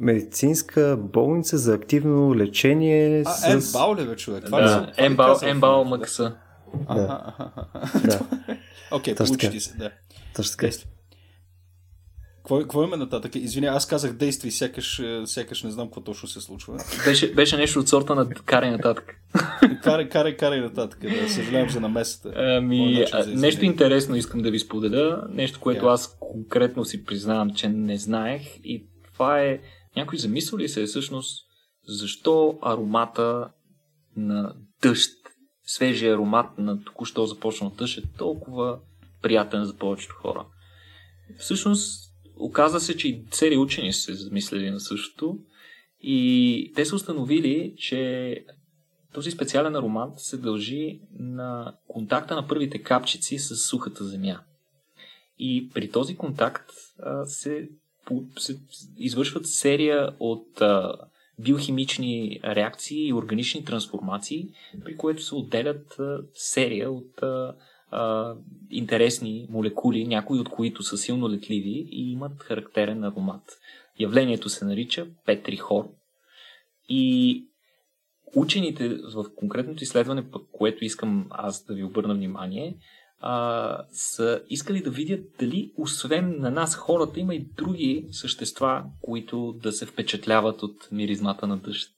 Медицинска 0.00 0.96
болница 1.00 1.58
за 1.58 1.74
активно 1.74 2.34
лечение 2.34 3.22
а, 3.26 3.60
с... 3.60 3.74
МБАУ 3.74 3.96
ли 3.96 4.06
бе, 4.06 4.16
човек? 4.16 4.44
Това 4.44 4.60
да. 4.98 5.54
МБАУ, 5.54 5.84
МКС. 5.84 6.32
Да. 6.88 7.34
да. 8.04 8.20
Окей, 8.90 9.14
получи 9.14 9.50
ти 9.50 9.60
се, 9.60 9.76
да. 9.76 9.90
Точно 10.36 10.56
така. 10.56 10.72
Какво, 12.58 12.84
има 12.84 12.96
нататък? 12.96 13.34
Извиня, 13.34 13.66
аз 13.66 13.86
казах 13.86 14.12
действий, 14.12 14.50
сякаш, 14.50 14.98
е, 14.98 15.22
сякаш 15.24 15.62
не 15.62 15.70
знам 15.70 15.86
какво 15.86 16.00
точно 16.00 16.28
се 16.28 16.40
случва. 16.40 16.78
Беше, 17.04 17.34
беше 17.34 17.56
нещо 17.56 17.80
от 17.80 17.88
сорта 17.88 18.14
на 18.14 18.28
карай 18.28 18.70
нататък. 18.70 19.14
карай, 19.82 20.08
карай, 20.08 20.36
карай 20.36 20.60
нататък, 20.60 21.00
да 21.00 21.28
съжалявам 21.28 21.70
за 21.70 21.80
намесата. 21.80 22.32
Ами, 22.36 23.04
нещо 23.26 23.64
интересно 23.64 24.16
искам 24.16 24.42
да 24.42 24.50
ви 24.50 24.58
споделя, 24.58 25.26
нещо, 25.30 25.60
което 25.60 25.84
yeah. 25.84 25.92
аз 25.92 26.16
конкретно 26.20 26.84
си 26.84 27.04
признавам, 27.04 27.54
че 27.54 27.68
не 27.68 27.96
знаех 27.96 28.42
и 28.64 28.86
това 29.12 29.40
е, 29.40 29.60
някой 29.96 30.18
замисъл 30.18 30.58
ли 30.58 30.68
се 30.68 30.82
е 30.82 30.86
всъщност, 30.86 31.46
защо 31.88 32.58
аромата 32.62 33.48
на 34.16 34.54
дъжд, 34.82 35.12
свежия 35.64 36.14
аромат 36.14 36.58
на 36.58 36.84
току-що 36.84 37.26
започнал 37.26 37.72
дъжд 37.78 37.98
е 37.98 38.02
толкова 38.18 38.78
приятен 39.22 39.64
за 39.64 39.76
повечето 39.76 40.14
хора. 40.14 40.46
Всъщност, 41.38 42.09
Оказва 42.40 42.80
се, 42.80 42.96
че 42.96 43.08
и 43.08 43.22
цели 43.30 43.56
учени 43.56 43.92
са 43.92 44.00
се 44.00 44.14
замислили 44.14 44.70
на 44.70 44.80
същото 44.80 45.38
и 46.00 46.72
те 46.76 46.84
са 46.84 46.96
установили, 46.96 47.74
че 47.76 48.44
този 49.12 49.30
специален 49.30 49.76
аромат 49.76 50.20
се 50.20 50.36
дължи 50.36 51.00
на 51.18 51.74
контакта 51.88 52.34
на 52.34 52.48
първите 52.48 52.82
капчици 52.82 53.38
с 53.38 53.56
сухата 53.56 54.04
земя. 54.04 54.40
И 55.38 55.70
при 55.74 55.90
този 55.90 56.16
контакт 56.16 56.70
а, 57.02 57.24
се, 57.24 57.68
се 58.38 58.58
извършват 58.98 59.46
серия 59.46 60.10
от 60.20 60.60
а, 60.60 60.94
биохимични 61.38 62.40
реакции 62.44 63.06
и 63.06 63.12
органични 63.12 63.64
трансформации, 63.64 64.48
при 64.84 64.96
което 64.96 65.22
се 65.22 65.34
отделят 65.34 65.98
а, 65.98 66.18
серия 66.34 66.90
от 66.90 67.22
а, 67.22 67.54
а, 67.90 68.34
интересни 68.70 69.46
молекули, 69.50 70.06
някои 70.06 70.38
от 70.38 70.48
които 70.48 70.82
са 70.82 70.98
силно 70.98 71.30
летливи 71.30 71.88
и 71.90 72.12
имат 72.12 72.42
характерен 72.42 73.04
аромат. 73.04 73.58
Явлението 73.98 74.48
се 74.48 74.64
нарича 74.64 75.06
петрихор 75.26 75.88
и 76.88 77.44
учените 78.36 78.88
в 78.88 79.24
конкретното 79.36 79.82
изследване, 79.82 80.24
което 80.52 80.84
искам 80.84 81.26
аз 81.30 81.64
да 81.64 81.74
ви 81.74 81.84
обърна 81.84 82.14
внимание, 82.14 82.76
а, 83.20 83.84
са 83.92 84.42
искали 84.50 84.82
да 84.82 84.90
видят 84.90 85.20
дали 85.38 85.72
освен 85.76 86.40
на 86.40 86.50
нас 86.50 86.76
хората 86.76 87.20
има 87.20 87.34
и 87.34 87.46
други 87.56 88.08
същества, 88.10 88.84
които 89.02 89.52
да 89.62 89.72
се 89.72 89.86
впечатляват 89.86 90.62
от 90.62 90.88
миризмата 90.92 91.46
на 91.46 91.56
дъжд. 91.56 91.90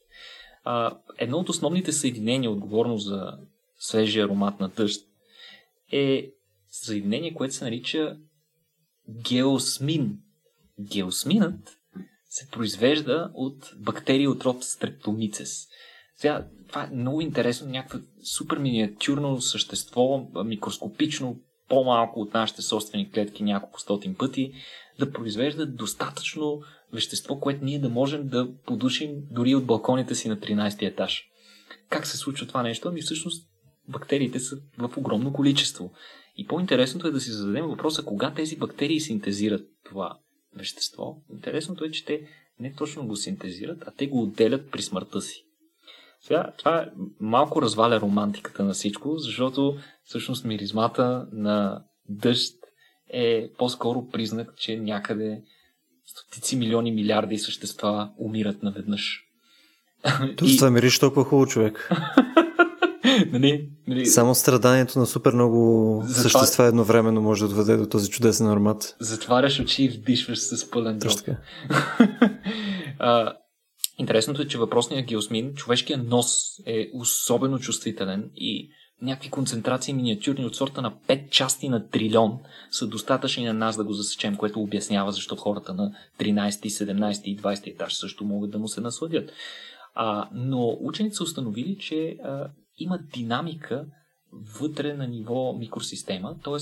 А, 0.65 0.99
едно 1.19 1.39
от 1.39 1.49
основните 1.49 1.93
съединения, 1.93 2.51
отговорно 2.51 2.99
за 2.99 3.33
свежия 3.79 4.25
аромат 4.25 4.61
на 4.61 4.69
дъжд, 4.69 5.07
е 5.93 6.31
съединение, 6.69 7.35
което 7.35 7.55
се 7.55 7.65
нарича 7.65 8.17
геосмин. 9.29 10.19
Геосминът 10.81 11.79
се 12.29 12.49
произвежда 12.49 13.31
от 13.35 13.73
бактерии 13.77 14.29
от 14.29 14.45
род 14.45 14.65
стрептомицес. 14.65 15.67
Сега, 16.17 16.47
това 16.69 16.85
е 16.85 16.95
много 16.95 17.21
интересно, 17.21 17.69
някакво 17.69 17.99
супер 18.37 18.59
миниатюрно 18.59 19.41
същество, 19.41 20.31
микроскопично, 20.45 21.37
по-малко 21.69 22.21
от 22.21 22.35
нашите 22.35 22.63
собствени 22.63 23.11
клетки 23.11 23.43
няколко 23.43 23.81
стотин 23.81 24.15
пъти, 24.15 24.53
да 24.99 25.13
произвежда 25.13 25.67
достатъчно 25.67 26.63
вещество, 26.93 27.41
което 27.41 27.65
ние 27.65 27.79
да 27.79 27.89
можем 27.89 28.29
да 28.29 28.49
подушим 28.67 29.11
дори 29.31 29.55
от 29.55 29.67
балконите 29.67 30.15
си 30.15 30.29
на 30.29 30.37
13 30.37 30.83
етаж. 30.83 31.25
Как 31.89 32.07
се 32.07 32.17
случва 32.17 32.47
това 32.47 32.63
нещо? 32.63 32.89
Ами 32.89 33.01
всъщност 33.01 33.52
бактериите 33.89 34.41
са 34.41 34.57
в 34.79 34.97
огромно 34.97 35.33
количество. 35.33 35.93
И 36.37 36.47
по-интересното 36.47 37.07
е 37.07 37.11
да 37.11 37.21
си 37.21 37.31
зададем 37.31 37.67
въпроса 37.67 38.05
кога 38.05 38.35
тези 38.35 38.57
бактерии 38.57 39.01
синтезират 39.01 39.67
това 39.85 40.19
вещество. 40.57 41.17
Интересното 41.31 41.85
е, 41.85 41.91
че 41.91 42.05
те 42.05 42.21
не 42.61 42.75
точно 42.75 43.07
го 43.07 43.17
синтезират, 43.17 43.83
а 43.87 43.91
те 43.91 44.07
го 44.07 44.23
отделят 44.23 44.71
при 44.71 44.83
смъртта 44.83 45.21
си. 45.21 45.45
Сега, 46.21 46.53
това 46.59 46.91
малко 47.21 47.63
разваля 47.63 48.01
романтиката 48.01 48.65
на 48.65 48.73
всичко, 48.73 49.19
защото 49.19 49.77
всъщност 50.05 50.45
миризмата 50.45 51.27
на 51.33 51.85
дъжд 52.09 52.55
е 53.09 53.51
по-скоро 53.59 54.09
признак, 54.09 54.57
че 54.57 54.77
някъде 54.77 55.43
стотици 56.07 56.57
милиони 56.57 56.93
милиарди 56.93 57.39
същества 57.39 58.11
умират 58.19 58.63
наведнъж. 58.63 59.25
Това 60.37 60.69
и... 60.69 60.71
мириш 60.71 60.99
толкова 60.99 61.25
хубаво 61.25 61.47
човек. 61.47 61.91
нали, 63.33 63.69
нали, 63.87 64.07
Само 64.07 64.35
страданието 64.35 64.99
на 64.99 65.07
супер 65.07 65.33
много 65.33 66.03
Затова- 66.07 66.23
същества 66.23 66.65
едновременно 66.67 67.21
може 67.21 67.43
да 67.43 67.49
доведе 67.49 67.77
до 67.77 67.87
този 67.87 68.11
чудесен 68.11 68.47
аромат. 68.47 68.97
затваряш 69.01 69.61
очи 69.61 69.85
и 69.85 69.89
вдишваш 69.89 70.39
с 70.39 70.71
пълен 70.71 70.99
дроб. 70.99 71.13
Точно 71.13 71.25
така. 71.27 71.39
интересното 73.99 74.43
е, 74.43 74.47
че 74.49 74.59
въпросният 74.59 75.07
геосмин, 75.07 75.55
човешкият 75.55 76.09
нос 76.09 76.37
е 76.67 76.91
особено 76.95 77.59
чувствителен 77.59 78.31
и 78.37 78.69
някакви 79.03 79.31
концентрации 79.31 79.95
миниатюрни 79.95 80.47
от 80.47 80.57
сорта 80.57 80.83
на 80.83 80.93
5 81.09 81.31
части 81.31 81.69
на 81.69 81.89
трилион 81.89 82.39
са 82.71 82.87
достатъчни 82.87 83.45
на 83.45 83.53
нас 83.55 83.77
да 83.77 83.85
го 83.85 83.93
засечем, 83.93 84.37
което 84.37 84.61
обяснява 84.61 85.13
защо 85.13 85.37
хората 85.37 85.75
на 85.75 85.93
13, 86.21 86.51
17 86.51 87.23
и 87.25 87.39
20 87.39 87.67
етаж 87.75 87.95
също 87.95 88.25
могат 88.25 88.51
да 88.51 88.59
му 88.59 88.69
се 88.69 88.81
насладят. 88.81 89.31
А, 89.95 90.29
но 90.35 90.77
учените 90.81 91.15
са 91.17 91.25
установили, 91.25 91.77
че 91.81 92.17
а, 92.25 92.49
има 92.79 92.99
динамика 92.99 93.87
вътре 94.33 94.95
на 94.95 95.07
ниво 95.07 95.53
микросистема, 95.53 96.37
т.е. 96.45 96.57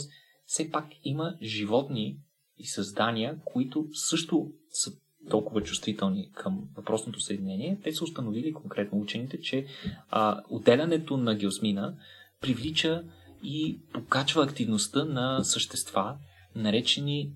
все 0.46 0.70
пак 0.70 0.86
има 1.04 1.34
животни 1.42 2.18
и 2.58 2.66
създания, 2.66 3.38
които 3.44 3.88
също 3.92 4.52
са 4.70 4.92
толкова 5.30 5.62
чувствителни 5.62 6.30
към 6.32 6.68
въпросното 6.76 7.20
съединение. 7.20 7.78
Те 7.84 7.92
са 7.92 8.04
установили 8.04 8.52
конкретно 8.52 9.00
учените, 9.00 9.40
че 9.40 9.66
а, 10.10 10.42
отделянето 10.48 11.16
на 11.16 11.34
геосмина 11.34 11.94
привлича 12.40 13.04
и 13.42 13.78
покачва 13.92 14.44
активността 14.44 15.04
на 15.04 15.44
същества, 15.44 16.16
наречени 16.54 17.32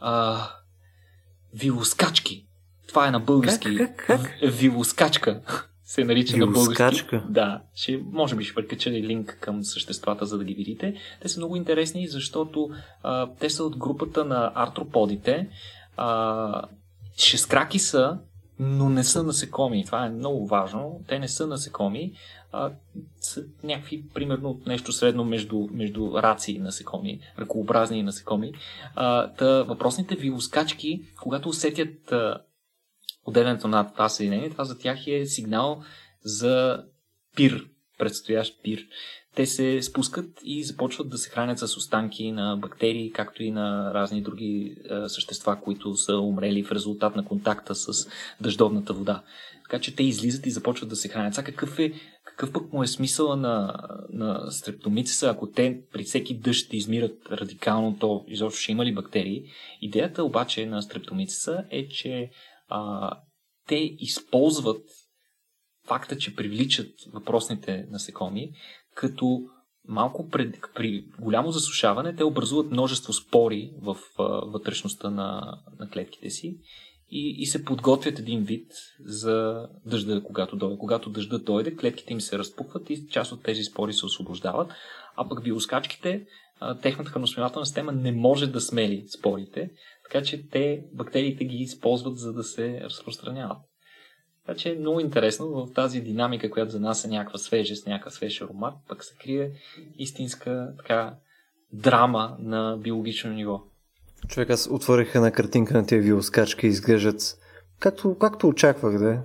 а, 0.00 0.42
вилоскачки. 1.54 2.46
Това 2.88 3.08
е 3.08 3.10
на 3.10 3.20
български. 3.20 3.76
Как, 3.76 3.96
как, 3.96 4.22
как? 4.22 4.52
Вилоскачка 4.52 5.42
се 5.86 6.04
нарича 6.04 6.36
на 6.36 6.46
български. 6.46 6.82
Вилоскачка? 6.82 7.24
Да, 7.28 7.60
ще, 7.74 8.02
може 8.12 8.36
би 8.36 8.44
ще 8.44 8.54
прекача 8.54 8.90
и 8.90 9.02
линк 9.02 9.38
към 9.40 9.64
съществата, 9.64 10.26
за 10.26 10.38
да 10.38 10.44
ги 10.44 10.54
видите. 10.54 10.94
Те 11.22 11.28
са 11.28 11.40
много 11.40 11.56
интересни, 11.56 12.08
защото 12.08 12.70
а, 13.02 13.28
те 13.40 13.50
са 13.50 13.64
от 13.64 13.76
групата 13.76 14.24
на 14.24 14.52
артроподите. 14.54 15.48
А, 15.96 16.62
шесткраки 17.18 17.78
са, 17.78 18.18
но 18.58 18.88
не 18.88 19.04
са 19.04 19.22
насекоми. 19.22 19.84
Това 19.84 20.06
е 20.06 20.10
много 20.10 20.46
важно. 20.46 21.00
Те 21.08 21.18
не 21.18 21.28
са 21.28 21.46
насекоми, 21.46 22.12
а 22.52 22.70
са 23.20 23.44
някакви, 23.64 24.04
примерно, 24.14 24.60
нещо 24.66 24.92
средно 24.92 25.24
между, 25.24 25.68
между 25.72 26.10
раци 26.14 26.52
и 26.52 26.58
насекоми, 26.58 27.20
ръкообразни 27.38 28.02
насекоми. 28.02 28.52
А, 28.94 29.32
та, 29.32 29.62
въпросните 29.62 30.16
вилоскачки, 30.16 31.02
когато 31.20 31.48
усетят 31.48 32.12
а, 32.12 32.40
отделянето 33.26 33.68
на 33.68 33.92
това 33.92 34.08
съединение, 34.08 34.50
това 34.50 34.64
за 34.64 34.78
тях 34.78 35.06
е 35.06 35.26
сигнал 35.26 35.82
за 36.24 36.84
пир, 37.36 37.66
предстоящ 37.98 38.62
пир. 38.62 38.86
Те 39.34 39.46
се 39.46 39.82
спускат 39.82 40.40
и 40.44 40.64
започват 40.64 41.08
да 41.08 41.18
се 41.18 41.30
хранят 41.30 41.58
с 41.58 41.76
останки 41.76 42.32
на 42.32 42.56
бактерии, 42.56 43.12
както 43.12 43.42
и 43.42 43.50
на 43.50 43.94
разни 43.94 44.22
други 44.22 44.76
е, 44.90 45.08
същества, 45.08 45.60
които 45.60 45.94
са 45.94 46.18
умрели 46.18 46.64
в 46.64 46.72
резултат 46.72 47.16
на 47.16 47.24
контакта 47.24 47.74
с 47.74 48.08
дъждовната 48.40 48.92
вода. 48.92 49.22
Така 49.62 49.80
че 49.80 49.96
те 49.96 50.02
излизат 50.02 50.46
и 50.46 50.50
започват 50.50 50.88
да 50.88 50.96
се 50.96 51.08
хранят. 51.08 51.34
Сега 51.34 51.44
какъв, 51.44 51.78
е, 51.78 51.92
какъв 52.24 52.52
пък 52.52 52.72
му 52.72 52.82
е 52.82 52.86
смисъла 52.86 53.36
на, 53.36 53.74
на 54.12 54.50
стрептомициса, 54.50 55.28
ако 55.28 55.50
те 55.50 55.80
при 55.92 56.04
всеки 56.04 56.38
дъжд 56.38 56.72
измират 56.72 57.18
радикално, 57.30 57.96
то 58.00 58.24
изобщо 58.28 58.60
ще 58.60 58.72
има 58.72 58.84
ли 58.84 58.94
бактерии? 58.94 59.44
Идеята 59.80 60.24
обаче 60.24 60.66
на 60.66 60.82
стрептомициса 60.82 61.64
е, 61.70 61.88
че 61.88 62.30
а, 62.68 63.10
те 63.68 63.96
използват 63.98 64.82
факта, 65.86 66.18
че 66.18 66.36
привличат 66.36 66.90
въпросните 67.12 67.86
насекоми, 67.90 68.52
като 68.94 69.40
малко 69.88 70.28
пред, 70.28 70.60
при 70.74 71.04
голямо 71.20 71.50
засушаване 71.50 72.16
те 72.16 72.24
образуват 72.24 72.70
множество 72.70 73.12
спори 73.12 73.72
в 73.82 73.96
а, 74.18 74.22
вътрешността 74.24 75.10
на, 75.10 75.58
на 75.78 75.90
клетките 75.90 76.30
си 76.30 76.58
и, 77.10 77.36
и 77.38 77.46
се 77.46 77.64
подготвят 77.64 78.18
един 78.18 78.42
вид 78.42 78.72
за 79.04 79.66
дъжда, 79.86 80.22
когато 80.22 80.56
дойде. 80.56 80.78
Когато 80.78 81.10
дъждът 81.10 81.44
дойде, 81.44 81.76
клетките 81.76 82.12
им 82.12 82.20
се 82.20 82.38
разпукват 82.38 82.90
и 82.90 83.08
част 83.08 83.32
от 83.32 83.42
тези 83.42 83.62
спори 83.62 83.92
се 83.92 84.06
освобождават, 84.06 84.72
а 85.16 85.28
пък 85.28 85.42
биоскачките, 85.42 86.26
а, 86.60 86.74
техната 86.78 87.10
храносмилателна 87.10 87.66
система 87.66 87.92
не 87.92 88.12
може 88.12 88.46
да 88.46 88.60
смели 88.60 89.04
спорите, 89.18 89.70
така 90.10 90.24
че 90.24 90.48
те, 90.48 90.84
бактериите 90.92 91.44
ги 91.44 91.56
използват 91.56 92.18
за 92.18 92.32
да 92.32 92.44
се 92.44 92.80
разпространяват. 92.80 93.58
Така 94.46 94.58
че 94.58 94.70
е 94.70 94.78
много 94.78 95.00
интересно 95.00 95.48
в 95.48 95.72
тази 95.74 96.00
динамика, 96.00 96.50
която 96.50 96.72
за 96.72 96.80
нас 96.80 97.04
е 97.04 97.08
някаква 97.08 97.38
свежест, 97.38 97.86
някакъв 97.86 98.12
свеж 98.12 98.40
аромат, 98.40 98.74
пък 98.88 99.04
се 99.04 99.14
крие 99.22 99.50
истинска 99.98 100.72
така 100.76 101.14
драма 101.72 102.36
на 102.40 102.78
биологично 102.82 103.32
ниво. 103.32 103.62
Човек, 104.28 104.50
аз 104.50 104.68
отворих 104.70 105.14
една 105.14 105.30
картинка 105.30 105.74
на 105.74 105.86
тези 105.86 106.02
вилоскачки 106.02 106.66
изглеждат 106.66 107.38
както, 107.78 108.16
както 108.18 108.48
очаквах 108.48 108.98
да 108.98 109.12
е. 109.12 109.18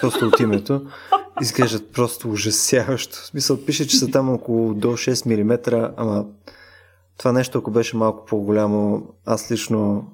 Просто 0.00 0.26
от 0.26 0.40
името. 0.40 0.86
Изглеждат 1.42 1.92
просто 1.92 2.30
ужасяващо. 2.30 3.16
В 3.16 3.26
смисъл, 3.26 3.64
пише, 3.64 3.88
че 3.88 3.96
са 3.96 4.10
там 4.10 4.34
около 4.34 4.74
до 4.74 4.88
6 4.88 5.42
мм, 5.42 5.92
ама 5.96 6.26
това 7.18 7.32
нещо, 7.32 7.58
ако 7.58 7.70
беше 7.70 7.96
малко 7.96 8.24
по-голямо, 8.24 9.06
аз 9.24 9.50
лично 9.50 10.06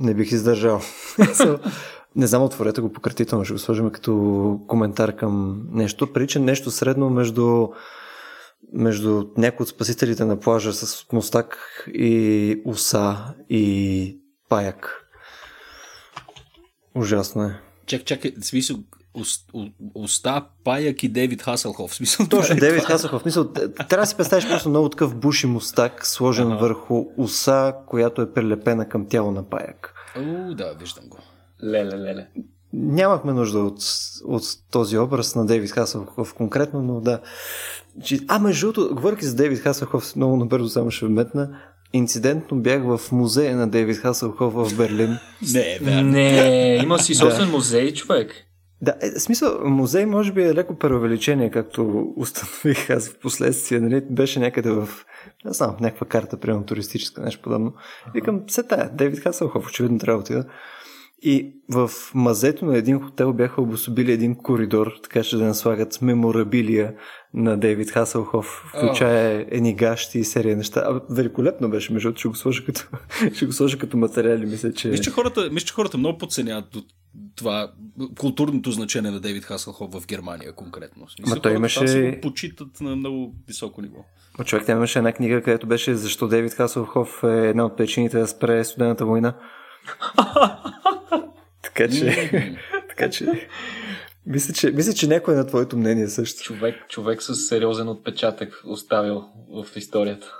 не 0.00 0.14
бих 0.14 0.32
издържал. 0.32 0.80
Не 2.16 2.26
знам, 2.26 2.42
отворете 2.42 2.80
го 2.80 2.92
пократително, 2.92 3.44
ще 3.44 3.54
го 3.54 3.58
сложим 3.58 3.90
като 3.90 4.60
коментар 4.68 5.16
към 5.16 5.62
нещо. 5.72 6.12
Прилича 6.12 6.40
нещо 6.40 6.70
средно 6.70 7.10
между 7.10 7.68
между 8.72 9.24
някои 9.36 9.64
от 9.64 9.68
спасителите 9.68 10.24
на 10.24 10.40
плажа 10.40 10.72
с 10.72 11.06
мустак 11.12 11.58
и 11.94 12.62
уса 12.64 13.16
и 13.50 14.18
паяк. 14.48 15.06
Ужасно 16.94 17.44
е. 17.44 17.60
Чак, 17.86 18.04
чакай, 18.04 18.32
смисъл, 18.42 18.76
уста, 19.94 20.46
паяк 20.64 21.02
и 21.02 21.08
Дейвид 21.08 21.42
Хаселхов. 21.42 21.90
В 21.90 21.94
смисъл, 21.94 22.26
Точно, 22.28 22.56
е 22.56 22.60
Дейвид 22.60 22.82
това. 22.82 23.20
Мисъл, 23.24 23.52
т- 23.52 23.74
трябва 23.74 24.02
да 24.02 24.06
си 24.06 24.16
представиш 24.16 24.48
просто 24.48 24.68
много 24.68 24.88
такъв 24.88 25.16
буши 25.16 25.46
мустак, 25.46 26.06
сложен 26.06 26.46
Ага. 26.46 26.56
върху 26.60 27.04
уса, 27.16 27.74
която 27.86 28.22
е 28.22 28.32
прилепена 28.32 28.88
към 28.88 29.06
тяло 29.08 29.32
на 29.32 29.42
паяк. 29.50 29.94
О, 30.16 30.54
да, 30.54 30.74
виждам 30.80 31.04
го. 31.08 31.18
Леле, 31.64 31.98
леле. 31.98 32.28
Нямахме 32.72 33.32
нужда 33.32 33.58
от, 33.58 33.78
от 34.24 34.42
този 34.70 34.98
образ 34.98 35.34
на 35.34 35.46
Дейвид 35.46 35.70
Хасахов 35.70 36.34
конкретно, 36.34 36.82
но 36.82 37.00
да. 37.00 37.20
А, 38.28 38.38
между 38.38 38.72
другото, 38.72 38.94
говоряки 38.94 39.24
за 39.24 39.36
Дейвид 39.36 39.58
Хасахов, 39.58 40.16
много 40.16 40.36
набързо 40.36 40.68
само 40.68 40.90
ще 40.90 41.06
вметна. 41.06 41.60
Инцидентно 41.92 42.60
бях 42.60 42.82
в 42.82 43.00
музея 43.12 43.56
на 43.56 43.68
Дейвид 43.68 43.96
Хасахов 43.96 44.52
в 44.54 44.76
Берлин. 44.76 45.18
Не, 45.52 45.60
е 45.60 45.78
вярно. 45.82 46.10
Не, 46.10 46.80
има 46.82 46.98
си 46.98 47.14
собствен 47.14 47.50
музей, 47.50 47.94
човек. 47.94 48.32
Да, 48.84 48.94
е, 49.00 49.10
смисъл, 49.10 49.60
музей 49.64 50.06
може 50.06 50.32
би 50.32 50.42
е 50.42 50.54
леко 50.54 50.78
преувеличение, 50.78 51.50
както 51.50 52.12
установих 52.16 52.90
аз 52.90 53.08
в 53.08 53.18
последствие. 53.18 53.80
Нали? 53.80 54.00
Беше 54.10 54.40
някъде 54.40 54.70
в, 54.70 54.88
не 55.44 55.52
знам, 55.52 55.76
в 55.76 55.80
някаква 55.80 56.06
карта, 56.06 56.36
примерно 56.36 56.64
туристическа, 56.64 57.22
нещо 57.22 57.42
подобно. 57.42 57.72
Викам, 58.14 58.42
се 58.48 58.62
тая, 58.62 58.90
Дейвид 58.92 59.20
Хасълхов, 59.20 59.66
очевидно 59.66 59.98
трябва 59.98 60.18
да 60.18 60.22
отида. 60.22 60.44
И 61.22 61.52
в 61.70 61.90
мазето 62.14 62.64
на 62.64 62.76
един 62.76 63.00
хотел 63.00 63.32
бяха 63.32 63.62
обособили 63.62 64.12
един 64.12 64.34
коридор, 64.34 64.92
така 65.02 65.22
че 65.22 65.36
да 65.36 65.44
наслагат 65.44 66.02
меморабилия 66.02 66.94
на 67.34 67.56
Дейвид 67.56 67.90
Хасълхов, 67.90 68.64
включая 68.68 69.46
едни 69.50 69.74
гащи 69.74 70.18
и 70.18 70.24
серия 70.24 70.56
неща. 70.56 70.80
А, 70.86 71.00
великолепно 71.10 71.70
беше, 71.70 71.92
между 71.92 72.08
другото, 72.08 72.20
ще 72.20 72.28
го 72.28 72.34
сложа 72.34 72.64
като, 72.64 72.88
ще 73.34 73.46
го 73.46 73.52
сложа 73.52 73.78
като 73.78 73.96
материали, 73.96 74.46
мисля, 74.46 74.72
че... 74.72 74.88
Мисля, 74.88 75.02
че 75.02 75.10
хората, 75.10 75.48
мисля, 75.52 75.66
че 75.66 75.74
хората 75.74 75.98
много 75.98 76.18
подценяват 76.18 76.64
това 77.36 77.72
културното 78.18 78.70
значение 78.70 79.10
на 79.10 79.20
Дейвид 79.20 79.44
Хаселхоф 79.44 79.92
в 79.92 80.06
Германия 80.06 80.52
конкретно. 80.52 81.08
Смисъл, 81.08 81.36
Ма 81.36 81.42
той 81.42 81.54
имаше- 81.54 81.88
се 81.88 82.18
почитат 82.22 82.80
на 82.80 82.96
много 82.96 83.34
високо 83.48 83.82
ниво. 83.82 84.04
Ма 84.38 84.44
човек, 84.44 84.66
там 84.66 84.76
имаше 84.76 84.98
една 84.98 85.12
книга, 85.12 85.42
където 85.42 85.66
беше 85.66 85.94
защо 85.94 86.28
Дейвид 86.28 86.52
Хасълхов 86.52 87.24
е 87.24 87.48
една 87.48 87.64
от 87.64 87.76
причините 87.76 88.18
да 88.18 88.26
спре 88.28 88.64
студената 88.64 89.06
война. 89.06 89.34
така 91.62 91.88
че, 91.88 92.30
така 92.88 93.10
че, 93.10 93.48
мисля, 94.26 94.54
че, 94.54 94.70
мисля, 94.70 94.92
че 94.92 95.06
някой 95.06 95.34
е 95.34 95.36
на 95.36 95.46
твоето 95.46 95.76
мнение 95.76 96.08
също. 96.08 96.42
Човек, 96.42 96.74
човек 96.88 97.22
с 97.22 97.34
сериозен 97.34 97.88
отпечатък 97.88 98.62
оставил 98.66 99.24
в 99.48 99.76
историята. 99.76 100.34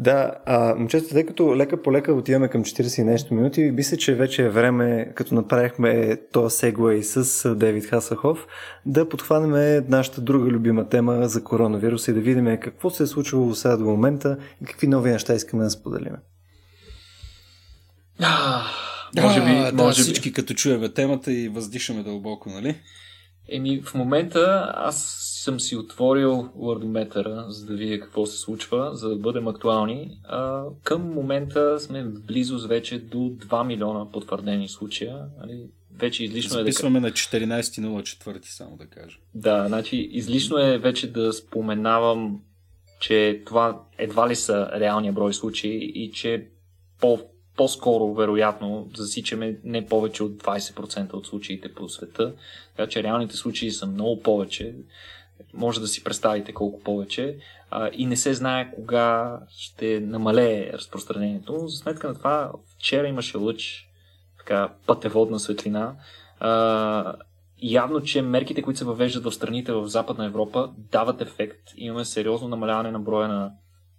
Да, 0.00 0.34
а, 0.46 0.74
момчета, 0.74 1.08
тъй 1.08 1.26
като 1.26 1.56
лека 1.56 1.82
по 1.82 1.92
лека 1.92 2.12
отиваме 2.12 2.48
към 2.48 2.64
40 2.64 3.00
и 3.00 3.04
нещо 3.04 3.34
минути, 3.34 3.70
мисля, 3.70 3.96
че 3.96 4.14
вече 4.14 4.42
е 4.42 4.48
време, 4.48 5.12
като 5.14 5.34
направихме 5.34 6.16
този 6.32 6.56
сегуей 6.56 7.02
с 7.02 7.44
а, 7.44 7.54
Дейвид 7.54 7.86
Хасахов, 7.86 8.46
да 8.86 9.08
подхванем 9.08 9.84
нашата 9.88 10.20
друга 10.20 10.50
любима 10.50 10.88
тема 10.88 11.28
за 11.28 11.44
коронавирус 11.44 12.08
и 12.08 12.12
да 12.12 12.20
видим 12.20 12.58
какво 12.60 12.90
се 12.90 13.02
е 13.02 13.06
случило 13.06 13.54
сега 13.54 13.76
до 13.76 13.84
момента 13.84 14.36
и 14.62 14.64
какви 14.64 14.86
нови 14.86 15.10
неща 15.10 15.34
искаме 15.34 15.64
да 15.64 15.70
споделим. 15.70 16.16
А, 18.20 18.62
може 19.22 19.40
би, 19.40 19.50
а, 19.50 19.72
да, 19.72 19.82
може 19.82 20.00
би. 20.00 20.02
всички 20.02 20.32
като 20.32 20.54
чуеме 20.54 20.88
темата 20.88 21.32
и 21.32 21.48
въздишаме 21.48 22.02
дълбоко, 22.02 22.50
нали? 22.50 22.76
Еми, 23.52 23.82
в 23.82 23.94
момента 23.94 24.72
аз 24.76 25.24
съм 25.48 25.60
си 25.60 25.76
отворил 25.76 26.50
Wordometer, 26.58 27.48
за 27.48 27.66
да 27.66 27.74
видя 27.74 28.00
какво 28.00 28.26
се 28.26 28.38
случва, 28.38 28.90
за 28.96 29.08
да 29.08 29.16
бъдем 29.16 29.48
актуални. 29.48 30.18
А, 30.24 30.64
към 30.82 31.02
момента 31.02 31.80
сме 31.80 32.04
в 32.04 32.26
близост 32.26 32.68
вече 32.68 32.98
до 32.98 33.18
2 33.18 33.66
милиона 33.66 34.12
потвърдени 34.12 34.68
случая. 34.68 35.26
Нали? 35.40 35.66
Вече 35.98 36.24
излишно 36.24 36.50
Записваме 36.50 36.98
е 36.98 37.00
да... 37.00 37.06
на 37.06 37.12
14.04, 37.12 38.44
само 38.44 38.76
да 38.76 38.86
кажа. 38.86 39.18
Да, 39.34 39.64
значи 39.68 39.96
излишно 39.96 40.58
е 40.58 40.78
вече 40.78 41.12
да 41.12 41.32
споменавам, 41.32 42.40
че 43.00 43.42
това 43.46 43.80
едва 43.98 44.28
ли 44.28 44.36
са 44.36 44.70
реалния 44.74 45.12
брой 45.12 45.34
случаи 45.34 45.92
и 45.94 46.12
че 46.12 46.48
по 47.00 47.18
по-скоро, 47.58 48.14
вероятно, 48.14 48.90
засичаме 48.96 49.56
не 49.64 49.86
повече 49.86 50.22
от 50.22 50.32
20% 50.32 51.12
от 51.12 51.26
случаите 51.26 51.74
по 51.74 51.88
света. 51.88 52.34
Така 52.76 52.90
че 52.90 53.02
реалните 53.02 53.36
случаи 53.36 53.70
са 53.70 53.86
много 53.86 54.22
повече. 54.22 54.74
Може 55.54 55.80
да 55.80 55.88
си 55.88 56.04
представите 56.04 56.52
колко 56.52 56.80
повече. 56.80 57.36
А, 57.70 57.90
и 57.92 58.06
не 58.06 58.16
се 58.16 58.34
знае 58.34 58.72
кога 58.74 59.38
ще 59.56 60.00
намалее 60.00 60.72
разпространението. 60.72 61.68
За 61.68 61.76
сметка 61.76 62.08
на 62.08 62.14
това, 62.14 62.52
вчера 62.76 63.08
имаше 63.08 63.38
лъч, 63.38 63.88
така, 64.38 64.72
пътеводна 64.86 65.38
светлина. 65.38 65.94
А, 66.40 67.14
явно, 67.62 68.02
че 68.02 68.22
мерките, 68.22 68.62
които 68.62 68.78
се 68.78 68.84
въвеждат 68.84 69.24
в 69.24 69.34
страните 69.34 69.72
в 69.72 69.86
Западна 69.86 70.26
Европа, 70.26 70.70
дават 70.76 71.20
ефект. 71.20 71.60
Имаме 71.76 72.04
сериозно 72.04 72.48
намаляване 72.48 72.90
на 72.90 73.00
броя 73.00 73.28
на 73.28 73.52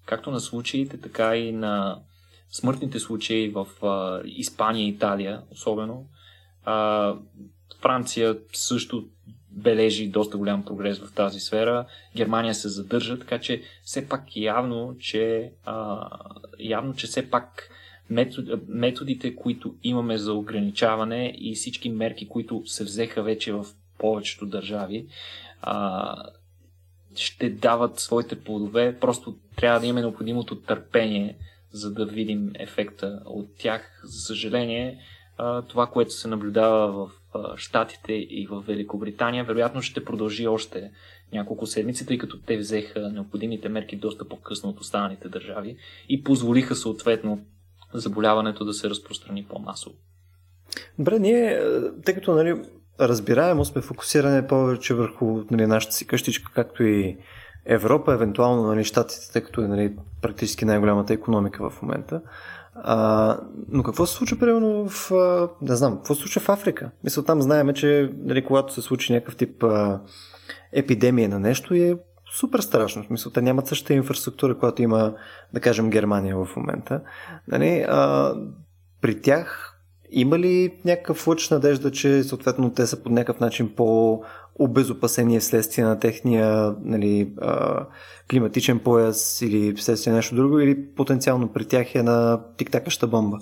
както 0.05 0.31
на 0.31 0.39
случаите, 0.39 1.01
така 1.01 1.35
и 1.35 1.51
на 1.51 1.99
смъртните 2.51 2.99
случаи 2.99 3.49
в 3.49 3.67
а, 3.83 4.21
Испания 4.25 4.85
и 4.85 4.89
Италия, 4.89 5.41
особено. 5.51 6.05
А, 6.65 7.15
Франция 7.81 8.37
също 8.53 9.05
бележи 9.59 10.07
доста 10.07 10.37
голям 10.37 10.65
прогрес 10.65 10.99
в 10.99 11.13
тази 11.13 11.39
сфера. 11.39 11.85
Германия 12.15 12.55
се 12.55 12.69
задържа, 12.69 13.19
така 13.19 13.39
че 13.39 13.61
все 13.83 14.09
пак 14.09 14.35
явно, 14.35 14.95
че, 14.99 15.51
а, 15.65 16.07
явно, 16.59 16.95
че 16.95 17.07
все 17.07 17.29
пак 17.29 17.69
метод, 18.09 18.59
методите, 18.67 19.35
които 19.35 19.75
имаме 19.83 20.17
за 20.17 20.33
ограничаване 20.33 21.33
и 21.37 21.55
всички 21.55 21.89
мерки, 21.89 22.27
които 22.27 22.63
се 22.65 22.83
взеха 22.83 23.23
вече 23.23 23.53
в 23.53 23.65
повечето 23.97 24.45
държави, 24.45 25.07
а, 25.61 26.15
ще 27.15 27.49
дават 27.49 27.99
своите 27.99 28.43
плодове. 28.43 28.97
Просто 28.99 29.35
трябва 29.55 29.79
да 29.79 29.85
имаме 29.85 30.01
необходимото 30.01 30.55
търпение 30.55 31.37
за 31.71 31.93
да 31.93 32.05
видим 32.05 32.51
ефекта 32.55 33.21
от 33.25 33.55
тях. 33.57 34.01
За 34.03 34.21
съжаление, 34.21 34.99
това, 35.67 35.87
което 35.87 36.11
се 36.11 36.27
наблюдава 36.27 36.91
в 36.91 37.18
Штатите 37.55 38.13
и 38.13 38.47
в 38.51 38.63
Великобритания, 38.67 39.43
вероятно 39.43 39.81
ще 39.81 40.05
продължи 40.05 40.47
още 40.47 40.91
няколко 41.33 41.65
седмици, 41.65 42.05
тъй 42.05 42.17
като 42.17 42.41
те 42.41 42.57
взеха 42.57 43.09
необходимите 43.13 43.69
мерки 43.69 43.95
доста 43.95 44.27
по-късно 44.27 44.69
от 44.69 44.79
останалите 44.79 45.29
държави 45.29 45.77
и 46.09 46.23
позволиха 46.23 46.75
съответно 46.75 47.45
заболяването 47.93 48.65
да 48.65 48.73
се 48.73 48.89
разпространи 48.89 49.45
по-масово. 49.49 49.95
Добре, 50.99 51.19
ние, 51.19 51.61
тъй 52.05 52.13
като 52.13 52.35
нали, 52.35 52.61
разбираемо 52.99 53.65
сме 53.65 53.81
фокусирани 53.81 54.47
повече 54.47 54.93
върху 54.93 55.43
нали, 55.51 55.65
нашата 55.65 55.93
си 55.93 56.07
къщичка, 56.07 56.51
както 56.53 56.83
и 56.83 57.17
Европа, 57.65 58.13
евентуално 58.13 58.63
нали, 58.63 58.83
Штатите, 58.83 59.31
тъй 59.33 59.43
като 59.43 59.61
е 59.61 59.67
нали, 59.67 59.95
практически 60.21 60.65
най-голямата 60.65 61.13
економика 61.13 61.69
в 61.69 61.81
момента. 61.81 62.21
А, 62.75 63.37
но 63.69 63.83
какво 63.83 64.05
се 64.05 64.13
случва, 64.13 64.39
примерно, 64.39 64.89
в... 64.89 65.11
Не 65.61 65.75
знам, 65.75 65.95
какво 65.95 66.15
се 66.15 66.21
случва 66.21 66.41
в 66.41 66.49
Африка? 66.49 66.91
Мисля, 67.03 67.23
там 67.23 67.41
знаеме, 67.41 67.73
че 67.73 68.13
нали, 68.17 68.45
когато 68.45 68.73
се 68.73 68.81
случи 68.81 69.13
някакъв 69.13 69.35
тип 69.35 69.63
а, 69.63 69.99
епидемия 70.73 71.29
на 71.29 71.39
нещо 71.39 71.73
е 71.73 71.97
супер 72.39 72.59
страшно. 72.59 73.03
Смисъл, 73.03 73.31
те 73.31 73.41
нямат 73.41 73.67
същата 73.67 73.93
инфраструктура, 73.93 74.57
която 74.57 74.81
има, 74.81 75.13
да 75.53 75.59
кажем, 75.59 75.89
Германия 75.89 76.35
в 76.37 76.55
момента. 76.55 77.01
Нали, 77.47 77.85
а, 77.89 78.33
при 79.01 79.21
тях 79.21 79.75
има 80.11 80.39
ли 80.39 80.79
някакъв 80.85 81.27
лъч 81.27 81.49
надежда, 81.49 81.91
че 81.91 82.23
съответно 82.23 82.73
те 82.73 82.87
са 82.87 83.03
по 83.03 83.09
някакъв 83.09 83.39
начин 83.39 83.75
по 83.75 84.21
обезопасени 84.59 85.39
вследствие 85.39 85.85
на 85.85 85.99
техния 85.99 86.75
нали, 86.81 87.33
а, 87.41 87.85
климатичен 88.29 88.79
пояс 88.79 89.41
или 89.41 89.75
вследствие 89.75 90.13
нещо 90.13 90.35
друго, 90.35 90.59
или 90.59 90.93
потенциално 90.95 91.53
при 91.53 91.65
тях 91.65 91.95
е 91.95 92.03
на 92.03 92.41
тиктакаща 92.57 93.07
бомба? 93.07 93.37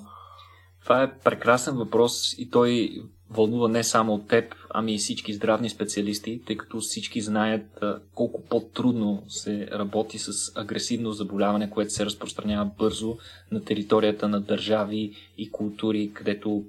Това 0.84 1.04
е 1.04 1.20
прекрасен 1.24 1.76
въпрос 1.76 2.36
и 2.38 2.50
той 2.50 2.90
вълнува 3.30 3.68
не 3.68 3.84
само 3.84 4.14
от 4.14 4.28
теб, 4.28 4.56
ами 4.70 4.96
и 4.96 4.98
всички 4.98 5.34
здравни 5.34 5.70
специалисти, 5.70 6.42
тъй 6.48 6.58
като 6.58 6.80
всички 6.80 7.22
знаят 7.22 7.66
колко 8.16 8.44
по-трудно 8.50 9.24
се 9.28 9.68
работи 9.72 10.20
с 10.20 10.32
агресивно 10.56 11.12
заболяване, 11.12 11.70
което 11.70 11.94
се 11.94 12.06
разпространява 12.06 12.72
бързо 12.78 13.18
на 13.52 13.64
територията 13.64 14.28
на 14.28 14.42
държави 14.42 15.12
и 15.38 15.52
култури, 15.52 16.12
където 16.14 16.64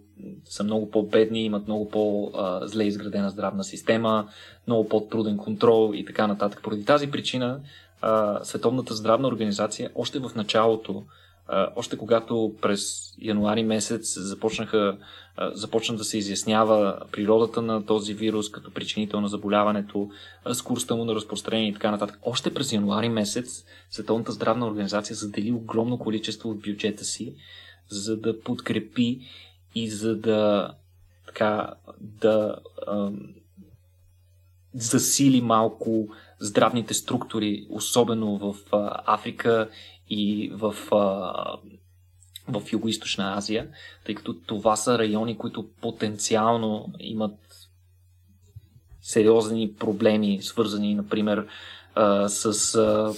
са 0.45 0.65
много 0.65 0.91
по-бедни, 0.91 1.45
имат 1.45 1.67
много 1.67 1.91
по-зле 1.91 2.85
изградена 2.85 3.31
здравна 3.31 3.65
система, 3.65 4.29
много 4.67 4.89
по-труден 4.89 5.37
контрол 5.37 5.93
и 5.95 6.05
така 6.05 6.27
нататък. 6.27 6.61
Поради 6.63 6.85
тази 6.85 7.11
причина 7.11 7.61
Световната 8.43 8.95
здравна 8.95 9.29
организация 9.29 9.91
още 9.95 10.19
в 10.19 10.31
началото 10.37 11.05
още 11.77 11.97
когато 11.97 12.55
през 12.63 13.15
януари 13.19 13.63
месец 13.63 14.19
започнаха, 14.19 14.97
започна 15.53 15.97
да 15.97 16.05
се 16.05 16.19
изяснява 16.19 17.01
природата 17.13 17.63
на 17.63 17.87
този 17.87 18.15
вирус 18.15 18.51
като 18.51 18.71
причинител 18.71 19.21
на 19.21 19.29
заболяването, 19.29 20.11
скоростта 20.53 20.95
му 20.95 21.05
на 21.05 21.15
разпространение 21.15 21.69
и 21.69 21.73
така 21.73 21.91
нататък. 21.91 22.19
Още 22.23 22.55
през 22.55 22.73
януари 22.73 23.09
месец 23.09 23.65
Световната 23.91 24.33
здравна 24.33 24.67
организация 24.67 25.17
задели 25.17 25.53
огромно 25.53 25.99
количество 25.99 26.51
от 26.51 26.63
бюджета 26.63 27.05
си, 27.05 27.35
за 27.89 28.17
да 28.17 28.41
подкрепи 28.41 29.21
и 29.75 29.91
за 29.91 30.17
да 30.17 30.73
така 31.27 31.75
да 32.01 32.57
ам, 32.89 33.35
засили 34.75 35.41
малко 35.41 36.09
здравните 36.41 36.95
структури, 36.95 37.67
особено 37.71 38.39
в 38.39 38.57
а, 38.73 39.03
Африка 39.07 39.69
и 40.11 40.51
в, 40.55 40.75
а, 40.93 40.97
в 42.49 42.63
Юго-Источна 42.73 43.37
Азия, 43.37 43.69
тъй 44.07 44.15
като 44.15 44.35
това 44.35 44.77
са 44.77 44.99
райони, 44.99 45.39
които 45.39 45.69
потенциално 45.81 46.93
имат 47.01 47.69
сериозни 49.03 49.75
проблеми, 49.75 50.43
свързани, 50.43 50.95
например, 50.95 51.47
а, 51.95 52.29
с, 52.29 52.75
а, 52.75 53.15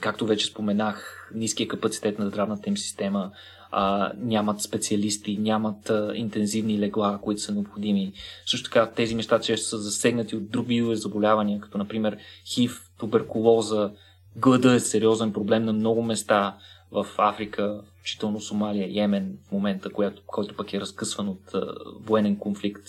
както 0.00 0.26
вече 0.26 0.46
споменах, 0.46 1.30
ниския 1.34 1.68
капацитет 1.68 2.18
на 2.18 2.28
здравната 2.28 2.68
им 2.68 2.76
система, 2.76 3.32
а, 3.76 4.12
нямат 4.18 4.60
специалисти, 4.60 5.38
нямат 5.38 5.90
а, 5.90 6.12
интензивни 6.14 6.78
легла, 6.78 7.18
които 7.22 7.40
са 7.40 7.52
необходими. 7.52 8.12
Също 8.46 8.70
така 8.70 8.90
тези 8.90 9.14
неща 9.14 9.40
често 9.40 9.68
са 9.68 9.78
засегнати 9.78 10.36
от 10.36 10.50
други 10.50 10.90
заболявания, 10.92 11.60
като 11.60 11.78
например 11.78 12.16
ХИВ, 12.44 12.80
туберкулоза, 12.98 13.90
глада 14.36 14.74
е 14.74 14.80
сериозен 14.80 15.32
проблем 15.32 15.64
на 15.64 15.72
много 15.72 16.02
места 16.02 16.56
в 16.94 17.06
Африка, 17.18 17.80
включително 17.98 18.40
Сомалия, 18.40 18.88
Йемен 18.90 19.38
в 19.48 19.52
момента, 19.52 19.90
която, 19.90 20.22
който 20.26 20.56
пък 20.56 20.74
е 20.74 20.80
разкъсван 20.80 21.28
от 21.28 21.54
а, 21.54 21.74
военен 22.00 22.36
конфликт, 22.36 22.82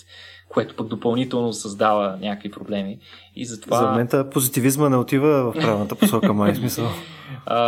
което 0.48 0.76
пък 0.76 0.88
допълнително 0.88 1.52
създава 1.52 2.18
някакви 2.20 2.50
проблеми. 2.50 2.98
И 3.36 3.44
затова... 3.44 3.76
За 3.76 3.86
момента 3.86 4.30
позитивизма 4.30 4.88
не 4.88 4.96
отива 4.96 5.52
в 5.52 5.52
правилната 5.52 5.94
посока, 5.94 6.32
май 6.32 6.54
смисъл. 6.54 6.88
А, 7.46 7.58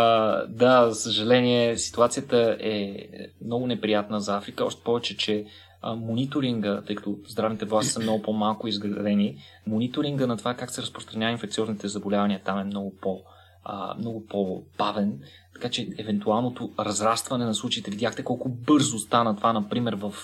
да, 0.47 0.91
за 0.91 0.95
съжаление, 0.95 1.79
ситуацията 1.79 2.57
е 2.61 3.09
много 3.45 3.67
неприятна 3.67 4.21
за 4.21 4.37
Африка, 4.37 4.65
още 4.65 4.83
повече, 4.85 5.17
че 5.17 5.45
а, 5.83 5.95
мониторинга, 5.95 6.83
тъй 6.87 6.97
като 6.97 7.17
здравните 7.29 7.65
власти 7.65 7.93
са 7.93 8.01
много 8.01 8.23
по-малко 8.23 8.69
изградени, 8.69 9.37
мониторинга 9.67 10.27
на 10.27 10.37
това 10.37 10.55
как 10.55 10.71
се 10.71 10.83
разпространява 10.83 11.33
инфекциозните 11.33 11.89
заболявания 11.89 12.41
там 12.45 12.59
е 12.59 12.65
много 12.65 12.97
по- 13.01 13.21
а, 13.69 13.95
много 13.99 14.27
по-бавен, 14.27 15.21
така 15.55 15.69
че 15.71 15.89
евентуалното 15.99 16.71
разрастване 16.79 17.45
на 17.45 17.55
случаите, 17.55 17.91
видяхте 17.91 18.25
колко 18.25 18.49
бързо 18.49 18.99
стана 18.99 19.37
това, 19.37 19.53
например, 19.53 19.95
в, 19.95 20.15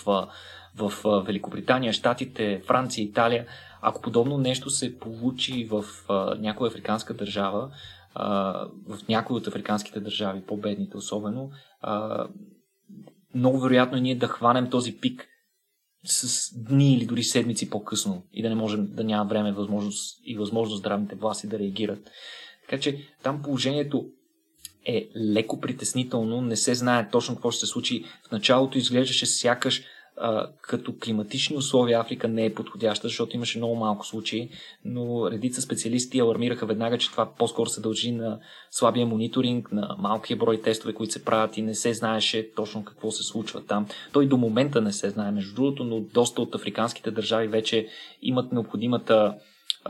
в, 0.77 0.93
Великобритания, 1.27 1.93
Штатите, 1.93 2.63
Франция, 2.67 3.03
Италия. 3.03 3.47
Ако 3.81 4.01
подобно 4.01 4.39
нещо 4.39 4.71
се 4.71 4.99
получи 4.99 5.65
в 5.65 5.85
а, 6.09 6.35
някоя 6.35 6.69
африканска 6.69 7.15
държава, 7.15 7.71
а, 8.15 8.53
в 8.89 9.09
някои 9.09 9.37
от 9.37 9.47
африканските 9.47 10.01
държави, 10.01 10.43
по-бедните 10.47 10.97
особено, 10.97 11.51
а, 11.81 12.27
много 13.35 13.61
вероятно 13.61 13.99
е 13.99 14.01
ние 14.01 14.15
да 14.15 14.29
хванем 14.29 14.71
този 14.71 14.97
пик 15.01 15.29
с 16.05 16.51
дни 16.65 16.95
или 16.95 17.07
дори 17.07 17.23
седмици 17.23 17.71
по-късно 17.71 18.23
и 18.33 18.43
да 18.43 18.49
не 18.49 18.55
можем 18.55 18.87
да 18.87 19.05
няма 19.05 19.25
време 19.25 19.53
възможност 19.53 20.21
и 20.25 20.37
възможност 20.37 20.79
здравните 20.79 21.15
власти 21.15 21.47
да 21.47 21.59
реагират. 21.59 22.11
Така 22.69 22.81
че 22.81 22.99
там 23.23 23.43
положението 23.43 24.07
е 24.87 25.09
леко 25.17 25.61
притеснително, 25.61 26.41
не 26.41 26.57
се 26.57 26.75
знае 26.75 27.09
точно 27.09 27.35
какво 27.35 27.51
ще 27.51 27.67
се 27.67 27.73
случи. 27.73 28.05
В 28.29 28.33
началото 28.33 28.79
изглеждаше 28.79 29.27
сякаш 29.27 29.83
а, 30.17 30.51
като 30.63 30.95
климатични 31.05 31.57
условия 31.57 32.01
Африка 32.01 32.29
не 32.29 32.45
е 32.45 32.55
подходяща, 32.55 33.09
защото 33.09 33.37
имаше 33.37 33.59
много 33.59 33.75
малко 33.75 34.07
случаи, 34.07 34.51
но 34.85 35.31
редица 35.31 35.63
специалисти 35.63 36.21
алармираха 36.21 36.67
веднага, 36.67 36.99
че 36.99 37.11
това 37.11 37.35
по-скоро 37.35 37.71
се 37.71 37.81
дължи 37.81 38.13
на 38.13 38.39
слабия 38.71 39.07
мониторинг, 39.07 39.73
на 39.73 39.97
малкия 39.99 40.37
брой 40.37 40.61
тестове, 40.61 40.93
които 40.95 41.13
се 41.13 41.25
правят 41.25 41.57
и 41.57 41.63
не 41.63 41.75
се 41.75 41.95
знаеше 41.95 42.51
точно 42.57 42.85
какво 42.85 43.11
се 43.11 43.23
случва 43.23 43.65
там. 43.67 43.87
Той 44.13 44.29
до 44.29 44.37
момента 44.37 44.81
не 44.81 44.93
се 44.93 45.11
знае, 45.11 45.31
между 45.31 45.55
другото, 45.55 45.85
но 45.85 46.01
доста 46.01 46.43
от 46.43 46.55
африканските 46.55 47.11
държави 47.11 47.49
вече 47.49 47.89
имат 48.23 48.53
необходимата 48.53 49.35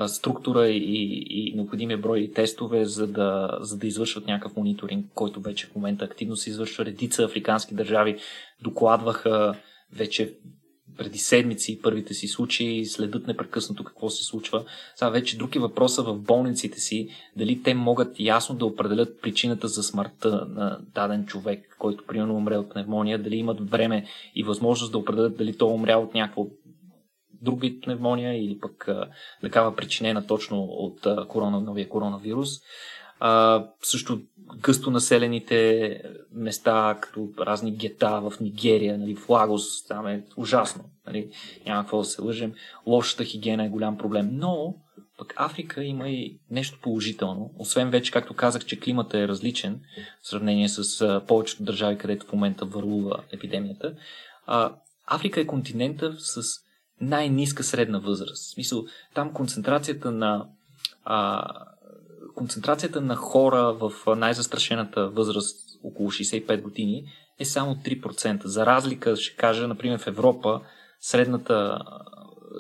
структура 0.07 0.69
и, 0.69 1.25
и 1.31 1.53
необходимия 1.57 1.99
брой 1.99 2.31
тестове, 2.35 2.85
за 2.85 3.07
да, 3.07 3.59
за 3.61 3.79
да 3.79 3.87
извършват 3.87 4.27
някакъв 4.27 4.57
мониторинг, 4.57 5.07
който 5.15 5.41
вече 5.41 5.67
в 5.67 5.75
момента 5.75 6.05
активно 6.05 6.37
се 6.37 6.51
извършва. 6.51 6.85
Редица 6.85 7.25
африкански 7.25 7.75
държави 7.75 8.19
докладваха 8.63 9.55
вече 9.93 10.35
преди 10.99 11.19
седмици 11.19 11.81
първите 11.83 12.15
си 12.15 12.29
случаи, 12.29 12.87
следят 12.87 13.27
непрекъснато 13.27 13.85
какво 13.85 14.11
се 14.11 14.25
случва. 14.25 14.65
Сега 14.97 15.11
вече 15.11 15.39
други 15.39 15.59
въпроса 15.59 16.03
в 16.03 16.19
болниците 16.19 16.81
си, 16.81 17.09
дали 17.37 17.63
те 17.63 17.75
могат 17.75 18.21
ясно 18.21 18.57
да 18.57 18.67
определят 18.67 19.21
причината 19.23 19.69
за 19.69 19.83
смъртта 19.83 20.47
на 20.49 20.79
даден 20.95 21.27
човек, 21.27 21.77
който 21.79 22.05
примерно 22.07 22.37
умре 22.37 22.57
от 22.57 22.71
пневмония, 22.71 23.23
дали 23.23 23.37
имат 23.37 23.71
време 23.71 24.07
и 24.35 24.43
възможност 24.43 24.93
да 24.93 24.99
определят 24.99 25.37
дали 25.37 25.57
той 25.57 25.71
е 25.71 25.75
умрял 25.75 26.03
от 26.03 26.15
някакво 26.15 26.47
друг 27.45 27.61
вид 27.61 27.83
пневмония 27.83 28.45
или 28.45 28.59
пък 28.59 28.89
такава 29.41 29.77
причинена 29.77 30.27
точно 30.27 30.63
от 30.63 31.07
а, 31.07 31.27
корона, 31.29 31.61
новия 31.61 31.89
коронавирус. 31.89 32.49
А, 33.21 33.65
също 33.83 34.21
гъсто 34.61 34.91
населените 34.91 36.01
места, 36.33 36.99
като 37.01 37.29
разни 37.39 37.77
гета 37.77 38.21
в 38.21 38.41
Нигерия, 38.41 38.99
нали, 38.99 39.17
в 39.17 39.29
Лагос, 39.29 39.87
там 39.87 40.07
е 40.07 40.25
ужасно. 40.37 40.85
Нали, 41.07 41.31
няма 41.67 41.83
какво 41.83 41.99
да 41.99 42.05
се 42.05 42.23
лъжем. 42.23 42.53
Лошата 42.87 43.25
хигиена 43.25 43.65
е 43.65 43.69
голям 43.69 43.99
проблем. 43.99 44.29
Но 44.33 44.75
пък 45.19 45.35
Африка 45.37 45.85
има 45.85 46.09
и 46.09 46.39
нещо 46.51 46.79
положително. 46.83 47.51
Освен 47.59 47.91
вече, 47.91 48.13
както 48.13 48.35
казах, 48.35 48.65
че 48.65 48.81
климата 48.81 49.19
е 49.19 49.29
различен 49.29 49.81
в 50.23 50.29
сравнение 50.29 50.69
с 50.69 51.21
повечето 51.29 51.63
държави, 51.63 51.99
където 51.99 52.27
в 52.27 52.33
момента 52.33 52.65
върлува 52.65 53.23
епидемията. 53.33 53.95
Африка 55.07 55.41
е 55.41 55.47
континента 55.47 56.17
с 56.19 56.43
най-ниска 57.01 57.65
средна 57.65 57.99
възраст. 57.99 58.45
В 58.45 58.55
смисъл, 58.55 58.85
там 59.15 59.33
концентрацията 59.33 60.11
на 60.11 60.47
а, 61.05 61.49
концентрацията 62.35 63.01
на 63.01 63.17
хора 63.17 63.73
в 63.81 64.17
най-застрашената 64.17 65.09
възраст 65.09 65.57
около 65.85 66.11
65 66.11 66.63
години 66.63 67.05
е 67.39 67.45
само 67.45 67.75
3%. 67.75 68.45
За 68.45 68.67
разлика, 68.67 69.17
ще 69.17 69.37
кажа, 69.37 69.69
например 69.69 69.99
в 69.99 70.07
Европа, 70.07 70.61
средната, 71.01 71.79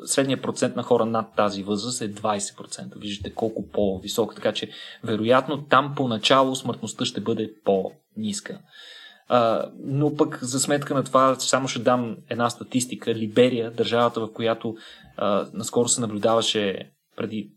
средният 0.05 0.43
процент 0.43 0.76
на 0.76 0.82
хора 0.82 1.07
над 1.07 1.26
тази 1.37 1.62
възраст 1.62 2.01
е 2.03 2.14
20%. 2.14 2.99
Виждате 2.99 3.35
колко 3.35 3.68
по-висок, 3.68 4.35
така 4.35 4.53
че 4.53 4.70
вероятно 5.05 5.64
там 5.64 5.95
поначало 5.97 6.57
смъртността 6.57 7.05
ще 7.05 7.20
бъде 7.20 7.53
по-ниска. 7.64 8.61
Но 9.85 10.16
пък 10.16 10.39
за 10.43 10.61
сметка 10.61 10.95
на 10.95 11.05
това 11.05 11.35
само 11.35 11.68
ще 11.68 11.79
дам 11.79 12.16
една 12.31 12.51
статистика. 12.51 13.14
Либерия, 13.14 13.70
държавата, 13.70 14.20
в 14.20 14.33
която 14.33 14.77
а, 15.16 15.47
наскоро 15.53 15.89
се 15.89 16.01
наблюдаваше 16.01 16.91
преди 17.16 17.51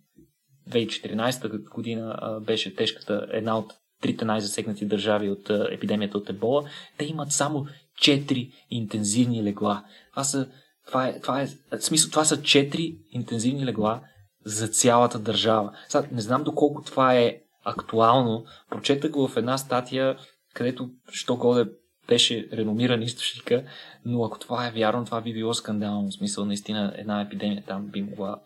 2014 0.70 1.70
година 1.70 2.16
а, 2.18 2.40
беше 2.40 2.76
тежката, 2.76 3.28
една 3.32 3.58
от 3.58 3.74
трите 4.02 4.26
най-засегнати 4.26 4.86
държави 4.86 5.30
от 5.30 5.50
а, 5.50 5.68
епидемията 5.72 6.18
от 6.18 6.30
ебола, 6.30 6.64
те 6.98 7.06
имат 7.06 7.32
само 7.32 7.66
4 8.02 8.52
интензивни 8.70 9.44
легла. 9.44 9.84
Това 10.12 10.24
са, 10.24 10.48
това 10.88 11.08
е, 11.08 11.20
това 11.22 11.42
е, 11.42 11.48
смисъл, 11.80 12.12
това 12.12 12.26
са 12.26 12.38
4 12.38 12.98
интензивни 13.12 13.66
легла 13.66 14.02
за 14.46 14.68
цялата 14.68 15.20
държава. 15.20 15.72
Сега, 15.88 16.08
не 16.12 16.22
знам 16.22 16.44
доколко 16.44 16.82
това 16.82 17.16
е 17.16 17.38
актуално. 17.64 18.46
Прочетах 18.70 19.12
го 19.12 19.28
в 19.28 19.38
една 19.38 19.58
статия 19.58 20.18
където 20.58 20.90
що 21.12 21.36
годе 21.36 21.70
беше 22.08 22.50
реномиран 22.54 23.02
източника, 23.02 23.64
но 24.06 24.24
ако 24.24 24.40
това 24.40 24.68
е 24.68 24.72
вярно, 24.72 25.06
това 25.06 25.22
би 25.22 25.34
било 25.34 25.54
скандално. 25.54 26.10
В 26.10 26.14
смисъл, 26.14 26.46
наистина, 26.46 26.94
една 26.98 27.22
епидемия 27.22 27.64
там 27.68 27.88
би 27.88 28.02
могла 28.02 28.40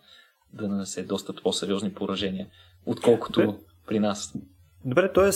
да 0.52 0.68
нанесе 0.68 1.02
доста 1.02 1.34
по-сериозни 1.42 1.92
поражения, 1.92 2.46
отколкото 2.86 3.40
Добре. 3.40 3.56
при 3.86 3.98
нас. 3.98 4.34
Добре, 4.84 5.12
т.е. 5.12 5.30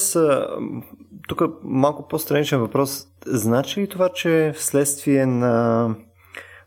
тук 1.29 1.43
малко 1.63 2.09
по-страничен 2.09 2.61
въпрос. 2.61 3.07
Значи 3.27 3.81
ли 3.81 3.89
това, 3.89 4.09
че 4.09 4.53
вследствие 4.57 5.27
на 5.27 5.95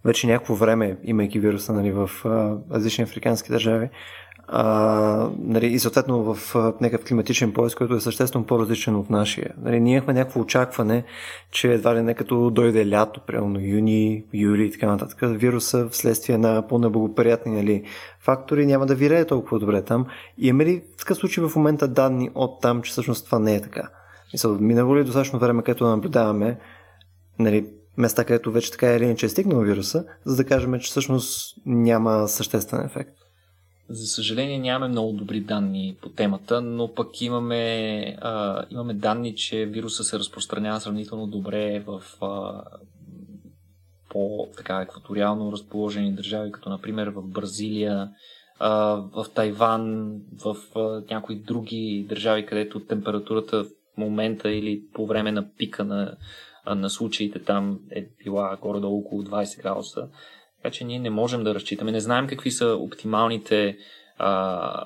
вече 0.06 0.28
някакво 0.28 0.56
време, 0.56 0.98
имайки 1.04 1.40
вируса 1.40 1.74
нали, 1.74 1.92
в 1.92 2.10
различни 2.72 3.04
африкански 3.04 3.52
държави, 3.52 3.90
а, 4.52 5.30
нали, 5.40 5.68
и 5.68 5.80
съответно 5.80 6.34
в 6.34 6.56
някакъв 6.82 7.08
климатичен 7.08 7.54
пояс, 7.54 7.76
който 7.76 7.94
е 7.94 8.00
съществено 8.00 8.46
по-различен 8.46 8.96
от 8.96 9.10
нашия. 9.10 9.54
Нали, 9.62 9.80
ние 9.80 9.96
имахме 9.96 10.14
някакво 10.14 10.40
очакване, 10.40 11.04
че 11.52 11.74
едва 11.74 11.96
ли 11.96 12.02
не 12.02 12.14
като 12.14 12.50
дойде 12.50 12.90
лято, 12.90 13.22
примерно 13.28 13.60
юни, 13.60 14.24
юли 14.34 14.66
и 14.66 14.72
така 14.72 14.88
нататък, 14.88 15.18
вируса 15.22 15.90
вследствие 15.90 16.38
на 16.38 16.68
по-неблагоприятни 16.68 17.56
нали, 17.56 17.84
фактори 18.20 18.66
няма 18.66 18.86
да 18.86 18.96
вирее 18.96 19.26
толкова 19.26 19.60
добре 19.60 19.82
там. 19.82 20.06
И 20.38 20.48
има 20.48 20.66
ли 20.66 20.84
в 20.96 20.98
такъв 20.98 21.18
случай 21.18 21.44
в 21.44 21.56
момента 21.56 21.88
данни 21.88 22.30
от 22.36 22.62
там, 22.62 22.82
че 22.82 22.92
всъщност 22.92 23.26
това 23.26 23.40
не 23.40 23.56
е 23.56 23.62
така? 23.62 23.90
Мисъл, 24.34 24.58
минало 24.60 24.96
ли 24.96 25.00
е 25.00 25.04
достатъчно 25.04 25.40
време, 25.40 25.64
където 25.64 25.88
наблюдаваме 25.88 26.60
нали, 27.40 27.66
места, 27.98 28.24
където 28.24 28.52
вече 28.52 28.72
така 28.72 28.96
или 28.96 29.04
иначе 29.04 29.26
е 29.26 29.30
стигнал 29.30 29.60
вируса, 29.60 30.06
за 30.26 30.36
да 30.36 30.46
кажем, 30.46 30.80
че 30.80 30.90
всъщност 30.90 31.56
няма 31.66 32.28
съществен 32.28 32.86
ефект? 32.86 33.19
За 33.90 34.08
съжаление 34.08 34.60
нямаме 34.60 34.92
много 34.92 35.14
добри 35.14 35.42
данни 35.42 35.98
по 36.02 36.10
темата, 36.10 36.62
но 36.62 36.94
пък 36.94 37.22
имаме, 37.22 38.16
а, 38.22 38.66
имаме 38.70 38.94
данни, 38.94 39.36
че 39.36 39.66
вируса 39.66 40.04
се 40.04 40.20
разпространява 40.20 40.80
сравнително 40.80 41.28
добре 41.28 41.84
в 41.88 42.04
а, 42.22 42.64
по 44.10 44.48
така 44.58 44.82
екваториално 44.82 45.52
разположени 45.52 46.14
държави, 46.14 46.52
като 46.52 46.70
например 46.70 47.08
в 47.08 47.22
Бразилия, 47.22 48.10
а, 48.60 48.70
в 48.96 49.26
Тайван, 49.36 50.16
в 50.46 50.56
а, 50.76 51.04
някои 51.12 51.36
други 51.36 52.06
държави, 52.10 52.46
където 52.46 52.80
температурата 52.80 53.64
в 53.64 53.70
момента 53.98 54.52
или 54.52 54.84
по 54.94 55.06
време 55.06 55.32
на 55.32 55.54
пика 55.58 55.84
на, 55.84 56.18
на 56.76 56.90
случаите 56.90 57.40
там 57.40 57.80
е 57.92 58.10
била 58.24 58.58
горе-долу 58.62 59.00
около 59.00 59.24
20 59.24 59.62
градуса. 59.62 60.08
Така 60.64 60.74
че 60.74 60.84
ние 60.84 61.00
не 61.00 61.10
можем 61.10 61.44
да 61.44 61.56
разчитаме. 61.56 61.92
Не 61.92 62.00
знаем 62.00 62.28
какви 62.28 62.52
са 62.52 62.76
оптималните 62.76 63.78
а, 64.18 64.86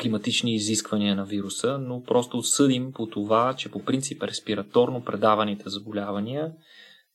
климатични 0.00 0.54
изисквания 0.54 1.16
на 1.16 1.24
вируса, 1.24 1.78
но 1.78 2.02
просто 2.02 2.42
съдим 2.42 2.92
по 2.92 3.06
това, 3.06 3.54
че 3.54 3.70
по 3.70 3.84
принцип 3.84 4.22
респираторно 4.22 5.04
предаваните 5.04 5.68
заболявания 5.68 6.52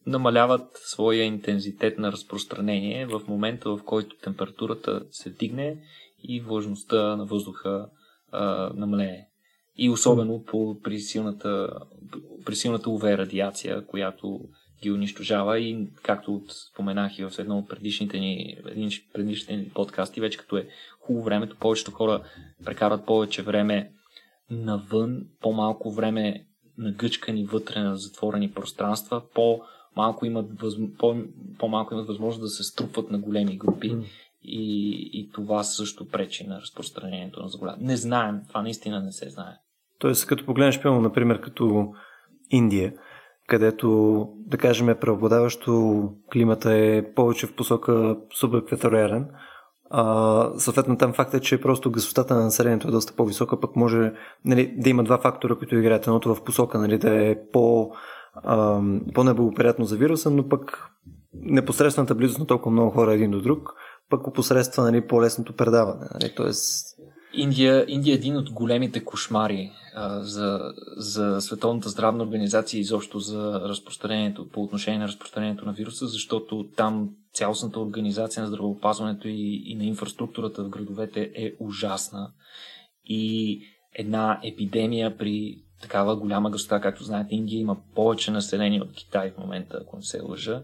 намаляват 0.05 0.67
своя 0.73 1.23
интензитет 1.23 1.99
на 1.99 2.11
разпространение 2.11 3.05
в 3.05 3.21
момента, 3.27 3.69
в 3.69 3.79
който 3.85 4.15
температурата 4.17 5.01
се 5.11 5.29
дигне 5.29 5.77
и 6.23 6.41
влажността 6.41 7.15
на 7.15 7.25
въздуха 7.25 7.89
а, 8.31 8.71
намалее. 8.75 9.25
И 9.77 9.89
особено 9.89 10.43
по, 10.43 10.79
при, 10.83 10.99
силната, 10.99 11.69
при 12.45 12.55
силната 12.55 12.89
UV 12.89 13.17
радиация, 13.17 13.85
която 13.85 14.39
ги 14.81 14.91
унищожава 14.91 15.59
и 15.59 15.87
както 16.03 16.41
споменах 16.49 17.19
и 17.19 17.25
в 17.25 17.31
едно 17.39 17.57
от 17.57 17.69
предишните 17.69 18.19
ни, 18.19 18.57
предишните 19.13 19.57
ни 19.57 19.69
подкасти, 19.69 20.21
вече 20.21 20.37
като 20.37 20.57
е 20.57 20.67
хубаво 20.99 21.25
времето, 21.25 21.55
повечето 21.59 21.91
хора 21.91 22.23
прекарват 22.65 23.05
повече 23.05 23.41
време 23.41 23.91
навън, 24.51 25.21
по-малко 25.41 25.91
време 25.91 26.45
нагъчкани 26.77 27.45
вътре 27.45 27.79
на 27.79 27.97
затворени 27.97 28.51
пространства, 28.51 29.21
по-малко 29.33 30.25
имат, 30.25 30.61
възм... 30.61 30.85
по- 30.97 31.23
по-малко 31.57 31.93
имат 31.93 32.07
възможност 32.07 32.41
да 32.41 32.49
се 32.49 32.63
струпват 32.63 33.11
на 33.11 33.19
големи 33.19 33.57
групи 33.57 33.91
mm. 33.91 34.03
и, 34.43 34.93
и 35.13 35.29
това 35.33 35.63
също 35.63 36.07
пречи 36.07 36.47
на 36.47 36.61
разпространението 36.61 37.41
на 37.41 37.49
заболяване. 37.49 37.87
Не 37.87 37.97
знаем, 37.97 38.41
това 38.47 38.61
наистина 38.61 38.99
не 38.99 39.11
се 39.11 39.29
знае. 39.29 39.53
Тоест, 39.99 40.25
като 40.25 40.45
погледнеш, 40.45 40.81
пълно, 40.81 41.01
например, 41.01 41.41
като 41.41 41.93
Индия, 42.49 42.93
където, 43.49 44.27
да 44.35 44.57
кажем, 44.57 44.95
преобладаващо 45.01 46.03
климата 46.33 46.73
е 46.73 47.13
повече 47.13 47.47
в 47.47 47.55
посока 47.55 48.17
субекваториален. 48.33 49.27
А, 49.89 50.49
съответно, 50.57 50.97
там 50.97 51.13
факт 51.13 51.33
е, 51.33 51.39
че 51.39 51.61
просто 51.61 51.91
гъстотата 51.91 52.35
на 52.35 52.43
населението 52.43 52.87
е 52.87 52.91
доста 52.91 53.13
по-висока, 53.15 53.59
пък 53.59 53.75
може 53.75 54.13
нали, 54.45 54.73
да 54.77 54.89
има 54.89 55.03
два 55.03 55.17
фактора, 55.17 55.55
които 55.55 55.75
играят. 55.75 56.07
Едното 56.07 56.35
в 56.35 56.43
посока 56.43 56.79
нали, 56.79 56.97
да 56.97 57.25
е 57.25 57.35
по, 57.53 57.91
а, 58.33 58.81
по-неблагоприятно 59.13 59.85
за 59.85 59.97
вируса, 59.97 60.29
но 60.29 60.49
пък 60.49 60.89
непосредствената 61.33 62.15
близост 62.15 62.39
на 62.39 62.45
толкова 62.45 62.71
много 62.71 62.91
хора 62.91 63.13
един 63.13 63.31
до 63.31 63.41
друг, 63.41 63.73
пък 64.09 64.27
опосредства 64.27 64.83
нали, 64.83 65.07
по-лесното 65.07 65.55
предаване. 65.55 66.05
Нали, 66.13 66.33
тоест, 66.35 66.98
Индия, 67.33 67.85
Индия 67.87 68.11
е 68.11 68.15
един 68.15 68.37
от 68.37 68.49
големите 68.49 69.05
кошмари 69.05 69.71
а, 69.95 70.23
за, 70.23 70.73
за 70.97 71.41
Световната 71.41 71.89
здравна 71.89 72.23
организация 72.23 72.77
и 72.77 72.81
изобщо 72.81 73.19
за 73.19 73.61
разпространението, 73.63 74.49
по 74.49 74.63
отношение 74.63 74.99
на 74.99 75.07
разпространението 75.07 75.65
на 75.65 75.73
вируса, 75.73 76.07
защото 76.07 76.69
там 76.75 77.09
цялостната 77.33 77.79
организация 77.79 78.43
на 78.43 78.47
здравеопазването 78.47 79.27
и, 79.27 79.63
и 79.65 79.75
на 79.75 79.83
инфраструктурата 79.83 80.63
в 80.63 80.69
градовете 80.69 81.31
е 81.35 81.53
ужасна. 81.59 82.31
И 83.05 83.61
една 83.93 84.39
епидемия 84.43 85.17
при 85.17 85.63
такава 85.81 86.15
голяма 86.15 86.51
гъстота, 86.51 86.81
както 86.81 87.03
знаете, 87.03 87.35
Индия 87.35 87.59
има 87.59 87.77
повече 87.95 88.31
население 88.31 88.81
от 88.81 88.93
Китай 88.93 89.31
в 89.31 89.37
момента, 89.37 89.79
ако 89.81 89.95
не 89.95 90.03
се 90.03 90.21
лъжа. 90.21 90.61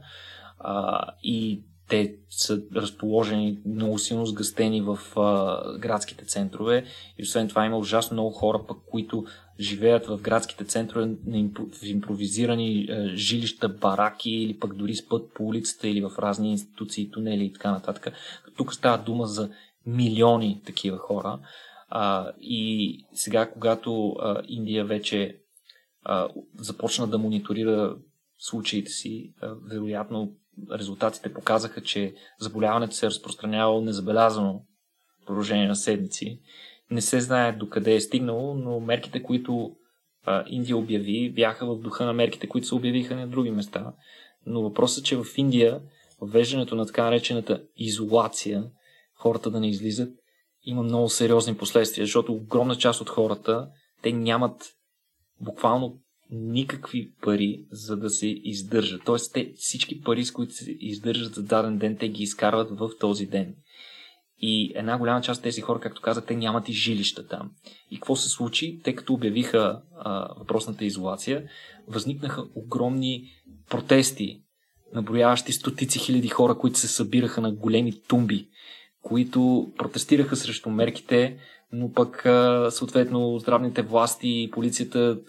А, 0.59 1.05
и 1.23 1.63
те 1.89 2.15
са 2.29 2.61
разположени 2.75 3.59
много 3.65 3.99
силно 3.99 4.25
сгъстени 4.25 4.81
в 4.81 4.99
а, 5.15 5.77
градските 5.77 6.25
центрове 6.25 6.85
и 7.17 7.23
освен 7.23 7.47
това 7.47 7.65
има 7.65 7.77
ужасно 7.77 8.15
много 8.15 8.31
хора, 8.31 8.61
пък, 8.67 8.77
които 8.91 9.25
живеят 9.59 10.05
в 10.05 10.21
градските 10.21 10.65
центрове 10.65 11.15
в 11.27 11.83
импровизирани 11.83 12.87
а, 12.89 13.07
жилища, 13.15 13.69
бараки 13.69 14.31
или 14.31 14.59
пък 14.59 14.75
дори 14.75 14.95
спът 14.95 15.33
по 15.33 15.43
улицата 15.43 15.87
или 15.87 16.01
в 16.01 16.11
разни 16.19 16.51
институции, 16.51 17.11
тунели 17.11 17.45
и 17.45 17.53
така 17.53 17.71
нататък. 17.71 18.13
Тук 18.57 18.73
става 18.73 18.97
дума 18.97 19.25
за 19.25 19.49
милиони 19.85 20.61
такива 20.65 20.97
хора. 20.97 21.39
А, 21.89 22.31
и 22.41 22.99
сега, 23.13 23.51
когато 23.51 24.09
а, 24.09 24.41
Индия 24.47 24.85
вече 24.85 25.37
а, 26.03 26.27
започна 26.59 27.07
да 27.07 27.17
мониторира 27.17 27.95
случаите 28.37 28.91
си, 28.91 29.33
а, 29.41 29.53
вероятно 29.71 30.33
резултатите 30.71 31.33
показаха, 31.33 31.81
че 31.81 32.13
заболяването 32.39 32.95
се 32.95 33.05
е 33.05 33.09
разпространявало 33.09 33.81
незабелязано 33.81 34.61
в 35.23 35.25
продължение 35.25 35.67
на 35.67 35.75
седмици. 35.75 36.39
Не 36.91 37.01
се 37.01 37.21
знае 37.21 37.51
докъде 37.51 37.95
е 37.95 38.01
стигнало, 38.01 38.53
но 38.53 38.79
мерките, 38.79 39.23
които 39.23 39.75
а, 40.25 40.43
Индия 40.47 40.77
обяви, 40.77 41.33
бяха 41.35 41.65
в 41.65 41.79
духа 41.79 42.05
на 42.05 42.13
мерките, 42.13 42.47
които 42.47 42.67
се 42.67 42.75
обявиха 42.75 43.15
на 43.15 43.27
други 43.27 43.51
места. 43.51 43.93
Но 44.45 44.61
въпросът 44.61 45.03
е, 45.03 45.07
че 45.07 45.17
в 45.17 45.25
Индия 45.37 45.81
въвеждането 46.21 46.75
на 46.75 46.85
така 46.85 47.03
наречената 47.03 47.63
изолация, 47.77 48.63
хората 49.15 49.51
да 49.51 49.59
не 49.59 49.69
излизат, 49.69 50.09
има 50.63 50.83
много 50.83 51.09
сериозни 51.09 51.57
последствия, 51.57 52.05
защото 52.05 52.33
огромна 52.33 52.75
част 52.75 53.01
от 53.01 53.09
хората, 53.09 53.69
те 54.01 54.11
нямат 54.11 54.75
буквално 55.41 55.99
никакви 56.31 57.11
пари, 57.21 57.65
за 57.71 57.97
да 57.97 58.09
се 58.09 58.27
издържат. 58.27 59.01
Тоест, 59.05 59.33
те, 59.33 59.53
всички 59.55 60.01
пари, 60.01 60.25
с 60.25 60.31
които 60.31 60.53
се 60.53 60.77
издържат 60.79 61.35
за 61.35 61.43
даден 61.43 61.77
ден, 61.77 61.97
те 61.97 62.09
ги 62.09 62.23
изкарват 62.23 62.79
в 62.79 62.89
този 62.99 63.25
ден. 63.25 63.55
И 64.37 64.71
една 64.75 64.97
голяма 64.97 65.21
част 65.21 65.39
от 65.39 65.43
тези 65.43 65.61
хора, 65.61 65.79
както 65.79 66.01
казах, 66.01 66.25
те 66.25 66.35
нямат 66.35 66.69
и 66.69 66.73
жилища 66.73 67.27
там. 67.27 67.51
И 67.91 67.95
какво 67.95 68.15
се 68.15 68.29
случи? 68.29 68.79
Тъй 68.83 68.95
като 68.95 69.13
обявиха 69.13 69.81
а, 69.99 70.33
въпросната 70.39 70.85
изолация, 70.85 71.49
възникнаха 71.87 72.43
огромни 72.55 73.23
протести, 73.69 74.41
наброяващи 74.93 75.51
стотици 75.51 75.99
хиляди 75.99 76.27
хора, 76.27 76.57
които 76.57 76.79
се 76.79 76.87
събираха 76.87 77.41
на 77.41 77.51
големи 77.51 78.01
тумби, 78.07 78.47
които 79.01 79.71
протестираха 79.77 80.35
срещу 80.35 80.69
мерките, 80.69 81.37
но 81.71 81.91
пък 81.91 82.27
съответно 82.69 83.39
здравните 83.39 83.81
власти 83.81 84.43
и 84.43 84.51
полицията 84.51 85.19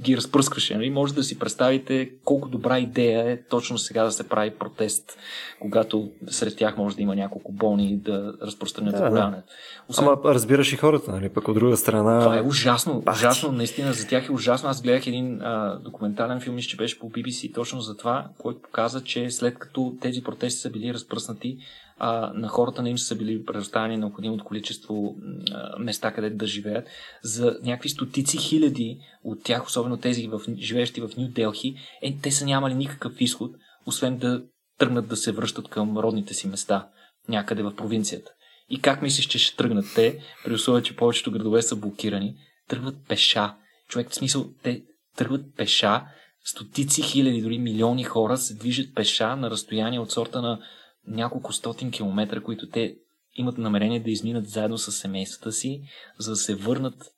ги 0.00 0.16
разпръскаше. 0.16 0.74
Нали? 0.74 0.90
Може 0.90 1.14
да 1.14 1.22
си 1.22 1.38
представите 1.38 2.10
колко 2.24 2.48
добра 2.48 2.78
идея 2.78 3.30
е 3.30 3.42
точно 3.42 3.78
сега 3.78 4.04
да 4.04 4.12
се 4.12 4.28
прави 4.28 4.50
протест, 4.50 5.18
когато 5.60 6.10
сред 6.26 6.56
тях 6.56 6.76
може 6.76 6.96
да 6.96 7.02
има 7.02 7.16
няколко 7.16 7.52
болни 7.52 7.96
да 7.96 8.34
разпространят 8.42 8.92
да, 8.92 8.98
заболяването. 8.98 9.48
Освен... 9.88 10.08
Ама 10.08 10.18
разбираш 10.24 10.72
и 10.72 10.76
хората, 10.76 11.12
нали? 11.12 11.28
пък 11.28 11.48
от 11.48 11.54
друга 11.54 11.76
страна... 11.76 12.20
Това 12.20 12.38
е 12.38 12.42
ужасно, 12.42 13.00
Бахти. 13.00 13.26
ужасно, 13.26 13.52
наистина 13.52 13.92
за 13.92 14.08
тях 14.08 14.28
е 14.28 14.32
ужасно. 14.32 14.68
Аз 14.68 14.82
гледах 14.82 15.06
един 15.06 15.42
а, 15.42 15.80
документален 15.84 16.40
филм, 16.40 16.58
че 16.58 16.76
беше 16.76 16.98
по 16.98 17.10
BBC 17.10 17.54
точно 17.54 17.80
за 17.80 17.96
това, 17.96 18.28
който 18.38 18.62
показа, 18.62 19.00
че 19.00 19.30
след 19.30 19.58
като 19.58 19.94
тези 20.00 20.22
протести 20.22 20.60
са 20.60 20.70
били 20.70 20.94
разпръснати, 20.94 21.58
а, 21.98 22.32
на 22.34 22.48
хората 22.48 22.82
не 22.82 22.90
им 22.90 22.98
са 22.98 23.16
били 23.16 23.44
предоставени 23.44 23.96
необходимото 23.96 24.44
количество 24.44 25.16
а, 25.52 25.78
места, 25.78 26.12
където 26.12 26.36
да 26.36 26.46
живеят. 26.46 26.88
За 27.22 27.58
някакви 27.62 27.88
стотици 27.88 28.38
хиляди 28.38 28.98
от 29.24 29.42
тях, 29.44 29.66
особено 29.66 29.96
тези 29.96 30.28
в, 30.28 30.40
живеещи 30.58 31.00
в 31.00 31.10
Нью 31.16 31.28
Делхи, 31.28 31.76
е, 32.02 32.16
те 32.22 32.30
са 32.30 32.44
нямали 32.44 32.74
никакъв 32.74 33.20
изход, 33.20 33.50
освен 33.86 34.18
да 34.18 34.42
тръгнат 34.78 35.08
да 35.08 35.16
се 35.16 35.32
връщат 35.32 35.68
към 35.68 35.98
родните 35.98 36.34
си 36.34 36.48
места, 36.48 36.88
някъде 37.28 37.62
в 37.62 37.76
провинцията. 37.76 38.30
И 38.68 38.80
как 38.80 39.02
мислиш, 39.02 39.26
че 39.26 39.38
ще 39.38 39.56
тръгнат 39.56 39.84
те, 39.94 40.18
при 40.44 40.54
условие, 40.54 40.82
че 40.82 40.96
повечето 40.96 41.30
градове 41.30 41.62
са 41.62 41.76
блокирани? 41.76 42.34
Тръгват 42.68 42.96
пеша. 43.08 43.54
Човек, 43.88 44.10
в 44.10 44.14
смисъл, 44.14 44.46
те 44.62 44.82
тръгват 45.16 45.56
пеша, 45.56 46.02
стотици 46.44 47.02
хиляди, 47.02 47.42
дори 47.42 47.58
милиони 47.58 48.04
хора 48.04 48.36
се 48.36 48.54
движат 48.54 48.94
пеша 48.94 49.36
на 49.36 49.50
разстояние 49.50 50.00
от 50.00 50.10
сорта 50.10 50.42
на 50.42 50.60
няколко 51.06 51.52
стотин 51.52 51.90
километра, 51.90 52.40
които 52.40 52.68
те 52.68 52.96
имат 53.34 53.58
намерение 53.58 54.00
да 54.00 54.10
изминат 54.10 54.48
заедно 54.48 54.78
с 54.78 54.92
семействата 54.92 55.52
си, 55.52 55.82
за 56.18 56.30
да 56.30 56.36
се 56.36 56.54
върнат 56.54 57.12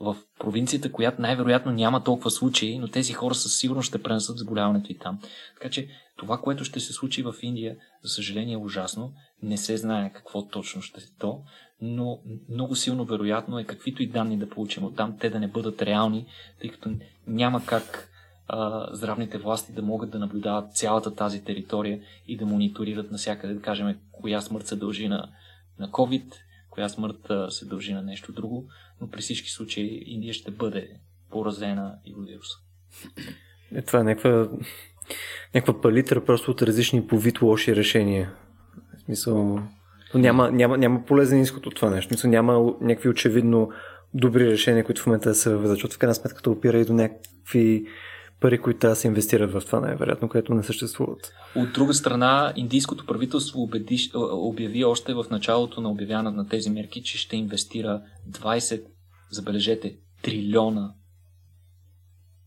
в 0.00 0.16
провинцията, 0.38 0.92
която 0.92 1.22
най-вероятно 1.22 1.72
няма 1.72 2.04
толкова 2.04 2.30
случаи, 2.30 2.78
но 2.78 2.88
тези 2.88 3.12
хора 3.12 3.34
със 3.34 3.58
сигурност 3.58 3.88
ще 3.88 4.02
пренесат 4.02 4.38
заболяването 4.38 4.92
и 4.92 4.98
там. 4.98 5.18
Така 5.54 5.70
че 5.70 5.88
това, 6.16 6.38
което 6.38 6.64
ще 6.64 6.80
се 6.80 6.92
случи 6.92 7.22
в 7.22 7.34
Индия, 7.42 7.76
за 8.02 8.14
съжаление 8.14 8.54
е 8.54 8.56
ужасно. 8.56 9.12
Не 9.42 9.56
се 9.56 9.76
знае 9.76 10.12
какво 10.12 10.48
точно 10.48 10.82
ще 10.82 11.00
е 11.00 11.04
то, 11.18 11.42
но 11.80 12.20
много 12.48 12.76
силно 12.76 13.04
вероятно 13.04 13.58
е 13.58 13.64
каквито 13.64 14.02
и 14.02 14.06
данни 14.06 14.38
да 14.38 14.48
получим 14.48 14.84
от 14.84 14.96
там, 14.96 15.16
те 15.20 15.30
да 15.30 15.40
не 15.40 15.48
бъдат 15.48 15.82
реални, 15.82 16.26
тъй 16.60 16.70
като 16.70 16.90
няма 17.26 17.66
как 17.66 18.07
а, 18.48 18.88
здравните 18.92 19.38
власти 19.38 19.72
да 19.72 19.82
могат 19.82 20.10
да 20.10 20.18
наблюдават 20.18 20.72
цялата 20.72 21.14
тази 21.14 21.44
територия 21.44 22.00
и 22.26 22.36
да 22.36 22.46
мониторират 22.46 23.10
навсякъде, 23.10 23.54
да 23.54 23.62
кажем, 23.62 23.96
коя 24.12 24.40
смърт 24.40 24.66
се 24.66 24.76
дължи 24.76 25.08
на, 25.08 25.28
на 25.78 25.88
COVID, 25.88 26.32
коя 26.70 26.88
смърт 26.88 27.30
а, 27.30 27.50
се 27.50 27.64
дължи 27.64 27.92
на 27.92 28.02
нещо 28.02 28.32
друго, 28.32 28.68
но 29.00 29.10
при 29.10 29.20
всички 29.20 29.50
случаи 29.50 30.02
Индия 30.06 30.34
ще 30.34 30.50
бъде 30.50 30.90
поразена 31.30 31.94
и 32.04 32.14
от 32.14 32.26
вируса. 32.26 32.58
Е, 33.74 33.82
това 33.82 34.00
е 34.00 34.04
някаква, 34.04 34.48
някаква 35.54 35.80
палитра 35.80 36.24
просто 36.24 36.50
от 36.50 36.62
различни 36.62 37.06
по 37.06 37.18
вид 37.18 37.42
лоши 37.42 37.76
решения. 37.76 38.32
В 38.96 39.00
смисъл, 39.00 39.60
няма, 40.14 40.50
няма, 40.50 40.78
няма 40.78 41.04
полезен 41.04 41.40
изход 41.40 41.66
от 41.66 41.74
това 41.74 41.90
нещо. 41.90 42.08
Смисъл, 42.08 42.30
няма 42.30 42.74
някакви 42.80 43.08
очевидно 43.08 43.70
добри 44.14 44.46
решения, 44.46 44.84
които 44.84 45.02
в 45.02 45.06
момента 45.06 45.28
да 45.28 45.34
се 45.34 45.50
въведат, 45.50 45.76
защото 45.76 45.94
в 45.94 45.98
крайна 45.98 46.14
сметка 46.14 46.50
опира 46.50 46.78
и 46.78 46.84
до 46.84 46.92
някакви 46.92 47.86
пари, 48.40 48.58
които 48.58 48.94
се 48.94 49.08
инвестират 49.08 49.52
в 49.52 49.62
това, 49.66 49.80
най-вероятно, 49.80 50.28
което 50.28 50.54
не 50.54 50.62
съществуват. 50.62 51.32
От 51.56 51.72
друга 51.72 51.94
страна, 51.94 52.52
индийското 52.56 53.06
правителство 53.06 53.62
убеди, 53.62 54.10
обяви 54.14 54.84
още 54.84 55.14
в 55.14 55.24
началото 55.30 55.80
на 55.80 55.90
обявяването 55.90 56.36
на 56.36 56.48
тези 56.48 56.70
мерки, 56.70 57.02
че 57.02 57.18
ще 57.18 57.36
инвестира 57.36 58.02
20, 58.30 58.82
забележете, 59.30 59.96
трилиона 60.22 60.92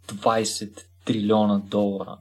20 0.08 0.84
трилиона 1.06 1.62
долара 1.70 2.18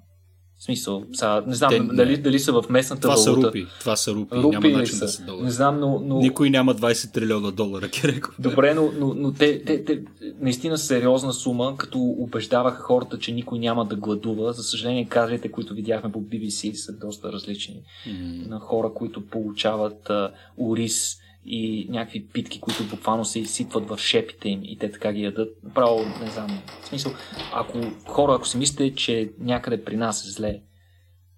в 0.60 0.64
смисъл, 0.64 1.04
сега, 1.12 1.42
не 1.46 1.54
знам 1.54 1.70
Те, 1.70 1.80
дали, 1.80 2.16
дали 2.16 2.38
са 2.38 2.52
в 2.52 2.64
местната 2.70 3.02
това 3.02 3.14
валута. 3.14 3.40
Са 3.40 3.46
рупи. 3.46 3.66
Това 3.80 3.96
са 3.96 4.12
рупи. 4.12 4.36
рупи 4.36 4.56
няма 4.56 4.78
начин 4.78 4.94
са. 4.94 5.04
да 5.04 5.08
са 5.08 5.22
долари. 5.22 5.44
Не 5.44 5.50
знам, 5.50 5.80
но, 5.80 6.02
но... 6.04 6.18
Никой 6.18 6.50
няма 6.50 6.74
20 6.74 7.12
трилиона 7.12 7.50
долара, 7.50 7.88
Кереко. 7.88 8.30
Добре, 8.38 8.74
но, 8.74 8.92
но, 8.98 9.14
но 9.14 9.32
те, 9.32 9.64
те, 9.64 9.84
те, 9.84 10.02
наистина 10.40 10.78
сериозна 10.78 11.32
сума, 11.32 11.74
като 11.76 11.98
убеждаваха 11.98 12.82
хората, 12.82 13.18
че 13.18 13.32
никой 13.32 13.58
няма 13.58 13.84
да 13.84 13.96
гладува. 13.96 14.52
За 14.52 14.62
съжаление, 14.62 15.08
кадрите, 15.08 15.50
които 15.50 15.74
видяхме 15.74 16.12
по 16.12 16.22
BBC, 16.22 16.74
са 16.74 16.92
доста 16.92 17.32
различни. 17.32 17.82
Mm. 18.08 18.48
На 18.48 18.58
хора, 18.58 18.90
които 18.94 19.26
получават 19.26 20.10
а, 20.10 20.30
ориз 20.58 21.16
и 21.44 21.86
някакви 21.90 22.26
питки, 22.26 22.60
които 22.60 22.84
буквално 22.84 23.24
се 23.24 23.40
изсипват 23.40 23.88
в 23.88 23.98
шепите 23.98 24.48
им 24.48 24.60
и 24.64 24.78
те 24.78 24.90
така 24.90 25.12
ги 25.12 25.22
ядат. 25.22 25.48
Право, 25.74 26.04
не 26.24 26.30
знам. 26.30 26.62
В 26.82 26.86
смисъл, 26.86 27.12
ако 27.52 27.78
хора, 28.06 28.34
ако 28.34 28.46
си 28.46 28.58
мислите, 28.58 28.94
че 28.94 29.32
някъде 29.38 29.84
при 29.84 29.96
нас 29.96 30.26
е 30.26 30.30
зле, 30.30 30.60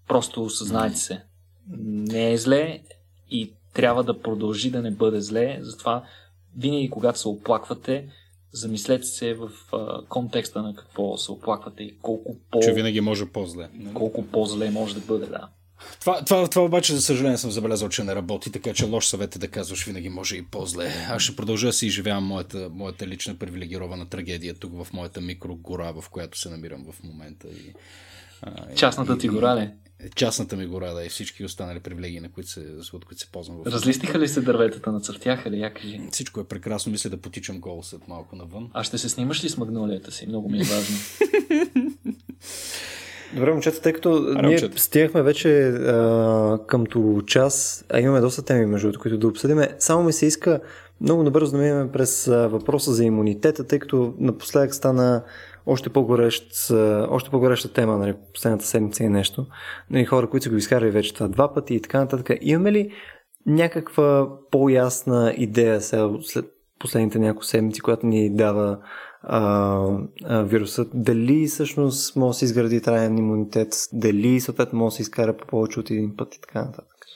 просто 0.09 0.44
осъзнайте 0.44 0.96
се. 0.96 1.22
Не 1.86 2.32
е 2.32 2.36
зле 2.36 2.82
и 3.30 3.53
трябва 3.74 4.05
да 4.05 4.20
продължи 4.20 4.70
да 4.70 4.82
не 4.82 4.90
бъде 4.90 5.20
зле, 5.20 5.59
затова 5.61 6.05
винаги 6.57 6.90
когато 6.90 7.18
се 7.18 7.28
оплаквате, 7.28 8.09
замислете 8.53 9.05
се 9.05 9.34
в 9.34 9.50
а, 9.72 10.05
контекста 10.09 10.62
на 10.62 10.74
какво 10.74 11.16
се 11.16 11.32
оплаквате 11.32 11.82
и 11.82 11.98
колко 11.98 12.36
по... 12.50 12.61
Че 12.61 12.72
винаги 12.72 13.00
може 13.00 13.26
по-зле. 13.26 13.68
Колко 13.94 14.26
по-зле 14.26 14.70
може 14.70 14.94
да 14.94 15.00
бъде, 15.00 15.26
да. 15.26 15.48
Това, 16.00 16.24
това, 16.24 16.48
това 16.48 16.64
обаче, 16.64 16.94
за 16.94 17.02
съжаление, 17.02 17.38
съм 17.38 17.50
забелязал, 17.50 17.88
че 17.88 18.04
не 18.04 18.14
работи, 18.14 18.52
така 18.52 18.72
че 18.72 18.84
лош 18.84 19.06
съвет 19.06 19.36
е 19.36 19.38
да 19.38 19.48
казваш 19.48 19.84
винаги 19.84 20.08
може 20.08 20.36
и 20.36 20.42
по-зле. 20.42 20.92
Аз 21.08 21.22
ще 21.22 21.36
продължа 21.36 21.66
да 21.66 21.72
си 21.72 21.86
изживявам 21.86 22.24
моята, 22.24 22.68
моята 22.72 23.06
лична 23.06 23.34
привилегирована 23.34 24.06
трагедия 24.06 24.54
тук 24.54 24.84
в 24.84 24.92
моята 24.92 25.20
микрогора, 25.20 25.92
в 26.00 26.08
която 26.08 26.38
се 26.38 26.50
намирам 26.50 26.84
в 26.92 27.02
момента. 27.02 27.48
И 27.48 27.74
Частната 28.76 29.18
ти 29.18 29.28
гора 29.28 29.56
ли? 29.56 29.70
Частната 30.14 30.56
ми 30.56 30.66
гора, 30.66 30.92
да, 30.92 31.04
и 31.04 31.08
всички 31.08 31.44
останали 31.44 31.80
привилегии, 31.80 32.20
на 32.20 32.28
които 32.28 32.50
се, 32.50 32.66
от 32.92 33.04
които 33.04 33.20
се 33.20 33.32
ползвам. 33.32 33.56
В... 33.56 33.66
Разлистиха 33.66 34.18
ли 34.18 34.28
се 34.28 34.40
дърветата, 34.40 35.00
църтяха 35.00 35.50
ли, 35.50 35.60
я 35.60 35.74
кажи? 35.74 36.00
Всичко 36.10 36.40
е 36.40 36.44
прекрасно, 36.44 36.92
мисля 36.92 37.10
да 37.10 37.16
потичам 37.16 37.60
гол 37.60 37.82
след 37.82 38.08
малко 38.08 38.36
навън. 38.36 38.70
А 38.72 38.84
ще 38.84 38.98
се 38.98 39.08
снимаш 39.08 39.44
ли 39.44 39.48
с 39.48 39.56
магнолията 39.56 40.12
си? 40.12 40.26
Много 40.26 40.48
ми 40.48 40.60
е 40.60 40.64
важно. 40.64 40.96
Добре, 43.34 43.52
момчета, 43.52 43.80
тъй 43.80 43.92
като 43.92 44.26
а, 44.36 44.42
ние 44.42 44.58
стигнахме 44.58 45.22
вече 45.22 45.68
а, 45.68 46.58
къмто 46.66 47.22
час, 47.26 47.84
а 47.88 48.00
имаме 48.00 48.20
доста 48.20 48.44
теми, 48.44 48.66
между 48.66 48.86
другото, 48.86 49.00
които 49.00 49.18
да 49.18 49.28
обсъдиме, 49.28 49.68
само 49.78 50.02
ми 50.02 50.12
се 50.12 50.26
иска 50.26 50.60
много 51.00 51.22
набързо 51.22 51.52
да 51.52 51.58
минем 51.58 51.88
през 51.92 52.28
а, 52.28 52.48
въпроса 52.48 52.92
за 52.92 53.04
имунитета, 53.04 53.66
тъй 53.66 53.78
като 53.78 54.14
напоследък 54.18 54.74
стана 54.74 55.22
още, 55.66 55.90
по-горещ, 55.90 56.70
още 57.08 57.30
по-гореща 57.30 57.72
тема, 57.72 57.98
нали, 57.98 58.14
последната 58.32 58.66
седмица 58.66 59.04
и 59.04 59.08
нещо. 59.08 59.46
Нали, 59.90 60.04
хора, 60.04 60.30
които 60.30 60.44
са 60.44 60.50
го 60.50 60.56
изкарали 60.56 60.90
вече 60.90 61.14
това 61.14 61.28
два 61.28 61.54
пъти 61.54 61.74
и 61.74 61.82
така 61.82 61.98
нататък. 61.98 62.38
Имаме 62.40 62.72
ли 62.72 62.92
някаква 63.46 64.28
по-ясна 64.50 65.34
идея 65.36 65.80
сега, 65.80 66.08
след 66.22 66.44
последните 66.78 67.18
няколко 67.18 67.44
седмици, 67.44 67.80
която 67.80 68.06
ни 68.06 68.34
дава 68.34 68.78
а, 69.22 69.78
а, 70.24 70.42
вирусът, 70.42 70.88
дали 70.94 71.46
всъщност 71.46 72.16
може 72.16 72.28
да 72.28 72.38
се 72.38 72.44
изгради 72.44 72.82
траен 72.82 73.18
имунитет, 73.18 73.74
дали 73.92 74.40
съответно 74.40 74.78
може 74.78 74.92
да 74.92 74.96
се 74.96 75.02
изкара 75.02 75.36
по 75.36 75.46
повече 75.46 75.80
от 75.80 75.90
един 75.90 76.16
път 76.16 76.34
и 76.34 76.40
така 76.40 76.64
нататък. 76.64 77.06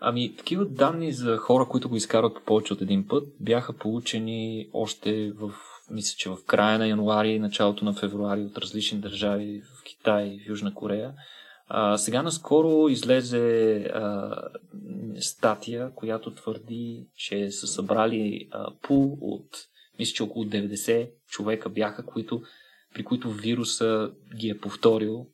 Ами, 0.00 0.36
такива 0.36 0.64
данни 0.64 1.12
за 1.12 1.36
хора, 1.36 1.64
които 1.64 1.88
го 1.88 1.96
изкарват 1.96 2.34
по 2.34 2.40
повече 2.40 2.72
от 2.72 2.82
един 2.82 3.08
път, 3.08 3.28
бяха 3.40 3.72
получени 3.72 4.68
още 4.72 5.32
в, 5.32 5.52
мисля, 5.90 6.14
че 6.18 6.30
в 6.30 6.36
края 6.46 6.78
на 6.78 6.88
януари 6.88 7.38
началото 7.38 7.84
на 7.84 7.92
февруари 7.92 8.40
от 8.40 8.58
различни 8.58 8.98
държави 8.98 9.62
в 9.62 9.84
Китай 9.84 10.26
и 10.28 10.40
в 10.44 10.48
Южна 10.48 10.74
Корея. 10.74 11.12
А, 11.68 11.98
сега 11.98 12.22
наскоро 12.22 12.88
излезе 12.88 13.76
а, 13.94 14.34
статия, 15.20 15.90
която 15.94 16.34
твърди, 16.34 17.06
че 17.16 17.50
са 17.50 17.66
събрали 17.66 18.48
а, 18.50 18.66
пул 18.82 19.18
от 19.20 19.48
мисля, 19.98 20.14
че 20.14 20.22
около 20.22 20.44
90 20.44 21.10
човека 21.28 21.68
бяха, 21.68 22.06
които, 22.06 22.42
при 22.94 23.04
които 23.04 23.30
вируса 23.30 24.10
ги 24.36 24.48
е 24.48 24.58
повторил. 24.58 25.26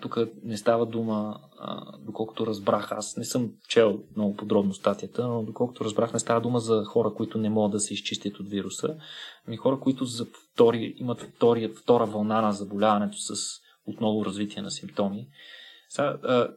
Тук 0.00 0.18
не 0.42 0.56
става 0.56 0.86
дума, 0.86 1.40
а, 1.58 1.98
доколкото 1.98 2.46
разбрах, 2.46 2.92
аз 2.92 3.16
не 3.16 3.24
съм 3.24 3.50
чел 3.68 4.02
много 4.16 4.36
подробно 4.36 4.74
статията, 4.74 5.28
но 5.28 5.42
доколкото 5.42 5.84
разбрах, 5.84 6.12
не 6.12 6.18
става 6.18 6.40
дума 6.40 6.58
за 6.58 6.84
хора, 6.84 7.14
които 7.14 7.38
не 7.38 7.50
могат 7.50 7.72
да 7.72 7.80
се 7.80 7.94
изчистят 7.94 8.40
от 8.40 8.48
вируса, 8.48 8.96
ами 9.46 9.56
хора, 9.56 9.80
които 9.80 10.04
за 10.04 10.26
втори, 10.52 10.94
имат 10.96 11.20
втори, 11.20 11.68
втора 11.68 12.06
вълна 12.06 12.40
на 12.40 12.52
заболяването 12.52 13.16
с 13.18 13.34
отново 13.86 14.24
развитие 14.24 14.62
на 14.62 14.70
симптоми. 14.70 15.28
Сега, 15.88 16.18
а, 16.22 16.48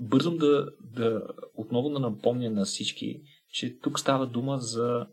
бързам 0.00 0.36
да, 0.36 0.68
да 0.80 1.22
отново 1.54 1.88
да 1.88 1.98
напомня 1.98 2.50
на 2.50 2.64
всички, 2.64 3.20
че 3.50 3.78
тук 3.78 4.00
става 4.00 4.26
дума 4.26 4.58
за 4.58 5.06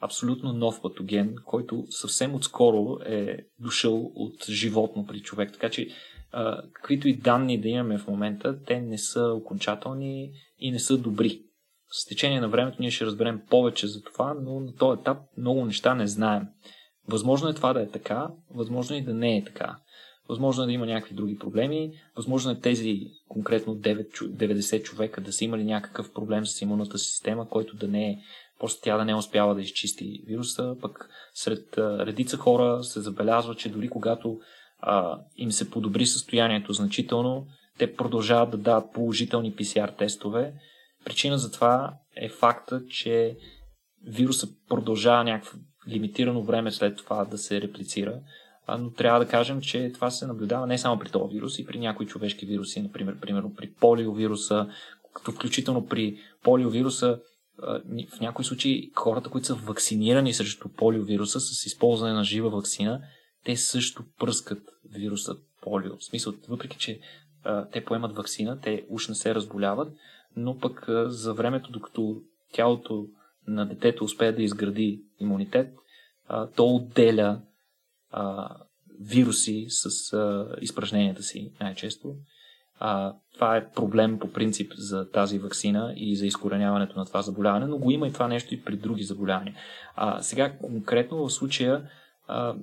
абсолютно 0.00 0.52
нов 0.52 0.82
патоген, 0.82 1.34
който 1.44 1.84
съвсем 1.90 2.34
отскоро 2.34 2.98
е 3.06 3.38
дошъл 3.58 4.12
от 4.14 4.44
животно 4.50 5.06
при 5.06 5.20
човек. 5.20 5.52
Така 5.52 5.70
че, 5.70 5.88
а, 6.32 6.62
каквито 6.72 7.08
и 7.08 7.16
данни 7.16 7.60
да 7.60 7.68
имаме 7.68 7.98
в 7.98 8.06
момента, 8.06 8.58
те 8.66 8.80
не 8.80 8.98
са 8.98 9.32
окончателни 9.32 10.32
и 10.58 10.70
не 10.70 10.78
са 10.78 10.98
добри. 10.98 11.42
С 11.90 12.06
течение 12.06 12.40
на 12.40 12.48
времето 12.48 12.76
ние 12.80 12.90
ще 12.90 13.06
разберем 13.06 13.42
повече 13.50 13.86
за 13.86 14.02
това, 14.02 14.34
но 14.42 14.60
на 14.60 14.74
този 14.74 15.00
етап 15.00 15.18
много 15.38 15.64
неща 15.64 15.94
не 15.94 16.06
знаем. 16.06 16.42
Възможно 17.08 17.48
е 17.48 17.54
това 17.54 17.72
да 17.72 17.82
е 17.82 17.88
така, 17.88 18.28
възможно 18.54 18.96
е 18.96 18.98
и 18.98 19.04
да 19.04 19.14
не 19.14 19.36
е 19.36 19.44
така. 19.44 19.76
Възможно 20.28 20.62
е 20.62 20.66
да 20.66 20.72
има 20.72 20.86
някакви 20.86 21.14
други 21.14 21.38
проблеми, 21.38 21.92
възможно 22.16 22.50
е 22.50 22.60
тези 22.60 23.00
конкретно 23.28 23.76
9, 23.76 24.12
90 24.12 24.82
човека 24.82 25.20
да 25.20 25.32
са 25.32 25.44
имали 25.44 25.64
някакъв 25.64 26.12
проблем 26.12 26.46
с 26.46 26.62
имунната 26.62 26.98
система, 26.98 27.48
който 27.48 27.76
да 27.76 27.88
не 27.88 28.10
е 28.10 28.18
Просто 28.60 28.80
тя 28.82 28.96
да 28.96 29.04
не 29.04 29.14
успява 29.14 29.54
да 29.54 29.60
изчисти 29.60 30.22
вируса, 30.26 30.76
пък 30.80 31.08
сред 31.34 31.78
редица 31.78 32.36
хора 32.36 32.84
се 32.84 33.00
забелязва, 33.00 33.54
че 33.54 33.68
дори 33.68 33.88
когато 33.88 34.38
а, 34.80 35.18
им 35.36 35.52
се 35.52 35.70
подобри 35.70 36.06
състоянието 36.06 36.72
значително, 36.72 37.46
те 37.78 37.94
продължават 37.94 38.50
да 38.50 38.56
дават 38.56 38.92
положителни 38.92 39.54
PCR 39.54 39.98
тестове. 39.98 40.54
Причина 41.04 41.38
за 41.38 41.52
това 41.52 41.94
е 42.16 42.28
факта, 42.28 42.82
че 42.90 43.36
вируса 44.06 44.48
продължава 44.68 45.24
някакво 45.24 45.58
лимитирано 45.88 46.42
време 46.42 46.72
след 46.72 46.96
това 46.96 47.24
да 47.24 47.38
се 47.38 47.60
реплицира, 47.60 48.20
но 48.78 48.90
трябва 48.90 49.20
да 49.20 49.28
кажем, 49.28 49.60
че 49.60 49.92
това 49.94 50.10
се 50.10 50.26
наблюдава 50.26 50.66
не 50.66 50.78
само 50.78 50.98
при 50.98 51.10
този 51.10 51.34
вирус, 51.34 51.58
и 51.58 51.66
при 51.66 51.78
някои 51.78 52.06
човешки 52.06 52.46
вируси, 52.46 52.82
например, 52.82 53.20
примерно 53.20 53.54
при 53.54 53.72
полиовируса, 53.72 54.68
като 55.14 55.32
включително 55.32 55.86
при 55.86 56.18
полиовируса 56.42 57.18
в 58.16 58.20
някои 58.20 58.44
случаи 58.44 58.90
хората, 58.94 59.30
които 59.30 59.46
са 59.46 59.54
вакцинирани 59.54 60.32
срещу 60.32 60.68
полиовируса 60.68 61.40
с 61.40 61.66
използване 61.66 62.12
на 62.12 62.24
жива 62.24 62.50
вакцина, 62.50 63.02
те 63.44 63.56
също 63.56 64.04
пръскат 64.18 64.62
вируса 64.90 65.36
полио. 65.62 65.96
В 65.96 66.04
смисъл, 66.04 66.34
въпреки, 66.48 66.78
че 66.78 67.00
а, 67.44 67.68
те 67.68 67.84
поемат 67.84 68.16
вакцина, 68.16 68.60
те 68.60 68.86
уж 68.88 69.08
не 69.08 69.14
се 69.14 69.34
разболяват, 69.34 69.92
но 70.36 70.58
пък 70.58 70.88
а, 70.88 71.10
за 71.10 71.34
времето, 71.34 71.70
докато 71.70 72.22
тялото 72.52 73.06
на 73.46 73.66
детето 73.66 74.04
успее 74.04 74.32
да 74.32 74.42
изгради 74.42 75.02
имунитет, 75.20 75.74
а, 76.28 76.46
то 76.46 76.74
отделя 76.74 77.40
а, 78.10 78.50
вируси 79.00 79.66
с 79.68 80.12
а, 80.12 80.56
изпражненията 80.60 81.22
си 81.22 81.52
най-често 81.60 82.14
а, 82.78 83.14
това 83.34 83.56
е 83.56 83.70
проблем 83.70 84.18
по 84.18 84.32
принцип 84.32 84.72
за 84.76 85.10
тази 85.10 85.38
вакцина 85.38 85.94
и 85.96 86.16
за 86.16 86.26
изкореняването 86.26 86.98
на 86.98 87.06
това 87.06 87.22
заболяване, 87.22 87.66
но 87.66 87.78
го 87.78 87.90
има 87.90 88.08
и 88.08 88.12
това 88.12 88.28
нещо 88.28 88.54
и 88.54 88.64
при 88.64 88.76
други 88.76 89.02
заболявания. 89.02 89.54
А, 89.94 90.22
сега 90.22 90.52
конкретно 90.58 91.28
в 91.28 91.32
случая 91.32 91.82
а, 92.28 92.54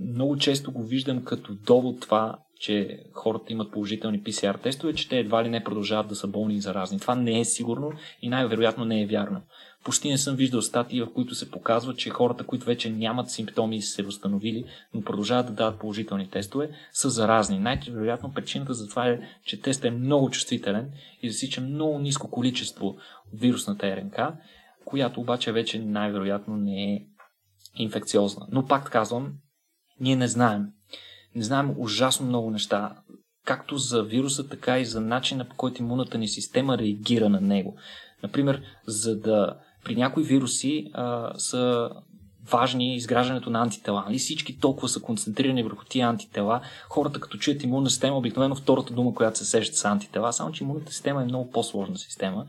много 0.00 0.36
често 0.36 0.72
го 0.72 0.82
виждам 0.82 1.24
като 1.24 1.54
довод 1.54 2.00
това, 2.00 2.38
че 2.60 3.00
хората 3.12 3.52
имат 3.52 3.72
положителни 3.72 4.22
PCR 4.22 4.62
тестове, 4.62 4.94
че 4.94 5.08
те 5.08 5.18
едва 5.18 5.44
ли 5.44 5.48
не 5.48 5.64
продължават 5.64 6.08
да 6.08 6.14
са 6.14 6.26
болни 6.26 6.54
и 6.54 6.60
заразни. 6.60 7.00
Това 7.00 7.14
не 7.14 7.40
е 7.40 7.44
сигурно 7.44 7.92
и 8.22 8.28
най-вероятно 8.28 8.84
не 8.84 9.02
е 9.02 9.06
вярно. 9.06 9.42
Почти 9.86 10.10
не 10.10 10.18
съм 10.18 10.36
виждал 10.36 10.62
статии, 10.62 11.02
в 11.02 11.12
които 11.14 11.34
се 11.34 11.50
показва, 11.50 11.94
че 11.94 12.10
хората, 12.10 12.46
които 12.46 12.66
вече 12.66 12.90
нямат 12.90 13.30
симптоми 13.30 13.76
и 13.76 13.82
се 13.82 14.02
възстановили, 14.02 14.64
но 14.94 15.02
продължават 15.02 15.46
да 15.46 15.52
дават 15.52 15.78
положителни 15.80 16.30
тестове, 16.30 16.70
са 16.92 17.10
заразни. 17.10 17.58
Най-вероятно 17.58 18.32
причината 18.34 18.74
за 18.74 18.88
това 18.88 19.08
е, 19.08 19.20
че 19.44 19.60
тестът 19.60 19.84
е 19.84 19.90
много 19.90 20.30
чувствителен 20.30 20.90
и 21.22 21.30
засича 21.30 21.60
много 21.60 21.98
ниско 21.98 22.30
количество 22.30 22.86
от 22.86 23.40
вирусната 23.40 23.96
РНК, 23.96 24.18
която 24.84 25.20
обаче 25.20 25.52
вече 25.52 25.78
най-вероятно 25.78 26.56
не 26.56 26.94
е 26.94 27.06
инфекциозна. 27.76 28.46
Но 28.52 28.66
пак 28.66 28.90
казвам, 28.90 29.32
ние 30.00 30.16
не 30.16 30.28
знаем. 30.28 30.66
Не 31.34 31.42
знаем 31.42 31.74
ужасно 31.76 32.26
много 32.26 32.50
неща, 32.50 32.96
както 33.44 33.76
за 33.76 34.02
вируса, 34.02 34.48
така 34.48 34.78
и 34.78 34.84
за 34.84 35.00
начина 35.00 35.44
по 35.44 35.56
който 35.56 35.82
имунната 35.82 36.18
ни 36.18 36.28
система 36.28 36.78
реагира 36.78 37.28
на 37.28 37.40
него. 37.40 37.76
Например, 38.22 38.62
за 38.86 39.20
да 39.20 39.60
при 39.86 39.96
някои 39.96 40.24
вируси 40.24 40.90
а, 40.92 41.32
са 41.38 41.90
важни 42.50 42.96
изграждането 42.96 43.50
на 43.50 43.62
антитела. 43.62 44.04
Нали 44.06 44.18
всички 44.18 44.58
толкова 44.58 44.88
са 44.88 45.00
концентрирани 45.00 45.62
върху 45.62 45.84
тия 45.84 46.08
антитела. 46.08 46.60
Хората 46.88 47.20
като 47.20 47.38
чуят 47.38 47.62
имунна 47.62 47.90
система, 47.90 48.16
обикновено 48.16 48.54
втората 48.54 48.94
дума, 48.94 49.14
която 49.14 49.38
се 49.38 49.44
сеща 49.44 49.76
са 49.76 49.88
антитела, 49.88 50.32
само 50.32 50.52
че 50.52 50.64
имунната 50.64 50.92
система 50.92 51.22
е 51.22 51.24
много 51.24 51.50
по-сложна 51.50 51.98
система. 51.98 52.46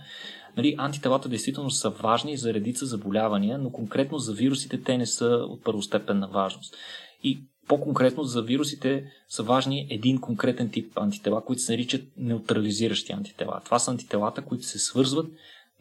Нали, 0.57 0.75
антителата 0.77 1.29
действително 1.29 1.69
са 1.69 1.89
важни 1.89 2.37
за 2.37 2.53
редица 2.53 2.85
заболявания, 2.85 3.57
но 3.57 3.69
конкретно 3.69 4.17
за 4.17 4.33
вирусите 4.33 4.81
те 4.81 4.97
не 4.97 5.05
са 5.05 5.25
от 5.25 5.63
първостепенна 5.63 6.27
важност. 6.27 6.75
И 7.23 7.39
по-конкретно 7.67 8.23
за 8.23 8.41
вирусите 8.41 9.05
са 9.29 9.43
важни 9.43 9.87
един 9.89 10.21
конкретен 10.21 10.69
тип 10.69 10.97
антитела, 10.97 11.45
които 11.45 11.61
се 11.61 11.71
наричат 11.71 12.01
неутрализиращи 12.17 13.13
антитела. 13.13 13.61
Това 13.65 13.79
са 13.79 13.91
антителата, 13.91 14.41
които 14.41 14.65
се 14.65 14.79
свързват 14.79 15.27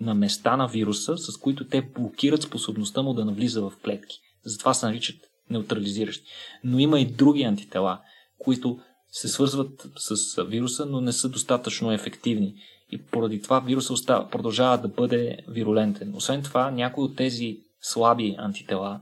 на 0.01 0.15
места 0.15 0.57
на 0.57 0.67
вируса, 0.67 1.19
с 1.19 1.37
които 1.37 1.69
те 1.69 1.83
блокират 1.83 2.43
способността 2.43 3.03
му 3.03 3.15
да 3.15 3.25
навлиза 3.25 3.61
в 3.63 3.73
клетки. 3.85 4.19
Затова 4.45 4.75
се 4.75 4.87
наричат 4.87 5.17
неутрализиращи. 5.51 6.25
Но 6.65 6.79
има 6.79 7.01
и 7.01 7.07
други 7.07 7.43
антитела, 7.43 8.01
които 8.39 8.79
се 9.11 9.29
свързват 9.29 9.87
с 9.97 10.45
вируса, 10.45 10.87
но 10.87 11.01
не 11.01 11.13
са 11.13 11.29
достатъчно 11.29 11.93
ефективни. 11.93 12.55
И 12.93 13.03
поради 13.03 13.43
това 13.43 13.61
вируса 13.61 13.93
остава, 13.93 14.29
продължава 14.29 14.79
да 14.79 14.89
бъде 14.89 15.39
вирулентен. 15.49 16.15
Освен 16.15 16.43
това, 16.43 16.71
някои 16.71 17.05
от 17.05 17.17
тези 17.17 17.59
слаби 17.81 18.35
антитела 18.39 19.01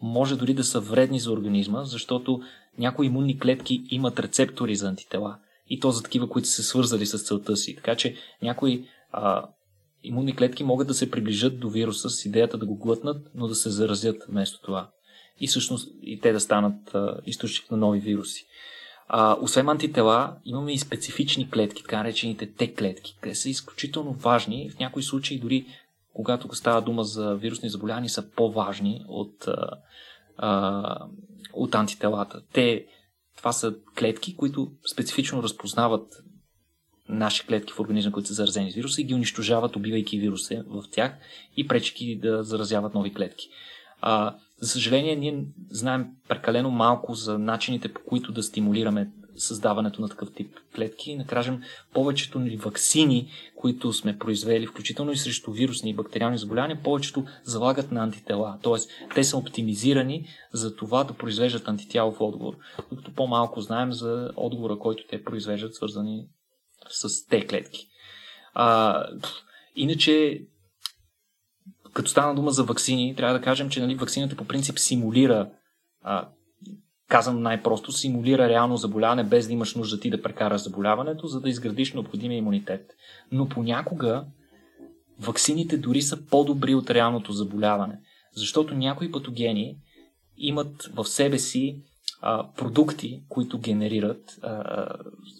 може 0.00 0.36
дори 0.36 0.54
да 0.54 0.64
са 0.64 0.80
вредни 0.80 1.20
за 1.20 1.32
организма, 1.32 1.84
защото 1.84 2.40
някои 2.78 3.06
имунни 3.06 3.38
клетки 3.38 3.82
имат 3.90 4.20
рецептори 4.20 4.76
за 4.76 4.88
антитела. 4.88 5.38
И 5.68 5.80
то 5.80 5.90
за 5.90 6.02
такива, 6.02 6.28
които 6.28 6.48
са 6.48 6.62
свързали 6.62 7.06
с 7.06 7.18
целта 7.18 7.56
си. 7.56 7.76
Така 7.76 7.96
че 7.96 8.16
някои 8.42 8.84
а, 9.12 9.44
имунни 10.04 10.36
клетки 10.36 10.64
могат 10.64 10.88
да 10.88 10.94
се 10.94 11.10
приближат 11.10 11.60
до 11.60 11.70
вируса 11.70 12.10
с 12.10 12.24
идеята 12.24 12.58
да 12.58 12.66
го 12.66 12.76
глътнат, 12.76 13.30
но 13.34 13.48
да 13.48 13.54
се 13.54 13.70
заразят 13.70 14.24
вместо 14.28 14.60
това. 14.62 14.90
И 15.40 15.46
всъщност 15.46 15.92
и 16.02 16.20
те 16.20 16.32
да 16.32 16.40
станат 16.40 16.94
а, 16.94 17.20
източник 17.26 17.70
на 17.70 17.76
нови 17.76 18.00
вируси. 18.00 18.46
А, 19.08 19.36
освен 19.40 19.68
антитела, 19.68 20.36
имаме 20.44 20.72
и 20.72 20.78
специфични 20.78 21.50
клетки, 21.50 21.82
така 21.82 21.98
наречените 21.98 22.52
Т 22.52 22.74
клетки. 22.74 23.18
Те 23.22 23.34
са 23.34 23.50
изключително 23.50 24.12
важни. 24.12 24.70
В 24.70 24.78
някои 24.78 25.02
случаи 25.02 25.38
дори 25.38 25.66
когато 26.18 26.54
става 26.54 26.82
дума 26.82 27.04
за 27.04 27.34
вирусни 27.34 27.68
заболявания, 27.68 28.10
са 28.10 28.30
по-важни 28.30 29.04
от, 29.08 29.48
а, 29.48 29.70
а, 30.36 31.06
от 31.52 31.74
антителата. 31.74 32.42
Те, 32.52 32.86
това 33.36 33.52
са 33.52 33.74
клетки, 33.98 34.36
които 34.36 34.70
специфично 34.92 35.42
разпознават 35.42 36.22
наши 37.08 37.46
клетки 37.46 37.72
в 37.72 37.80
организма, 37.80 38.12
които 38.12 38.28
са 38.28 38.34
заразени 38.34 38.72
с 38.72 38.74
вируса 38.74 39.00
и 39.00 39.04
ги 39.04 39.14
унищожават, 39.14 39.76
убивайки 39.76 40.18
вируса 40.18 40.64
в 40.68 40.84
тях 40.90 41.12
и 41.56 41.68
пречки 41.68 42.18
да 42.22 42.42
заразяват 42.44 42.94
нови 42.94 43.14
клетки. 43.14 43.48
А, 44.00 44.36
за 44.60 44.68
съжаление, 44.68 45.16
ние 45.16 45.44
знаем 45.70 46.06
прекалено 46.28 46.70
малко 46.70 47.14
за 47.14 47.38
начините 47.38 47.92
по 47.92 48.00
които 48.00 48.32
да 48.32 48.42
стимулираме 48.42 49.10
създаването 49.36 50.02
на 50.02 50.08
такъв 50.08 50.32
тип 50.32 50.56
клетки. 50.76 51.16
Да 51.18 51.24
кажем, 51.24 51.62
повечето 51.94 52.38
ни 52.38 52.56
вакцини, 52.56 53.28
които 53.56 53.92
сме 53.92 54.18
произвели, 54.18 54.66
включително 54.66 55.12
и 55.12 55.16
срещу 55.16 55.52
вирусни 55.52 55.90
и 55.90 55.94
бактериални 55.94 56.38
заболявания, 56.38 56.82
повечето 56.82 57.24
залагат 57.44 57.92
на 57.92 58.02
антитела. 58.02 58.58
Тоест, 58.62 58.90
те 59.14 59.24
са 59.24 59.36
оптимизирани 59.36 60.26
за 60.52 60.76
това 60.76 61.04
да 61.04 61.14
произвеждат 61.14 61.68
антитялов 61.68 62.20
отговор. 62.20 62.56
Докато 62.90 63.14
по-малко 63.14 63.60
знаем 63.60 63.92
за 63.92 64.30
отговора, 64.36 64.78
който 64.78 65.04
те 65.10 65.24
произвеждат, 65.24 65.74
свързани 65.74 66.26
с 66.90 67.26
те 67.26 67.46
клетки. 67.46 67.88
А, 68.54 69.04
иначе, 69.76 70.42
като 71.92 72.10
стана 72.10 72.34
дума 72.34 72.50
за 72.50 72.64
вакцини, 72.64 73.16
трябва 73.16 73.38
да 73.38 73.44
кажем, 73.44 73.70
че 73.70 73.80
нали, 73.80 73.94
вакцината 73.94 74.36
по 74.36 74.44
принцип 74.44 74.78
симулира 74.78 75.50
а, 76.02 76.28
казвам 77.08 77.42
най-просто, 77.42 77.92
симулира 77.92 78.48
реално 78.48 78.76
заболяване, 78.76 79.24
без 79.24 79.46
да 79.46 79.52
имаш 79.52 79.74
нужда 79.74 80.00
ти 80.00 80.10
да 80.10 80.22
прекараш 80.22 80.60
заболяването, 80.60 81.26
за 81.26 81.40
да 81.40 81.48
изградиш 81.48 81.92
необходимия 81.92 82.38
имунитет. 82.38 82.90
Но 83.32 83.48
понякога 83.48 84.24
ваксините 85.20 85.76
дори 85.76 86.02
са 86.02 86.26
по-добри 86.26 86.74
от 86.74 86.90
реалното 86.90 87.32
заболяване, 87.32 88.00
защото 88.36 88.74
някои 88.74 89.12
патогени 89.12 89.76
имат 90.36 90.90
в 90.94 91.04
себе 91.04 91.38
си 91.38 91.82
а, 92.20 92.46
продукти, 92.56 93.22
които 93.28 93.58
генерират, 93.58 94.38
а, 94.42 94.88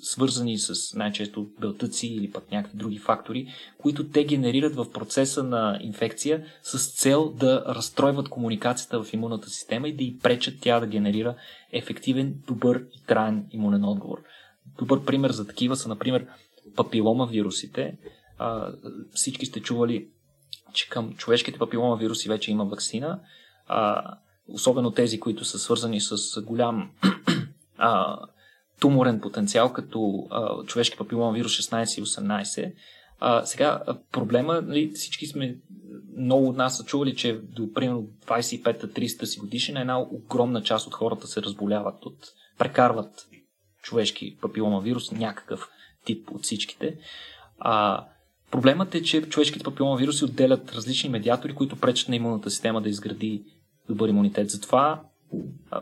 свързани 0.02 0.58
с 0.58 0.94
най-често 0.94 1.46
белтъци 1.60 2.06
или 2.06 2.30
пък 2.30 2.50
някакви 2.52 2.78
други 2.78 2.98
фактори, 2.98 3.48
които 3.78 4.08
те 4.08 4.24
генерират 4.24 4.74
в 4.74 4.92
процеса 4.92 5.42
на 5.42 5.78
инфекция 5.82 6.44
с 6.62 6.92
цел 6.92 7.32
да 7.32 7.64
разстройват 7.68 8.28
комуникацията 8.28 9.02
в 9.02 9.12
имунната 9.12 9.50
система 9.50 9.88
и 9.88 9.96
да 9.96 10.04
й 10.04 10.18
пречат 10.18 10.54
тя 10.60 10.80
да 10.80 10.86
генерира 10.86 11.34
ефективен, 11.72 12.34
добър 12.46 12.84
и 12.92 13.06
траен 13.06 13.46
имунен 13.50 13.84
отговор. 13.84 14.22
Добър 14.78 15.04
пример 15.04 15.30
за 15.30 15.46
такива 15.46 15.76
са, 15.76 15.88
например, 15.88 16.26
папилома 16.76 17.26
вирусите. 17.26 17.98
А, 18.38 18.72
всички 19.12 19.46
сте 19.46 19.60
чували, 19.60 20.08
че 20.72 20.88
към 20.88 21.14
човешките 21.14 21.58
папилома 21.58 21.96
вируси 21.96 22.28
вече 22.28 22.50
има 22.50 22.64
вакцина. 22.64 23.20
А, 23.66 24.14
особено 24.48 24.90
тези, 24.90 25.20
които 25.20 25.44
са 25.44 25.58
свързани 25.58 26.00
с 26.00 26.42
голям 26.42 26.90
а, 27.78 28.18
туморен 28.80 29.20
потенциал, 29.20 29.72
като 29.72 30.26
а, 30.30 30.64
човешки 30.64 30.96
папилон 30.96 31.34
вирус 31.34 31.52
16 31.52 32.00
и 32.00 32.04
18. 32.04 32.72
А, 33.20 33.46
сега 33.46 33.82
проблема, 34.12 34.62
нали, 34.62 34.90
всички 34.94 35.26
сме, 35.26 35.56
много 36.16 36.48
от 36.48 36.56
нас 36.56 36.76
са 36.76 36.84
чували, 36.84 37.16
че 37.16 37.40
до 37.42 37.72
примерно 37.72 38.08
25-30 38.26 39.24
си 39.24 39.40
годишна 39.40 39.80
една 39.80 40.00
огромна 40.00 40.62
част 40.62 40.86
от 40.86 40.94
хората 40.94 41.26
се 41.26 41.42
разболяват 41.42 42.06
от, 42.06 42.16
прекарват 42.58 43.28
човешки 43.82 44.36
папилома 44.40 44.80
вирус, 44.80 45.12
някакъв 45.12 45.68
тип 46.04 46.30
от 46.30 46.42
всичките. 46.42 46.96
А, 47.58 48.04
проблемът 48.50 48.94
е, 48.94 49.02
че 49.02 49.22
човешките 49.22 49.64
папилома 49.64 49.96
вируси 49.96 50.24
отделят 50.24 50.72
различни 50.72 51.10
медиатори, 51.10 51.54
които 51.54 51.76
пречат 51.76 52.08
на 52.08 52.16
имунната 52.16 52.50
система 52.50 52.82
да 52.82 52.88
изгради 52.88 53.44
добър 53.88 54.08
имунитет. 54.08 54.50
Затова 54.50 55.00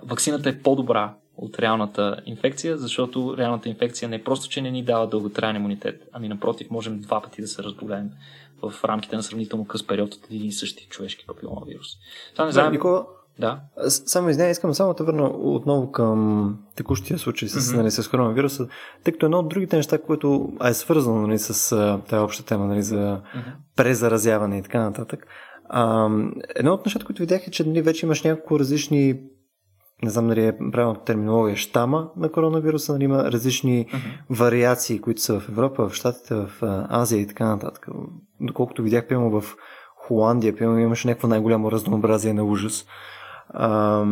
вакцината 0.02 0.48
е 0.48 0.58
по-добра 0.58 1.14
от 1.36 1.58
реалната 1.58 2.20
инфекция, 2.26 2.78
защото 2.78 3.34
реалната 3.38 3.68
инфекция 3.68 4.08
не 4.08 4.16
е 4.16 4.24
просто, 4.24 4.48
че 4.48 4.62
не 4.62 4.70
ни 4.70 4.84
дава 4.84 5.08
дълготраен 5.08 5.56
имунитет, 5.56 6.02
ами 6.12 6.28
напротив, 6.28 6.70
можем 6.70 7.00
два 7.00 7.22
пъти 7.22 7.40
да 7.40 7.48
се 7.48 7.62
разболеем 7.62 8.10
в 8.62 8.84
рамките 8.84 9.16
на 9.16 9.22
сравнително 9.22 9.64
къс 9.64 9.86
период 9.86 10.14
от 10.14 10.24
един 10.24 10.46
и 10.46 10.52
същи 10.52 10.86
човешки 10.90 11.26
папилома 11.26 11.60
вирус. 11.66 11.86
Това 12.32 12.44
не 12.44 12.52
знаем... 12.52 12.72
Никола, 12.72 13.06
да. 13.38 13.60
Само 13.88 14.28
извиня, 14.28 14.48
искам 14.48 14.74
само 14.74 14.94
да 14.94 15.04
върна 15.04 15.26
отново 15.26 15.92
към 15.92 16.58
текущия 16.76 17.18
случай 17.18 17.48
с, 17.48 17.60
mm-hmm. 17.60 17.76
нали, 17.76 17.90
с 17.90 18.08
коронавируса, 18.08 18.68
тъй 19.04 19.12
като 19.12 19.26
едно 19.26 19.38
от 19.38 19.48
другите 19.48 19.76
неща, 19.76 19.98
което 19.98 20.52
е 20.64 20.74
свързано 20.74 21.26
нали, 21.26 21.38
с 21.38 21.76
тази 22.08 22.20
обща 22.22 22.44
тема 22.44 22.66
нали, 22.66 22.82
за 22.82 22.96
mm-hmm. 22.96 23.52
презаразяване 23.76 24.58
и 24.58 24.62
така 24.62 24.80
нататък, 24.80 25.26
а, 25.68 26.10
едно 26.56 26.72
от 26.72 26.86
нещата, 26.86 27.06
които 27.06 27.22
видях 27.22 27.48
е, 27.48 27.50
че 27.50 27.64
нали, 27.64 27.82
вече 27.82 28.06
имаш 28.06 28.22
няколко 28.22 28.58
различни 28.58 29.20
не 30.02 30.10
знам 30.10 30.28
дали 30.28 30.46
е 30.46 30.58
правилната 30.72 31.04
терминология, 31.04 31.56
щама 31.56 32.10
на 32.16 32.32
коронавируса, 32.32 32.92
нали, 32.92 33.04
има 33.04 33.32
различни 33.32 33.86
uh-huh. 33.86 33.98
вариации, 34.30 35.00
които 35.00 35.20
са 35.20 35.40
в 35.40 35.48
Европа, 35.48 35.88
в 35.88 35.94
Штатите, 35.94 36.34
в 36.34 36.50
Азия 36.88 37.20
и 37.20 37.26
така 37.26 37.46
нататък. 37.46 37.88
Доколкото 38.40 38.82
видях, 38.82 39.08
пълно 39.08 39.40
в 39.40 39.56
Холандия, 39.96 40.56
пълно 40.56 40.78
имаше 40.78 41.08
някакво 41.08 41.28
най-голямо 41.28 41.72
разнообразие 41.72 42.32
на 42.32 42.44
ужас. 42.44 42.86
А, 43.48 44.04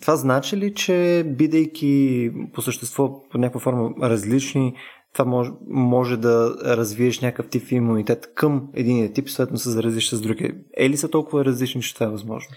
това 0.00 0.16
значи 0.16 0.56
ли, 0.56 0.74
че 0.74 1.24
бидейки 1.26 2.30
по 2.52 2.62
същество 2.62 3.28
по 3.28 3.38
някаква 3.38 3.60
форма 3.60 3.90
различни, 4.02 4.74
това 5.14 5.24
може, 5.24 5.50
може 5.66 6.16
да 6.16 6.56
развиеш 6.76 7.20
някакъв 7.20 7.50
тип 7.50 7.70
имунитет 7.70 8.34
към 8.34 8.68
един 8.74 9.12
тип, 9.12 9.28
съответно 9.28 9.58
се 9.58 9.70
заразиш 9.70 10.08
с 10.08 10.20
другия. 10.20 10.54
Е 10.76 10.90
ли 10.90 10.96
са 10.96 11.10
толкова 11.10 11.44
различни, 11.44 11.82
че 11.82 11.94
това 11.94 12.06
е 12.06 12.10
възможно? 12.10 12.56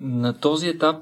На 0.00 0.38
този 0.38 0.68
етап 0.68 0.96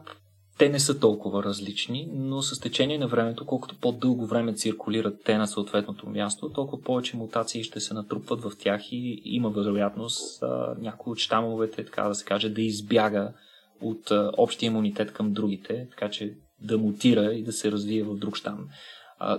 те 0.58 0.68
не 0.68 0.80
са 0.80 1.00
толкова 1.00 1.42
различни, 1.42 2.08
но 2.12 2.42
с 2.42 2.60
течение 2.60 2.98
на 2.98 3.08
времето, 3.08 3.46
колкото 3.46 3.78
по-дълго 3.80 4.26
време 4.26 4.54
циркулират 4.54 5.14
те 5.24 5.38
на 5.38 5.46
съответното 5.46 6.08
място, 6.08 6.52
толкова 6.52 6.82
повече 6.82 7.16
мутации 7.16 7.64
ще 7.64 7.80
се 7.80 7.94
натрупват 7.94 8.42
в 8.42 8.52
тях 8.58 8.92
и 8.92 9.22
има 9.24 9.50
вероятност 9.50 10.42
а, 10.42 10.74
някой 10.80 11.10
от 11.10 11.18
щамовете, 11.18 11.84
така 11.84 12.02
да 12.02 12.14
се 12.14 12.24
каже, 12.24 12.48
да 12.48 12.62
избяга 12.62 13.32
от 13.80 14.12
общия 14.38 14.66
имунитет 14.66 15.12
към 15.12 15.32
другите, 15.32 15.86
така 15.90 16.10
че 16.10 16.34
да 16.62 16.78
мутира 16.78 17.32
и 17.34 17.42
да 17.42 17.52
се 17.52 17.72
развие 17.72 18.02
в 18.02 18.16
друг 18.16 18.36
щам. 18.36 18.68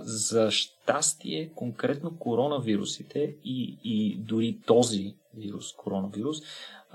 За 0.01 0.51
щастие, 0.51 1.51
конкретно 1.55 2.17
коронавирусите 2.19 3.35
и, 3.43 3.77
и 3.83 4.17
дори 4.17 4.57
този 4.65 5.15
вирус, 5.37 5.73
коронавирус, 5.73 6.37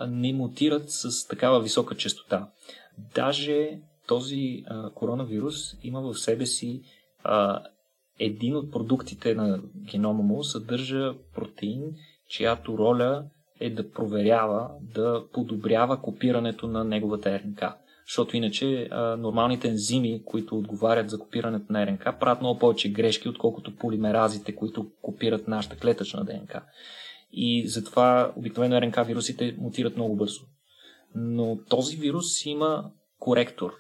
не 0.09 0.33
мутират 0.33 0.91
с 0.91 1.29
такава 1.29 1.61
висока 1.61 1.95
частота. 1.97 2.49
Даже 3.15 3.81
този 4.07 4.65
а, 4.67 4.91
коронавирус 4.91 5.77
има 5.83 6.01
в 6.01 6.15
себе 6.15 6.47
си 6.47 6.83
а, 7.25 7.63
един 8.19 8.57
от 8.57 8.73
продуктите 8.73 9.35
на 9.35 9.61
генома 9.77 10.23
му 10.23 10.45
съдържа 10.45 11.15
протеин, 11.35 11.97
чиято 12.29 12.79
роля 12.79 13.25
е 13.61 13.71
да 13.71 13.91
проверява, 13.91 14.71
да 14.81 15.25
подобрява 15.33 16.03
копирането 16.03 16.67
на 16.67 16.85
неговата 16.85 17.41
РНК. 17.41 17.63
Защото 18.09 18.37
иначе 18.37 18.89
а, 18.91 19.17
нормалните 19.17 19.69
ензими, 19.69 20.23
които 20.25 20.59
отговарят 20.59 21.11
за 21.11 21.19
копирането 21.19 21.73
на 21.73 21.87
РНК, 21.87 22.05
правят 22.21 22.41
много 22.41 22.59
повече 22.59 22.93
грешки, 22.93 23.29
отколкото 23.29 23.77
полимеразите, 23.77 24.55
които 24.55 24.87
копират 25.03 25.49
нашата 25.49 25.77
клетъчна 25.77 26.25
ДНК. 26.25 26.63
И 27.33 27.69
затова 27.69 28.33
обикновено 28.37 28.81
РНК 28.81 29.07
вирусите 29.07 29.57
мутират 29.59 29.97
много 29.97 30.17
бързо. 30.17 30.41
Но 31.15 31.59
този 31.69 31.97
вирус 31.97 32.47
има 32.47 32.91
коректор, 33.19 33.73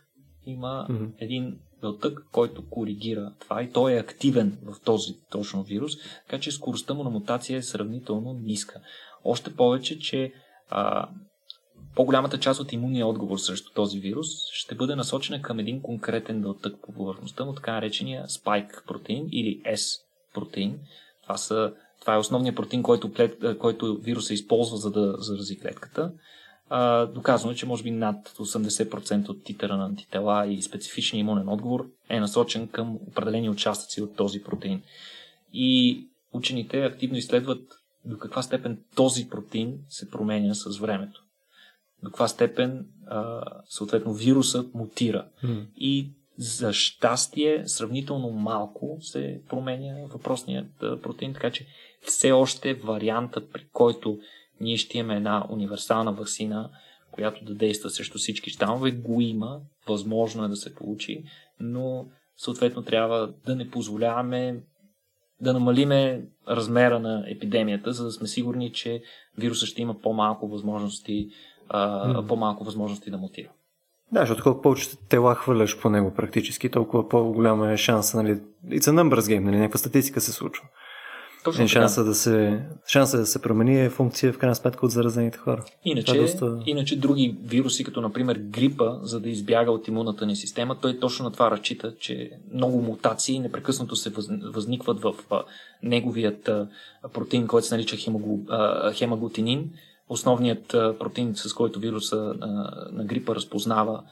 има 0.47 0.87
mm-hmm. 0.91 1.11
един 1.19 1.59
белтък, 1.81 2.27
който 2.33 2.69
коригира 2.71 3.33
това 3.41 3.63
и 3.63 3.71
той 3.71 3.93
е 3.93 3.99
активен 3.99 4.59
в 4.63 4.81
този 4.85 5.13
точно 5.31 5.63
вирус, 5.63 5.93
така 6.27 6.41
че 6.41 6.53
скоростта 6.53 6.95
му 6.95 7.05
на 7.05 7.11
мутация 7.11 7.59
е 7.59 7.63
сравнително 7.63 8.33
ниска. 8.33 8.81
Още 9.25 9.55
повече, 9.55 9.99
че 9.99 10.33
а, 10.71 11.09
по-голямата 11.97 12.41
част 12.41 12.61
от 12.61 12.73
имунния 12.73 13.07
отговор 13.07 13.39
срещу 13.39 13.73
този 13.75 13.99
вирус 14.01 14.27
ще 14.53 14.75
бъде 14.75 14.95
насочена 14.95 15.43
към 15.43 15.59
един 15.59 15.83
конкретен 15.83 16.43
белтък 16.43 16.75
по 16.83 16.93
повърхността 16.93 17.45
му, 17.45 17.55
така 17.55 17.73
наречения 17.73 18.29
спайк 18.29 18.85
протеин 18.87 19.29
или 19.33 19.61
S 19.67 20.01
протеин. 20.35 20.79
Това, 21.23 21.37
това 22.01 22.15
е 22.15 22.19
основният 22.19 22.57
протеин, 22.57 22.83
който, 22.83 23.13
клет, 23.13 23.59
който 23.59 23.99
вируса 24.03 24.35
използва 24.35 24.77
за 24.77 24.91
да 24.91 25.15
зарази 25.19 25.59
клетката 25.59 26.13
а, 26.69 27.07
доказано 27.07 27.53
е, 27.53 27.57
че 27.57 27.67
може 27.67 27.83
би 27.83 27.91
над 27.91 28.29
80% 28.29 29.29
от 29.29 29.45
титъра 29.45 29.77
на 29.77 29.85
антитела 29.85 30.47
и 30.47 30.63
специфичния 30.63 31.21
имунен 31.21 31.49
отговор 31.49 31.87
е 32.09 32.21
насочен 32.21 32.69
към 32.69 32.99
определени 33.09 33.51
участъци 33.51 34.03
от 34.03 34.17
този 34.17 34.43
протеин. 34.43 34.83
И 35.53 36.01
учените 36.33 36.85
активно 36.85 37.17
изследват 37.17 37.63
до 38.05 38.19
каква 38.19 38.43
степен 38.43 38.79
този 38.95 39.29
протеин 39.29 39.79
се 39.89 40.11
променя 40.11 40.55
с 40.55 40.79
времето. 40.79 41.26
До 42.03 42.11
каква 42.11 42.29
степен, 42.29 42.87
а, 43.07 43.43
съответно, 43.69 44.13
вирусът 44.13 44.75
мутира. 44.75 45.27
Mm. 45.45 45.67
И 45.77 46.11
За 46.39 46.73
щастие, 46.73 47.63
сравнително 47.67 48.31
малко 48.31 48.99
се 49.01 49.41
променя 49.49 50.07
въпросният 50.07 50.67
протеин, 50.79 51.35
така 51.35 51.51
че 51.51 51.67
все 52.03 52.33
още 52.33 52.75
вариантът, 52.75 53.53
при 53.53 53.67
който 53.73 54.19
ние 54.61 54.77
ще 54.77 54.99
имаме 54.99 55.17
една 55.17 55.47
универсална 55.51 56.13
вакцина, 56.13 56.71
която 57.13 57.45
да 57.45 57.55
действа 57.55 57.91
срещу 57.91 58.19
всички 58.19 58.51
щамове, 58.51 58.91
го 58.91 59.21
има, 59.21 59.61
възможно 59.89 60.45
е 60.45 60.49
да 60.49 60.57
се 60.57 60.75
получи, 60.75 61.25
но 61.61 62.07
съответно 62.37 62.83
трябва 62.83 63.33
да 63.47 63.57
не 63.57 63.71
позволяваме 63.71 64.61
да 65.41 65.53
намалиме 65.53 66.29
размера 66.49 66.99
на 66.99 67.25
епидемията, 67.29 67.93
за 67.93 68.05
да 68.05 68.13
сме 68.13 68.29
сигурни, 68.29 68.73
че 68.73 69.03
вируса 69.39 69.67
ще 69.67 69.83
има 69.83 70.01
по-малко 70.01 70.49
възможности, 70.49 71.29
а, 71.69 72.09
mm. 72.09 72.27
по-малко 72.27 72.65
възможности 72.65 73.11
да 73.11 73.19
мутира. 73.19 73.49
Да, 74.13 74.21
защото 74.21 74.43
колко 74.43 74.63
повече 74.63 74.97
тела 75.09 75.35
хвърляш 75.35 75.81
по 75.81 75.91
него 75.91 76.15
практически, 76.17 76.69
толкова 76.69 77.09
по-голяма 77.09 77.73
е 77.73 77.77
шанса, 77.77 78.23
нали, 78.23 78.41
it's 78.67 78.81
a 78.81 78.91
numbers 78.91 79.21
game, 79.21 79.45
нали, 79.45 79.57
някаква 79.57 79.79
статистика 79.79 80.21
се 80.21 80.33
случва. 80.33 80.65
Точно 81.45 81.65
е, 81.65 81.69
шанса, 81.69 82.05
да 82.05 82.15
се, 82.15 82.63
шанса 82.89 83.19
да 83.19 83.27
се 83.27 83.43
промени 83.43 83.85
е 83.85 83.91
функция 83.91 84.33
в 84.33 84.39
крайна 84.39 84.55
сметка 84.55 84.87
от 84.87 84.93
заразените 84.93 85.39
хора. 85.39 85.65
Иначе, 85.85 86.17
е 86.17 86.21
доста... 86.21 86.59
иначе 86.67 86.99
други 86.99 87.37
вируси, 87.43 87.85
като 87.85 88.01
например 88.01 88.39
грипа, 88.39 88.99
за 89.03 89.21
да 89.21 89.29
избяга 89.29 89.71
от 89.71 89.89
имунната 89.89 90.27
ни 90.27 90.37
система, 90.37 90.77
той 90.81 90.99
точно 90.99 91.25
на 91.25 91.33
това 91.33 91.51
разчита, 91.51 91.95
че 91.99 92.31
много 92.55 92.83
мутации 92.83 93.39
непрекъснато 93.39 93.97
се 93.97 94.13
възникват 94.53 95.01
в 95.01 95.15
неговият 95.83 96.51
протеин, 97.13 97.47
който 97.47 97.67
се 97.67 97.75
нарича 97.75 97.97
хемаглутинин, 98.95 99.71
основният 100.09 100.67
протеин, 100.69 101.33
с 101.37 101.53
който 101.53 101.81
вируса 101.81 102.35
на 102.93 103.05
грипа 103.05 103.35
разпознава 103.35 104.03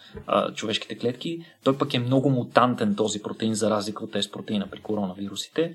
човешките 0.55 0.99
клетки. 0.99 1.45
Той 1.65 1.79
пък 1.79 1.95
е 1.95 1.99
много 1.99 2.31
мутантен 2.31 2.97
този 2.97 3.23
протеин, 3.23 3.55
за 3.55 3.71
разлика 3.71 4.05
от 4.05 4.13
тези 4.13 4.31
протеина 4.31 4.67
при 4.71 4.81
коронавирусите 4.81 5.75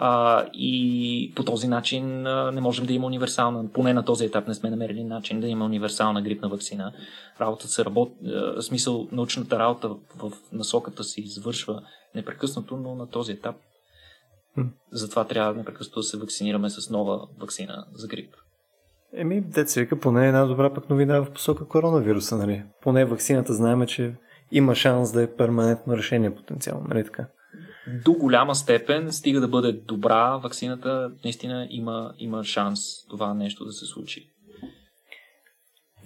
а, 0.00 0.44
и 0.52 1.32
по 1.36 1.44
този 1.44 1.68
начин 1.68 2.26
а, 2.26 2.52
не 2.52 2.60
можем 2.60 2.86
да 2.86 2.92
има 2.92 3.06
универсална, 3.06 3.72
поне 3.72 3.94
на 3.94 4.04
този 4.04 4.24
етап 4.24 4.48
не 4.48 4.54
сме 4.54 4.70
намерили 4.70 5.04
начин 5.04 5.40
да 5.40 5.48
има 5.48 5.64
универсална 5.64 6.22
грипна 6.22 6.48
вакцина. 6.48 6.92
Работата 7.40 7.72
се 7.72 7.84
работи, 7.84 8.12
смисъл 8.60 9.08
научната 9.12 9.58
работа 9.58 9.88
в 10.16 10.32
насоката 10.52 11.04
се 11.04 11.20
извършва 11.20 11.82
непрекъснато, 12.14 12.76
но 12.76 12.94
на 12.94 13.10
този 13.10 13.32
етап 13.32 13.56
затова 14.92 15.24
трябва 15.24 15.54
непрекъснато 15.54 16.00
да 16.00 16.04
се 16.04 16.18
вакцинираме 16.18 16.70
с 16.70 16.90
нова 16.90 17.28
вакцина 17.40 17.86
за 17.94 18.06
грип. 18.06 18.34
Еми, 19.16 19.40
деца 19.40 19.80
вика, 19.80 20.00
поне 20.00 20.26
една 20.26 20.44
добра 20.44 20.74
пък 20.74 20.90
новина 20.90 21.20
в 21.20 21.30
посока 21.30 21.68
коронавируса, 21.68 22.36
нали? 22.36 22.62
Поне 22.82 23.04
вакцината 23.04 23.54
знаеме, 23.54 23.86
че 23.86 24.14
има 24.52 24.74
шанс 24.74 25.12
да 25.12 25.22
е 25.22 25.34
перманентно 25.36 25.96
решение 25.96 26.34
потенциално, 26.34 26.86
нали 26.88 27.04
така? 27.04 27.26
до 28.04 28.12
голяма 28.12 28.54
степен, 28.54 29.12
стига 29.12 29.40
да 29.40 29.48
бъде 29.48 29.72
добра 29.72 30.36
вакцината, 30.36 31.10
наистина 31.24 31.66
има, 31.70 32.12
има 32.18 32.44
шанс 32.44 32.80
това 33.10 33.34
нещо 33.34 33.64
да 33.64 33.72
се 33.72 33.86
случи. 33.86 34.30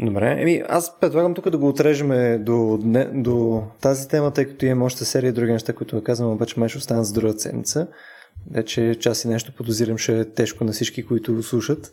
Добре, 0.01 0.37
еми 0.39 0.63
аз 0.69 1.01
предлагам 1.01 1.35
тук 1.35 1.51
да 1.51 1.59
го 1.59 1.69
отрежем 1.69 2.45
до, 2.45 2.79
до 3.13 3.63
тази 3.81 4.09
тема, 4.09 4.33
тъй 4.33 4.45
като 4.45 4.67
имам 4.67 4.83
още 4.83 5.05
серия 5.05 5.33
други 5.33 5.53
неща, 5.53 5.73
които 5.73 5.97
да 5.97 6.05
казвам, 6.05 6.33
обаче 6.33 6.61
май 6.61 6.69
ще 6.69 6.79
останат 6.79 7.07
за 7.07 7.13
другата 7.13 7.39
седмица. 7.39 7.87
Вече 8.51 8.95
час 9.01 9.25
и 9.25 9.29
нещо 9.29 9.53
подозирам, 9.57 9.99
ще 9.99 10.21
е 10.21 10.31
тежко 10.33 10.65
на 10.65 10.73
всички, 10.73 11.07
които 11.07 11.43
слушат. 11.43 11.93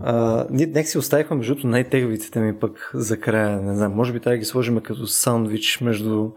А, 0.00 0.46
ние 0.50 0.66
нека 0.66 0.88
си 0.88 0.98
оставихме 0.98 1.36
между 1.36 1.56
най-теглите 1.64 2.30
теми 2.30 2.58
пък 2.58 2.90
за 2.94 3.20
края. 3.20 3.62
Не 3.62 3.76
знам, 3.76 3.92
може 3.92 4.12
би 4.12 4.20
трябва 4.20 4.34
да 4.34 4.38
ги 4.38 4.44
сложим 4.44 4.80
като 4.80 5.06
сандвич 5.06 5.80
между 5.80 6.30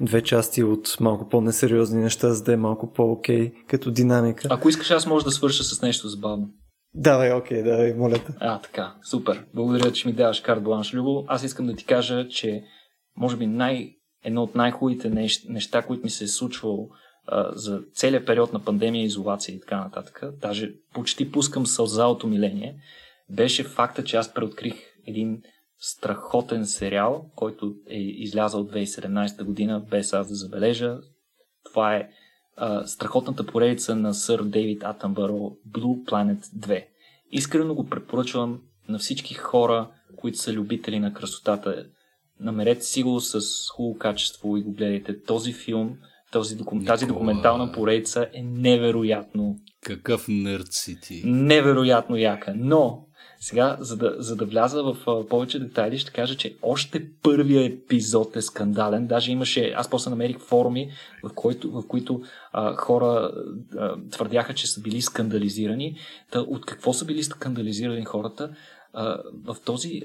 две 0.00 0.22
части 0.22 0.62
от 0.62 0.96
малко 1.00 1.28
по-несериозни 1.28 2.02
неща, 2.02 2.30
за 2.30 2.44
да 2.44 2.52
е 2.52 2.56
малко 2.56 2.92
по-окей 2.92 3.52
като 3.68 3.90
динамика. 3.90 4.48
Ако 4.50 4.68
искаш, 4.68 4.90
аз 4.90 5.06
може 5.06 5.24
да 5.24 5.30
свърша 5.30 5.64
с 5.64 5.82
нещо 5.82 6.08
забавно. 6.08 6.48
Давай, 6.94 7.32
окей, 7.32 7.62
давай, 7.62 7.94
моля 7.94 8.14
те. 8.14 8.32
А, 8.40 8.58
така, 8.58 8.94
супер. 9.10 9.44
Благодаря, 9.54 9.92
че 9.92 10.08
ми 10.08 10.14
даваш 10.14 10.40
карт 10.40 10.62
бланш, 10.62 10.94
Любо. 10.94 11.24
Аз 11.26 11.42
искам 11.42 11.66
да 11.66 11.74
ти 11.74 11.84
кажа, 11.84 12.28
че 12.28 12.62
може 13.16 13.36
би 13.36 13.46
най- 13.46 13.90
едно 14.24 14.42
от 14.42 14.54
най-хубавите 14.54 15.32
неща, 15.48 15.82
които 15.82 16.04
ми 16.04 16.10
се 16.10 16.24
е 16.24 16.28
случвало 16.28 16.88
а, 17.26 17.52
за 17.52 17.80
целият 17.94 18.26
период 18.26 18.52
на 18.52 18.64
пандемия, 18.64 19.04
изолация 19.04 19.54
и 19.54 19.60
така 19.60 19.80
нататък, 19.80 20.22
даже 20.40 20.72
почти 20.94 21.32
пускам 21.32 21.66
сълза 21.66 22.06
от 22.06 22.24
умиление, 22.24 22.76
беше 23.30 23.64
факта, 23.64 24.04
че 24.04 24.16
аз 24.16 24.34
преоткрих 24.34 24.74
един 25.06 25.42
страхотен 25.78 26.66
сериал, 26.66 27.30
който 27.36 27.74
е 27.86 27.98
излязъл 27.98 28.60
от 28.60 28.72
2017 28.72 29.44
година, 29.44 29.84
без 29.90 30.12
аз 30.12 30.28
да 30.28 30.34
забележа. 30.34 30.98
Това 31.64 31.96
е 31.96 32.08
а, 32.56 32.86
страхотната 32.86 33.46
поредица 33.46 33.96
на 33.96 34.14
сър 34.14 34.42
Дейвид 34.42 34.84
Атънбъро 34.84 35.56
Blue 35.70 36.04
Planet 36.04 36.40
2. 36.40 36.84
Искрено 37.32 37.74
го 37.74 37.86
препоръчвам 37.86 38.60
на 38.88 38.98
всички 38.98 39.34
хора, 39.34 39.90
които 40.16 40.38
са 40.38 40.52
любители 40.52 40.98
на 40.98 41.14
красотата. 41.14 41.86
Намерете 42.40 42.84
си 42.84 43.02
го 43.02 43.20
с 43.20 43.40
хубаво 43.70 43.98
качество 43.98 44.56
и 44.56 44.62
го 44.62 44.72
гледайте. 44.72 45.22
Този 45.22 45.52
филм, 45.52 45.96
този 46.32 46.56
докум... 46.56 46.84
тази 46.84 47.06
документална 47.06 47.72
поредица 47.72 48.28
е 48.32 48.42
невероятно. 48.42 49.56
Какъв 49.80 50.26
нърд 50.28 50.72
си 50.72 51.00
ти? 51.00 51.22
Невероятно 51.24 52.16
яка. 52.16 52.54
Но 52.56 53.07
сега, 53.40 53.76
за 53.80 53.96
да, 53.96 54.14
за 54.18 54.36
да 54.36 54.44
вляза 54.44 54.82
в 54.82 54.96
а, 55.06 55.28
повече 55.28 55.58
детайли, 55.58 55.98
ще 55.98 56.12
кажа, 56.12 56.36
че 56.36 56.56
още 56.62 57.06
първия 57.22 57.64
епизод 57.64 58.36
е 58.36 58.42
скандален. 58.42 59.06
Даже 59.06 59.32
имаше, 59.32 59.72
аз 59.76 59.90
после 59.90 60.10
намерих 60.10 60.38
форуми, 60.38 60.90
в, 61.24 61.30
който, 61.34 61.70
в 61.70 61.86
които 61.88 62.22
а, 62.52 62.76
хора 62.76 63.30
а, 63.78 63.96
твърдяха, 64.10 64.54
че 64.54 64.66
са 64.66 64.80
били 64.80 65.02
скандализирани. 65.02 65.96
Та, 66.30 66.40
от 66.40 66.66
какво 66.66 66.92
са 66.92 67.04
били 67.04 67.22
скандализирани 67.22 68.04
хората? 68.04 68.50
в, 69.44 69.56
този, 69.64 70.02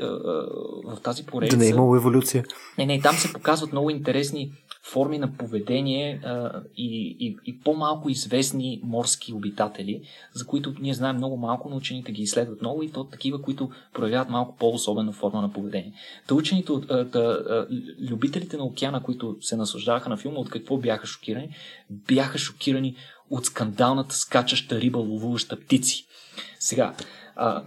в 0.86 0.98
тази 1.04 1.26
поредица. 1.26 1.58
Да 1.58 1.64
не 1.64 1.68
е 1.68 1.70
имало 1.70 1.96
еволюция. 1.96 2.44
Не, 2.78 2.86
не, 2.86 3.02
там 3.02 3.16
се 3.16 3.34
показват 3.34 3.72
много 3.72 3.90
интересни 3.90 4.52
форми 4.92 5.18
на 5.18 5.38
поведение 5.38 6.22
а, 6.24 6.62
и, 6.78 7.18
и, 7.20 7.38
и 7.46 7.60
по-малко 7.60 8.10
известни 8.10 8.82
морски 8.84 9.34
обитатели, 9.34 10.02
за 10.34 10.46
които 10.46 10.74
ние 10.80 10.94
знаем 10.94 11.16
много 11.16 11.38
малко, 11.38 11.70
но 11.70 11.76
учените 11.76 12.12
ги 12.12 12.22
изследват 12.22 12.62
много 12.62 12.84
и 12.84 12.92
то 12.92 13.04
такива, 13.04 13.42
които 13.42 13.70
проявяват 13.94 14.30
малко 14.30 14.56
по-особена 14.56 15.12
форма 15.12 15.42
на 15.42 15.54
поведение. 15.54 15.94
Та 16.28 16.36
учените, 16.36 16.72
а, 16.90 16.94
а, 16.94 17.68
любителите 18.10 18.58
на 18.58 18.64
океана, 18.64 19.04
които 19.04 19.38
се 19.42 19.56
наслаждаваха 19.56 20.10
на 20.10 20.18
филма, 20.18 20.40
от 20.40 20.50
какво 20.50 20.78
бяха 20.78 21.08
шокирани? 21.08 21.56
Бяха 21.90 22.38
шокирани 22.38 22.96
от 23.30 23.46
скандалната 23.46 24.16
скачаща 24.16 24.82
риба, 24.82 25.00
ловуваща 25.00 25.60
птици. 25.60 26.06
Сега, 26.60 26.96
а, 27.36 27.64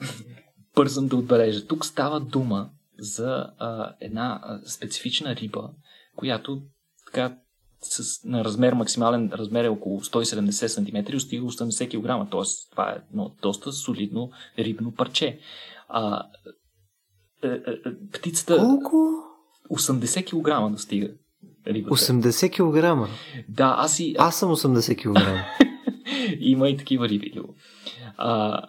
бързам 0.74 1.08
да 1.08 1.16
отбележа. 1.16 1.66
Тук 1.66 1.86
става 1.86 2.20
дума 2.20 2.70
за 2.98 3.46
а, 3.58 3.94
една 4.00 4.60
специфична 4.66 5.36
риба, 5.36 5.70
която 6.16 6.62
така 7.06 7.36
с, 7.80 8.24
на 8.24 8.44
размер, 8.44 8.72
максимален 8.72 9.30
размер 9.32 9.64
е 9.64 9.68
около 9.68 10.00
170 10.00 10.66
см 10.66 11.16
и 11.16 11.20
стига 11.20 11.46
80 11.46 11.88
кг. 11.88 12.30
Т.е. 12.30 12.42
това 12.70 12.90
е 12.90 12.96
едно 13.10 13.34
доста 13.42 13.72
солидно 13.72 14.30
рибно 14.58 14.92
парче. 14.92 15.38
А, 15.88 16.26
е, 17.42 17.48
е, 17.48 17.52
е, 17.86 18.08
птицата... 18.12 18.58
Колко? 18.58 18.96
80 19.70 20.24
кг 20.24 20.72
да 20.72 20.78
стига. 20.78 21.08
Рибата. 21.66 21.96
80 21.96 22.50
кг? 22.50 23.10
Да, 23.48 23.74
аз 23.78 24.00
и... 24.00 24.14
Аз 24.18 24.38
съм 24.38 24.50
80 24.50 24.96
кг. 24.96 25.20
Има 26.40 26.68
и 26.68 26.76
такива 26.76 27.08
риби. 27.08 27.40
А, 28.16 28.62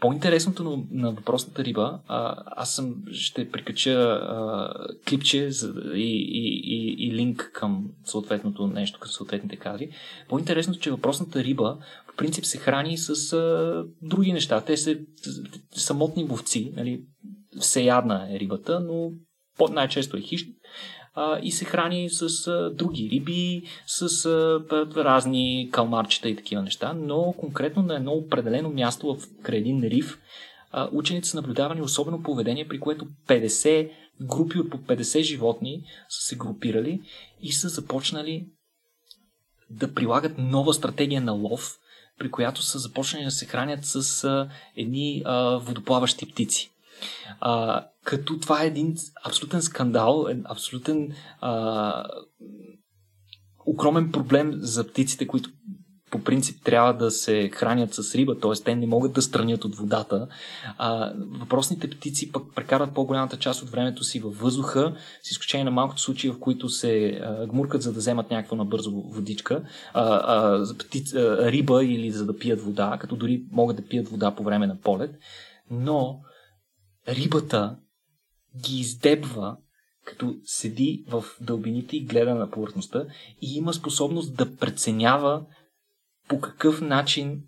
по-интересното 0.00 0.64
на, 0.64 0.82
на 0.90 1.10
въпросната 1.10 1.64
риба, 1.64 2.00
а, 2.08 2.36
аз 2.46 2.74
съм, 2.74 2.94
ще 3.12 3.50
прикача 3.50 3.92
а, 3.92 4.72
клипче 5.08 5.50
за, 5.50 5.74
и, 5.94 6.28
и, 6.32 6.62
и, 6.64 7.06
и 7.06 7.14
линк 7.14 7.50
към 7.54 7.88
съответното 8.04 8.66
нещо, 8.66 9.00
към 9.00 9.10
съответните 9.10 9.56
кадри. 9.56 9.90
По-интересното, 10.28 10.80
че 10.80 10.90
въпросната 10.90 11.44
риба 11.44 11.78
по 12.06 12.16
принцип 12.16 12.44
се 12.44 12.58
храни 12.58 12.98
с 12.98 13.32
а, 13.32 13.84
други 14.02 14.32
неща. 14.32 14.60
Те 14.60 14.76
са 14.76 14.96
самотни 15.72 16.24
ловци, 16.24 16.72
нали? 16.76 17.02
всеядна 17.60 18.28
е 18.30 18.40
рибата, 18.40 18.80
но 18.80 19.10
най-често 19.70 20.16
е 20.16 20.20
хищник 20.20 20.56
и 21.42 21.52
се 21.52 21.64
храни 21.64 22.10
с 22.10 22.46
а, 22.46 22.70
други 22.70 23.08
риби, 23.12 23.62
с 23.86 24.26
а, 24.26 24.60
разни 24.96 25.68
калмарчета 25.72 26.28
и 26.28 26.36
такива 26.36 26.62
неща, 26.62 26.92
но 26.92 27.34
конкретно 27.38 27.82
на 27.82 27.94
едно 27.94 28.12
определено 28.12 28.70
място 28.70 29.14
в 29.14 29.42
край 29.42 29.58
един 29.58 29.82
риф 29.82 30.18
а, 30.72 30.88
учените 30.92 31.28
са 31.28 31.36
наблюдавани 31.36 31.82
особено 31.82 32.22
поведение, 32.22 32.68
при 32.68 32.80
което 32.80 33.06
50 33.28 33.90
групи 34.20 34.58
от 34.58 34.70
по 34.70 34.78
50 34.78 35.22
животни 35.22 35.82
са 36.08 36.26
се 36.26 36.36
групирали 36.36 37.00
и 37.42 37.52
са 37.52 37.68
започнали 37.68 38.46
да 39.70 39.94
прилагат 39.94 40.38
нова 40.38 40.74
стратегия 40.74 41.20
на 41.20 41.32
лов, 41.32 41.78
при 42.18 42.30
която 42.30 42.62
са 42.62 42.78
започнали 42.78 43.24
да 43.24 43.30
се 43.30 43.46
хранят 43.46 43.84
с 43.84 44.24
а, 44.24 44.48
едни 44.76 45.22
а, 45.24 45.56
водоплаващи 45.56 46.26
птици. 46.26 46.70
А, 47.40 47.84
като 48.04 48.38
това 48.38 48.62
е 48.62 48.66
един 48.66 48.96
абсолютен 49.24 49.62
скандал, 49.62 50.26
абсолютен 50.44 51.12
а, 51.40 52.04
огромен 53.66 54.12
проблем 54.12 54.52
за 54.54 54.86
птиците, 54.86 55.26
които 55.26 55.50
по 56.10 56.24
принцип 56.24 56.64
трябва 56.64 56.92
да 56.92 57.10
се 57.10 57.48
хранят 57.48 57.94
с 57.94 58.14
риба, 58.14 58.38
т.е. 58.38 58.62
те 58.64 58.76
не 58.76 58.86
могат 58.86 59.12
да 59.12 59.22
странят 59.22 59.64
от 59.64 59.76
водата. 59.76 60.28
А, 60.78 61.12
въпросните 61.40 61.90
птици 61.90 62.32
пък 62.32 62.42
прекарат 62.54 62.94
по-голямата 62.94 63.36
част 63.36 63.62
от 63.62 63.70
времето 63.70 64.04
си 64.04 64.20
във 64.20 64.38
въздуха, 64.38 64.94
с 65.22 65.30
изключение 65.30 65.64
на 65.64 65.70
малкото 65.70 66.00
случаи, 66.00 66.30
в 66.30 66.38
които 66.38 66.68
се 66.68 67.20
а, 67.22 67.46
гмуркат, 67.46 67.82
за 67.82 67.92
да 67.92 67.98
вземат 67.98 68.30
някаква 68.30 68.56
набързо 68.56 68.90
водичка, 68.90 69.62
а, 69.94 70.02
а, 70.04 70.64
птиц, 70.78 71.14
а, 71.14 71.52
риба 71.52 71.84
или 71.84 72.10
за 72.10 72.26
да 72.26 72.36
пият 72.36 72.60
вода, 72.60 72.96
като 73.00 73.16
дори 73.16 73.42
могат 73.52 73.76
да 73.76 73.86
пият 73.86 74.08
вода 74.08 74.30
по 74.30 74.42
време 74.42 74.66
на 74.66 74.80
полет. 74.80 75.10
Но 75.70 76.20
рибата 77.10 77.76
ги 78.56 78.80
издебва 78.80 79.56
като 80.04 80.34
седи 80.44 81.04
в 81.08 81.24
дълбините 81.40 81.96
и 81.96 82.04
гледа 82.04 82.34
на 82.34 82.50
повърхността 82.50 83.06
и 83.42 83.56
има 83.56 83.74
способност 83.74 84.36
да 84.36 84.56
преценява 84.56 85.46
по 86.28 86.40
какъв 86.40 86.80
начин 86.80 87.42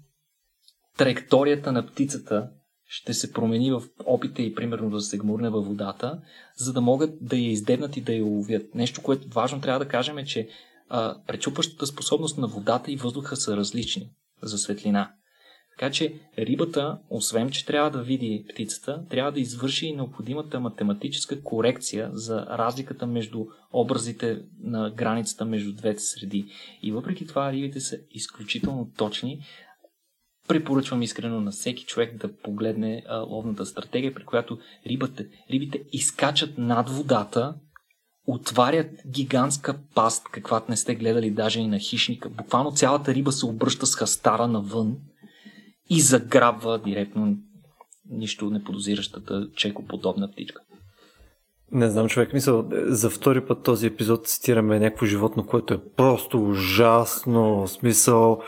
траекторията 0.98 1.72
на 1.72 1.86
птицата 1.86 2.50
ще 2.86 3.14
се 3.14 3.32
промени 3.32 3.72
в 3.72 3.82
опита 4.06 4.42
и 4.42 4.54
примерно 4.54 4.90
да 4.90 5.00
се 5.00 5.18
гмурне 5.18 5.50
във 5.50 5.66
водата, 5.66 6.20
за 6.56 6.72
да 6.72 6.80
могат 6.80 7.10
да 7.20 7.36
я 7.36 7.50
издебнат 7.50 7.96
и 7.96 8.00
да 8.00 8.12
я 8.12 8.24
уловят. 8.24 8.74
Нещо, 8.74 9.02
което 9.02 9.28
важно 9.28 9.60
трябва 9.60 9.78
да 9.78 9.88
кажем 9.88 10.18
е, 10.18 10.24
че 10.24 10.48
а, 10.88 11.22
пречупващата 11.26 11.86
способност 11.86 12.38
на 12.38 12.46
водата 12.46 12.92
и 12.92 12.96
въздуха 12.96 13.36
са 13.36 13.56
различни 13.56 14.10
за 14.42 14.58
светлина. 14.58 15.12
Така 15.78 15.92
че 15.92 16.14
рибата, 16.38 16.98
освен 17.10 17.50
че 17.50 17.66
трябва 17.66 17.90
да 17.90 18.02
види 18.02 18.44
птицата, 18.48 19.04
трябва 19.10 19.32
да 19.32 19.40
извърши 19.40 19.86
и 19.86 19.96
необходимата 19.96 20.60
математическа 20.60 21.42
корекция 21.42 22.10
за 22.12 22.46
разликата 22.46 23.06
между 23.06 23.46
образите 23.72 24.42
на 24.60 24.90
границата 24.90 25.44
между 25.44 25.72
двете 25.72 26.00
среди. 26.00 26.46
И 26.82 26.92
въпреки 26.92 27.26
това 27.26 27.52
рибите 27.52 27.80
са 27.80 27.98
изключително 28.10 28.90
точни. 28.96 29.40
Препоръчвам 30.48 31.02
искрено 31.02 31.40
на 31.40 31.50
всеки 31.50 31.84
човек 31.84 32.16
да 32.16 32.36
погледне 32.36 33.02
а, 33.08 33.18
ловната 33.18 33.66
стратегия, 33.66 34.14
при 34.14 34.24
която 34.24 34.58
рибата, 34.86 35.24
рибите 35.50 35.82
изкачат 35.92 36.58
над 36.58 36.90
водата, 36.90 37.54
отварят 38.26 38.90
гигантска 39.06 39.78
паст, 39.94 40.24
каквато 40.32 40.66
не 40.68 40.76
сте 40.76 40.94
гледали 40.94 41.30
даже 41.30 41.60
и 41.60 41.66
на 41.66 41.78
хищника. 41.78 42.28
Буквално 42.28 42.72
цялата 42.72 43.14
риба 43.14 43.32
се 43.32 43.46
обръща 43.46 43.86
с 43.86 43.96
хастара 43.96 44.48
навън 44.48 44.96
и 45.90 46.00
заграбва 46.00 46.78
директно 46.78 47.36
нищо 48.10 48.50
неподозиращата 48.50 49.48
чекоподобна 49.56 50.30
птичка. 50.30 50.62
Не 51.72 51.90
знам, 51.90 52.08
човек, 52.08 52.32
мисъл, 52.32 52.68
за 52.72 53.10
втори 53.10 53.46
път 53.46 53.62
този 53.62 53.86
епизод 53.86 54.26
цитираме 54.26 54.78
някакво 54.78 55.06
животно, 55.06 55.46
което 55.46 55.74
е 55.74 55.80
просто 55.96 56.48
ужасно, 56.48 57.68
смисъл. 57.68 58.42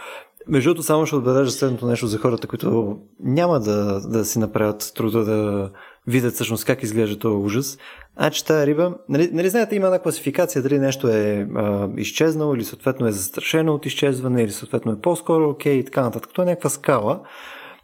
Между 0.48 0.70
другото, 0.70 0.82
само 0.82 1.06
ще 1.06 1.16
отбележа 1.16 1.51
следното 1.51 1.86
нещо 1.86 2.06
за 2.06 2.19
хората, 2.19 2.47
които 2.47 2.98
няма 3.20 3.61
да, 3.61 4.01
да 4.01 4.24
си 4.24 4.39
направят 4.39 4.93
труда 4.94 5.24
да 5.24 5.70
видят 6.07 6.35
всъщност 6.35 6.65
как 6.65 6.83
изглежда 6.83 7.19
този 7.19 7.37
ужас. 7.37 7.79
Значи 8.17 8.45
тази 8.45 8.67
риба, 8.67 8.95
нали, 9.09 9.31
нали 9.33 9.49
знаете, 9.49 9.77
има 9.77 9.87
една 9.87 9.99
класификация, 9.99 10.63
дали 10.63 10.79
нещо 10.79 11.09
е 11.09 11.49
а, 11.57 11.89
изчезнало 11.97 12.55
или 12.55 12.65
съответно 12.65 13.07
е 13.07 13.13
застрашено 13.13 13.75
от 13.75 13.87
изчезване 13.87 14.43
или 14.43 14.51
съответно 14.51 14.93
е 14.93 15.01
по-скоро 15.01 15.51
окей 15.51 15.77
okay, 15.77 15.81
и 15.81 15.85
така 15.85 16.03
нататък. 16.03 16.33
Това 16.33 16.45
е 16.45 16.47
някаква 16.47 16.71
скала. 16.71 17.21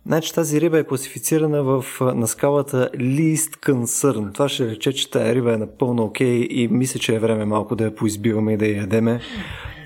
Значи 0.07 0.35
тази 0.35 0.61
риба 0.61 0.79
е 0.79 0.85
класифицирана 0.85 1.63
в, 1.63 1.85
на 2.01 2.27
скалата 2.27 2.91
Least 2.95 3.67
Concern. 3.67 4.35
Това 4.35 4.49
ще 4.49 4.67
рече, 4.67 4.93
че 4.93 5.11
тази 5.11 5.35
риба 5.35 5.55
е 5.55 5.57
напълно 5.57 6.03
окей 6.03 6.41
okay 6.41 6.47
и 6.47 6.69
мисля, 6.69 7.01
че 7.01 7.15
е 7.15 7.19
време 7.19 7.45
малко 7.45 7.77
да 7.77 7.85
я 7.85 7.95
поизбиваме 7.95 8.53
и 8.53 8.57
да 8.57 8.67
я 8.67 8.77
ядеме. 8.77 9.21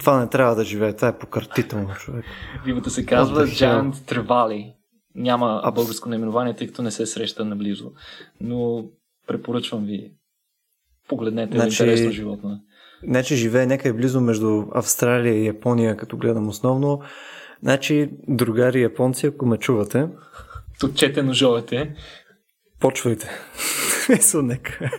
Това 0.00 0.20
не 0.20 0.26
трябва 0.28 0.54
да 0.54 0.64
живее, 0.64 0.92
това 0.92 1.08
е 1.08 1.18
пократително, 1.18 1.88
човек. 1.94 2.24
Рибата 2.66 2.90
се 2.90 3.06
казва 3.06 3.46
Giant 3.46 3.92
Trevally. 3.92 4.72
Няма 5.14 5.60
а 5.64 5.70
българско 5.70 6.08
наименование, 6.08 6.56
тъй 6.56 6.66
като 6.66 6.82
не 6.82 6.90
се 6.90 7.06
среща 7.06 7.44
наблизо. 7.44 7.92
Но 8.40 8.84
препоръчвам 9.26 9.84
ви. 9.84 10.12
Погледнете, 11.08 11.56
значи, 11.56 11.82
интересно 11.82 12.10
животно. 12.10 12.60
Значи 13.08 13.36
живее 13.36 13.66
някъде 13.66 13.92
близо 13.92 14.20
между 14.20 14.64
Австралия 14.74 15.34
и 15.34 15.46
Япония, 15.46 15.96
като 15.96 16.16
гледам 16.16 16.48
основно. 16.48 17.00
Значи, 17.62 18.10
другари 18.28 18.82
японци, 18.82 19.26
ако 19.26 19.46
ме 19.46 19.56
чувате... 19.56 20.08
Точете 20.80 21.22
ножовете. 21.22 21.94
Почвайте. 22.80 23.30
Мисъл, 24.08 24.42
нека. 24.42 24.90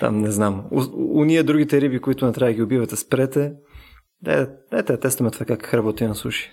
Там 0.00 0.20
не 0.20 0.30
знам. 0.30 0.64
У, 0.70 0.82
уния 1.20 1.44
другите 1.44 1.80
риби, 1.80 1.98
които 1.98 2.26
не 2.26 2.32
трябва 2.32 2.50
да 2.50 2.54
ги 2.54 2.62
убивате, 2.62 2.96
спрете. 2.96 3.52
Дайте, 4.22 4.52
дайте 4.70 5.00
тестваме 5.00 5.30
това 5.30 5.46
как 5.46 5.74
работи 5.74 6.06
на 6.06 6.14
суши. 6.14 6.52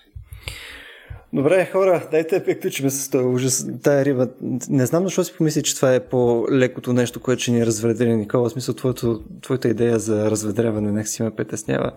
Добре, 1.36 1.70
хора, 1.72 2.07
дайте 2.12 2.40
да 2.40 2.45
приключим 2.45 2.90
с 2.90 3.10
този 3.10 3.26
ужас. 3.26 3.68
Тая 3.84 4.06
риба, 4.06 4.28
не 4.70 4.86
знам 4.86 5.03
защо 5.03 5.24
си 5.24 5.34
помисли, 5.38 5.64
че 5.64 5.76
това 5.76 5.94
е 5.94 5.99
по-лекото 5.99 6.94
нещо, 6.94 7.20
което 7.20 7.41
ще 7.41 7.52
ни 7.52 7.66
разведри, 7.66 8.16
Никола. 8.16 8.49
В 8.49 8.52
смисъл, 8.52 8.76
твоето, 8.76 9.24
твоята 9.41 9.68
идея 9.68 9.99
за 9.99 10.32
разведряване 10.32 10.91
нека 10.91 11.07
си 11.07 11.24
ме 11.24 11.32
притеснява. 11.32 11.91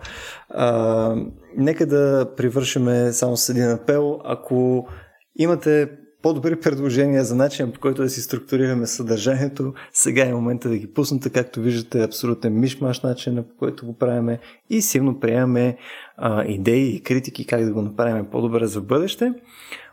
А, 0.49 1.15
нека 1.57 1.85
да 1.85 2.31
привършиме 2.37 3.13
само 3.13 3.37
с 3.37 3.49
един 3.49 3.71
апел. 3.71 4.19
Ако 4.23 4.87
имате 5.35 5.89
по-добри 6.21 6.59
предложения 6.59 7.23
за 7.23 7.35
начин 7.35 7.71
по 7.71 7.79
който 7.79 8.01
да 8.01 8.09
си 8.09 8.21
структурираме 8.21 8.87
съдържанието. 8.87 9.73
Сега 9.93 10.25
е 10.25 10.33
момента 10.33 10.69
да 10.69 10.77
ги 10.77 10.87
пуснете, 10.87 11.29
както 11.29 11.61
виждате, 11.61 12.03
абсолютен 12.03 12.59
мишмаш 12.59 13.01
начин, 13.01 13.35
по 13.35 13.57
който 13.59 13.85
го 13.85 13.97
правиме 13.97 14.39
и 14.69 14.81
силно 14.81 15.19
приемаме 15.19 15.77
а, 16.17 16.43
идеи 16.45 16.95
и 16.95 17.03
критики 17.03 17.45
как 17.45 17.65
да 17.65 17.73
го 17.73 17.81
направим 17.81 18.25
по-добре 18.25 18.65
за 18.65 18.81
бъдеще. 18.81 19.33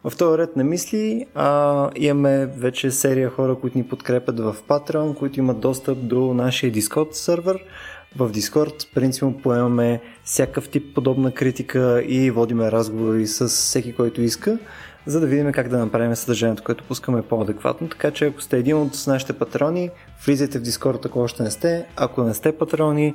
В 0.04 0.16
този 0.16 0.38
ред 0.38 0.56
на 0.56 0.64
мисли 0.64 1.26
а, 1.34 1.90
имаме 1.96 2.46
вече 2.46 2.90
серия 2.90 3.30
хора, 3.30 3.54
които 3.60 3.78
ни 3.78 3.84
подкрепят 3.84 4.40
в 4.40 4.56
Patreon, 4.68 5.14
които 5.14 5.40
имат 5.40 5.60
достъп 5.60 5.98
до 6.08 6.34
нашия 6.34 6.72
Discord 6.72 7.12
сервер. 7.12 7.64
В 8.16 8.32
Discord 8.32 8.94
принципно 8.94 9.38
поемаме 9.42 10.00
всякакъв 10.24 10.68
тип 10.68 10.94
подобна 10.94 11.32
критика 11.32 12.02
и 12.08 12.30
водиме 12.30 12.72
разговори 12.72 13.26
с 13.26 13.48
всеки, 13.48 13.94
който 13.94 14.22
иска 14.22 14.58
за 15.06 15.20
да 15.20 15.26
видим 15.26 15.52
как 15.52 15.68
да 15.68 15.78
направим 15.78 16.16
съдържанието, 16.16 16.62
което 16.62 16.84
пускаме 16.84 17.22
по-адекватно. 17.22 17.88
Така 17.88 18.10
че 18.10 18.26
ако 18.26 18.40
сте 18.40 18.58
един 18.58 18.76
от 18.76 18.92
нашите 19.06 19.32
патрони, 19.32 19.90
влизайте 20.26 20.58
в 20.58 20.62
Discord, 20.62 21.06
ако 21.06 21.20
още 21.20 21.42
не 21.42 21.50
сте. 21.50 21.86
Ако 21.96 22.22
не 22.22 22.34
сте 22.34 22.58
патрони, 22.58 23.14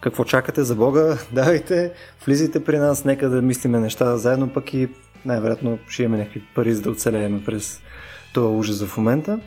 какво 0.00 0.24
чакате 0.24 0.62
за 0.62 0.74
Бога? 0.74 1.18
Давайте, 1.32 1.92
влизайте 2.26 2.64
при 2.64 2.78
нас, 2.78 3.04
нека 3.04 3.28
да 3.28 3.42
мислиме 3.42 3.80
неща 3.80 4.16
заедно, 4.16 4.48
пък 4.48 4.74
и 4.74 4.88
най-вероятно 5.24 5.78
ще 5.88 6.02
имаме 6.02 6.18
някакви 6.18 6.42
пари 6.54 6.74
за 6.74 6.82
да 6.82 6.90
оцелеем 6.90 7.42
през 7.44 7.80
това 8.34 8.48
ужас 8.48 8.84
в 8.84 8.96
момента. 8.96 9.40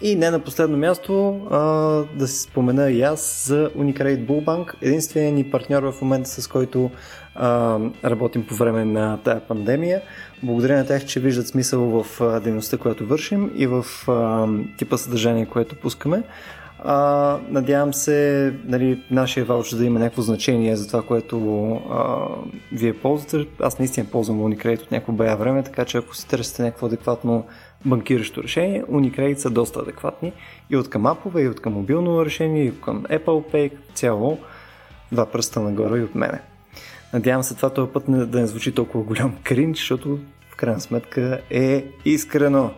И 0.00 0.16
не 0.16 0.30
на 0.30 0.40
последно 0.40 0.76
място 0.76 1.40
а, 1.50 1.58
да 2.18 2.28
си 2.28 2.38
спомена 2.38 2.90
и 2.90 3.02
аз 3.02 3.44
за 3.46 3.70
Unicredit 3.76 4.26
Bullbank, 4.26 4.74
единственият 4.82 5.34
ни 5.34 5.50
партньор 5.50 5.82
в 5.82 6.02
момента, 6.02 6.30
с 6.30 6.48
който 6.48 6.90
а, 7.34 7.78
работим 8.04 8.46
по 8.46 8.54
време 8.54 8.84
на 8.84 9.18
тая 9.24 9.40
пандемия. 9.40 10.02
Благодаря 10.44 10.76
на 10.76 10.86
тях, 10.86 11.04
че 11.04 11.20
виждат 11.20 11.46
смисъл 11.46 12.02
в 12.02 12.40
дейността, 12.40 12.78
която 12.78 13.06
вършим 13.06 13.50
и 13.56 13.66
в 13.66 13.84
а, 14.08 14.48
типа 14.78 14.96
съдържание, 14.96 15.46
което 15.46 15.76
пускаме. 15.76 16.22
А, 16.78 17.38
надявам 17.48 17.94
се 17.94 18.54
нали, 18.64 19.04
нашия 19.10 19.44
ваучер 19.44 19.76
да 19.76 19.84
има 19.84 19.98
някакво 19.98 20.22
значение 20.22 20.76
за 20.76 20.86
това, 20.86 21.02
което 21.02 21.70
а, 21.72 22.26
вие 22.72 22.92
ползвате. 22.92 23.46
Аз 23.60 23.78
наистина 23.78 24.06
ползвам 24.06 24.38
Unicredit 24.38 24.82
от 24.82 24.90
някакво 24.90 25.12
бая 25.12 25.36
време, 25.36 25.62
така 25.62 25.84
че 25.84 25.98
ако 25.98 26.16
си 26.16 26.28
търсите 26.28 26.62
някакво 26.62 26.86
адекватно 26.86 27.46
банкиращо 27.84 28.42
решение, 28.42 28.84
Unicredit 28.84 29.36
са 29.36 29.50
доста 29.50 29.80
адекватни 29.80 30.32
и 30.70 30.76
от 30.76 30.90
към 30.90 31.06
апове, 31.06 31.42
и 31.42 31.48
от 31.48 31.60
към 31.60 31.72
мобилно 31.72 32.24
решение, 32.24 32.64
и 32.64 32.80
към 32.80 33.02
Apple 33.02 33.52
Pay, 33.52 33.72
цяло 33.94 34.38
два 35.12 35.26
пръста 35.26 35.60
нагоре 35.60 35.98
и 35.98 36.02
от 36.02 36.14
мене. 36.14 36.40
Надявам 37.14 37.42
се 37.42 37.54
това 37.54 37.70
този 37.70 37.92
път 37.92 38.08
не, 38.08 38.26
да 38.26 38.40
не 38.40 38.46
звучи 38.46 38.72
толкова 38.72 39.04
голям 39.04 39.36
кринч, 39.42 39.76
защото 39.76 40.18
в 40.54 40.56
крайна 40.56 40.80
сметка 40.80 41.40
е 41.50 41.84
искрено. 42.04 42.70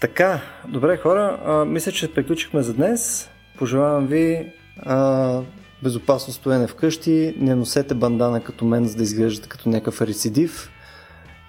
Така, 0.00 0.40
добре 0.68 0.96
хора, 0.96 1.40
а, 1.44 1.64
мисля, 1.64 1.92
че 1.92 2.14
приключихме 2.14 2.62
за 2.62 2.74
днес. 2.74 3.30
Пожелавам 3.58 4.06
ви 4.06 4.52
а, 4.78 5.40
безопасно 5.82 6.32
стоене 6.32 6.66
вкъщи, 6.66 7.34
не 7.38 7.54
носете 7.54 7.94
бандана 7.94 8.40
като 8.40 8.64
мен, 8.64 8.84
за 8.84 8.96
да 8.96 9.02
изглеждате 9.02 9.48
като 9.48 9.68
някакъв 9.68 10.02
рецидив 10.02 10.70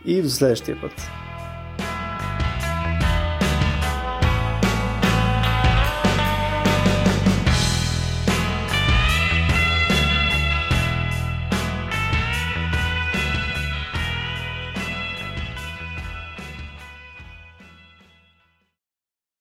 и 0.05 0.21
до 0.21 0.29
следващия 0.29 0.81
път. 0.81 0.91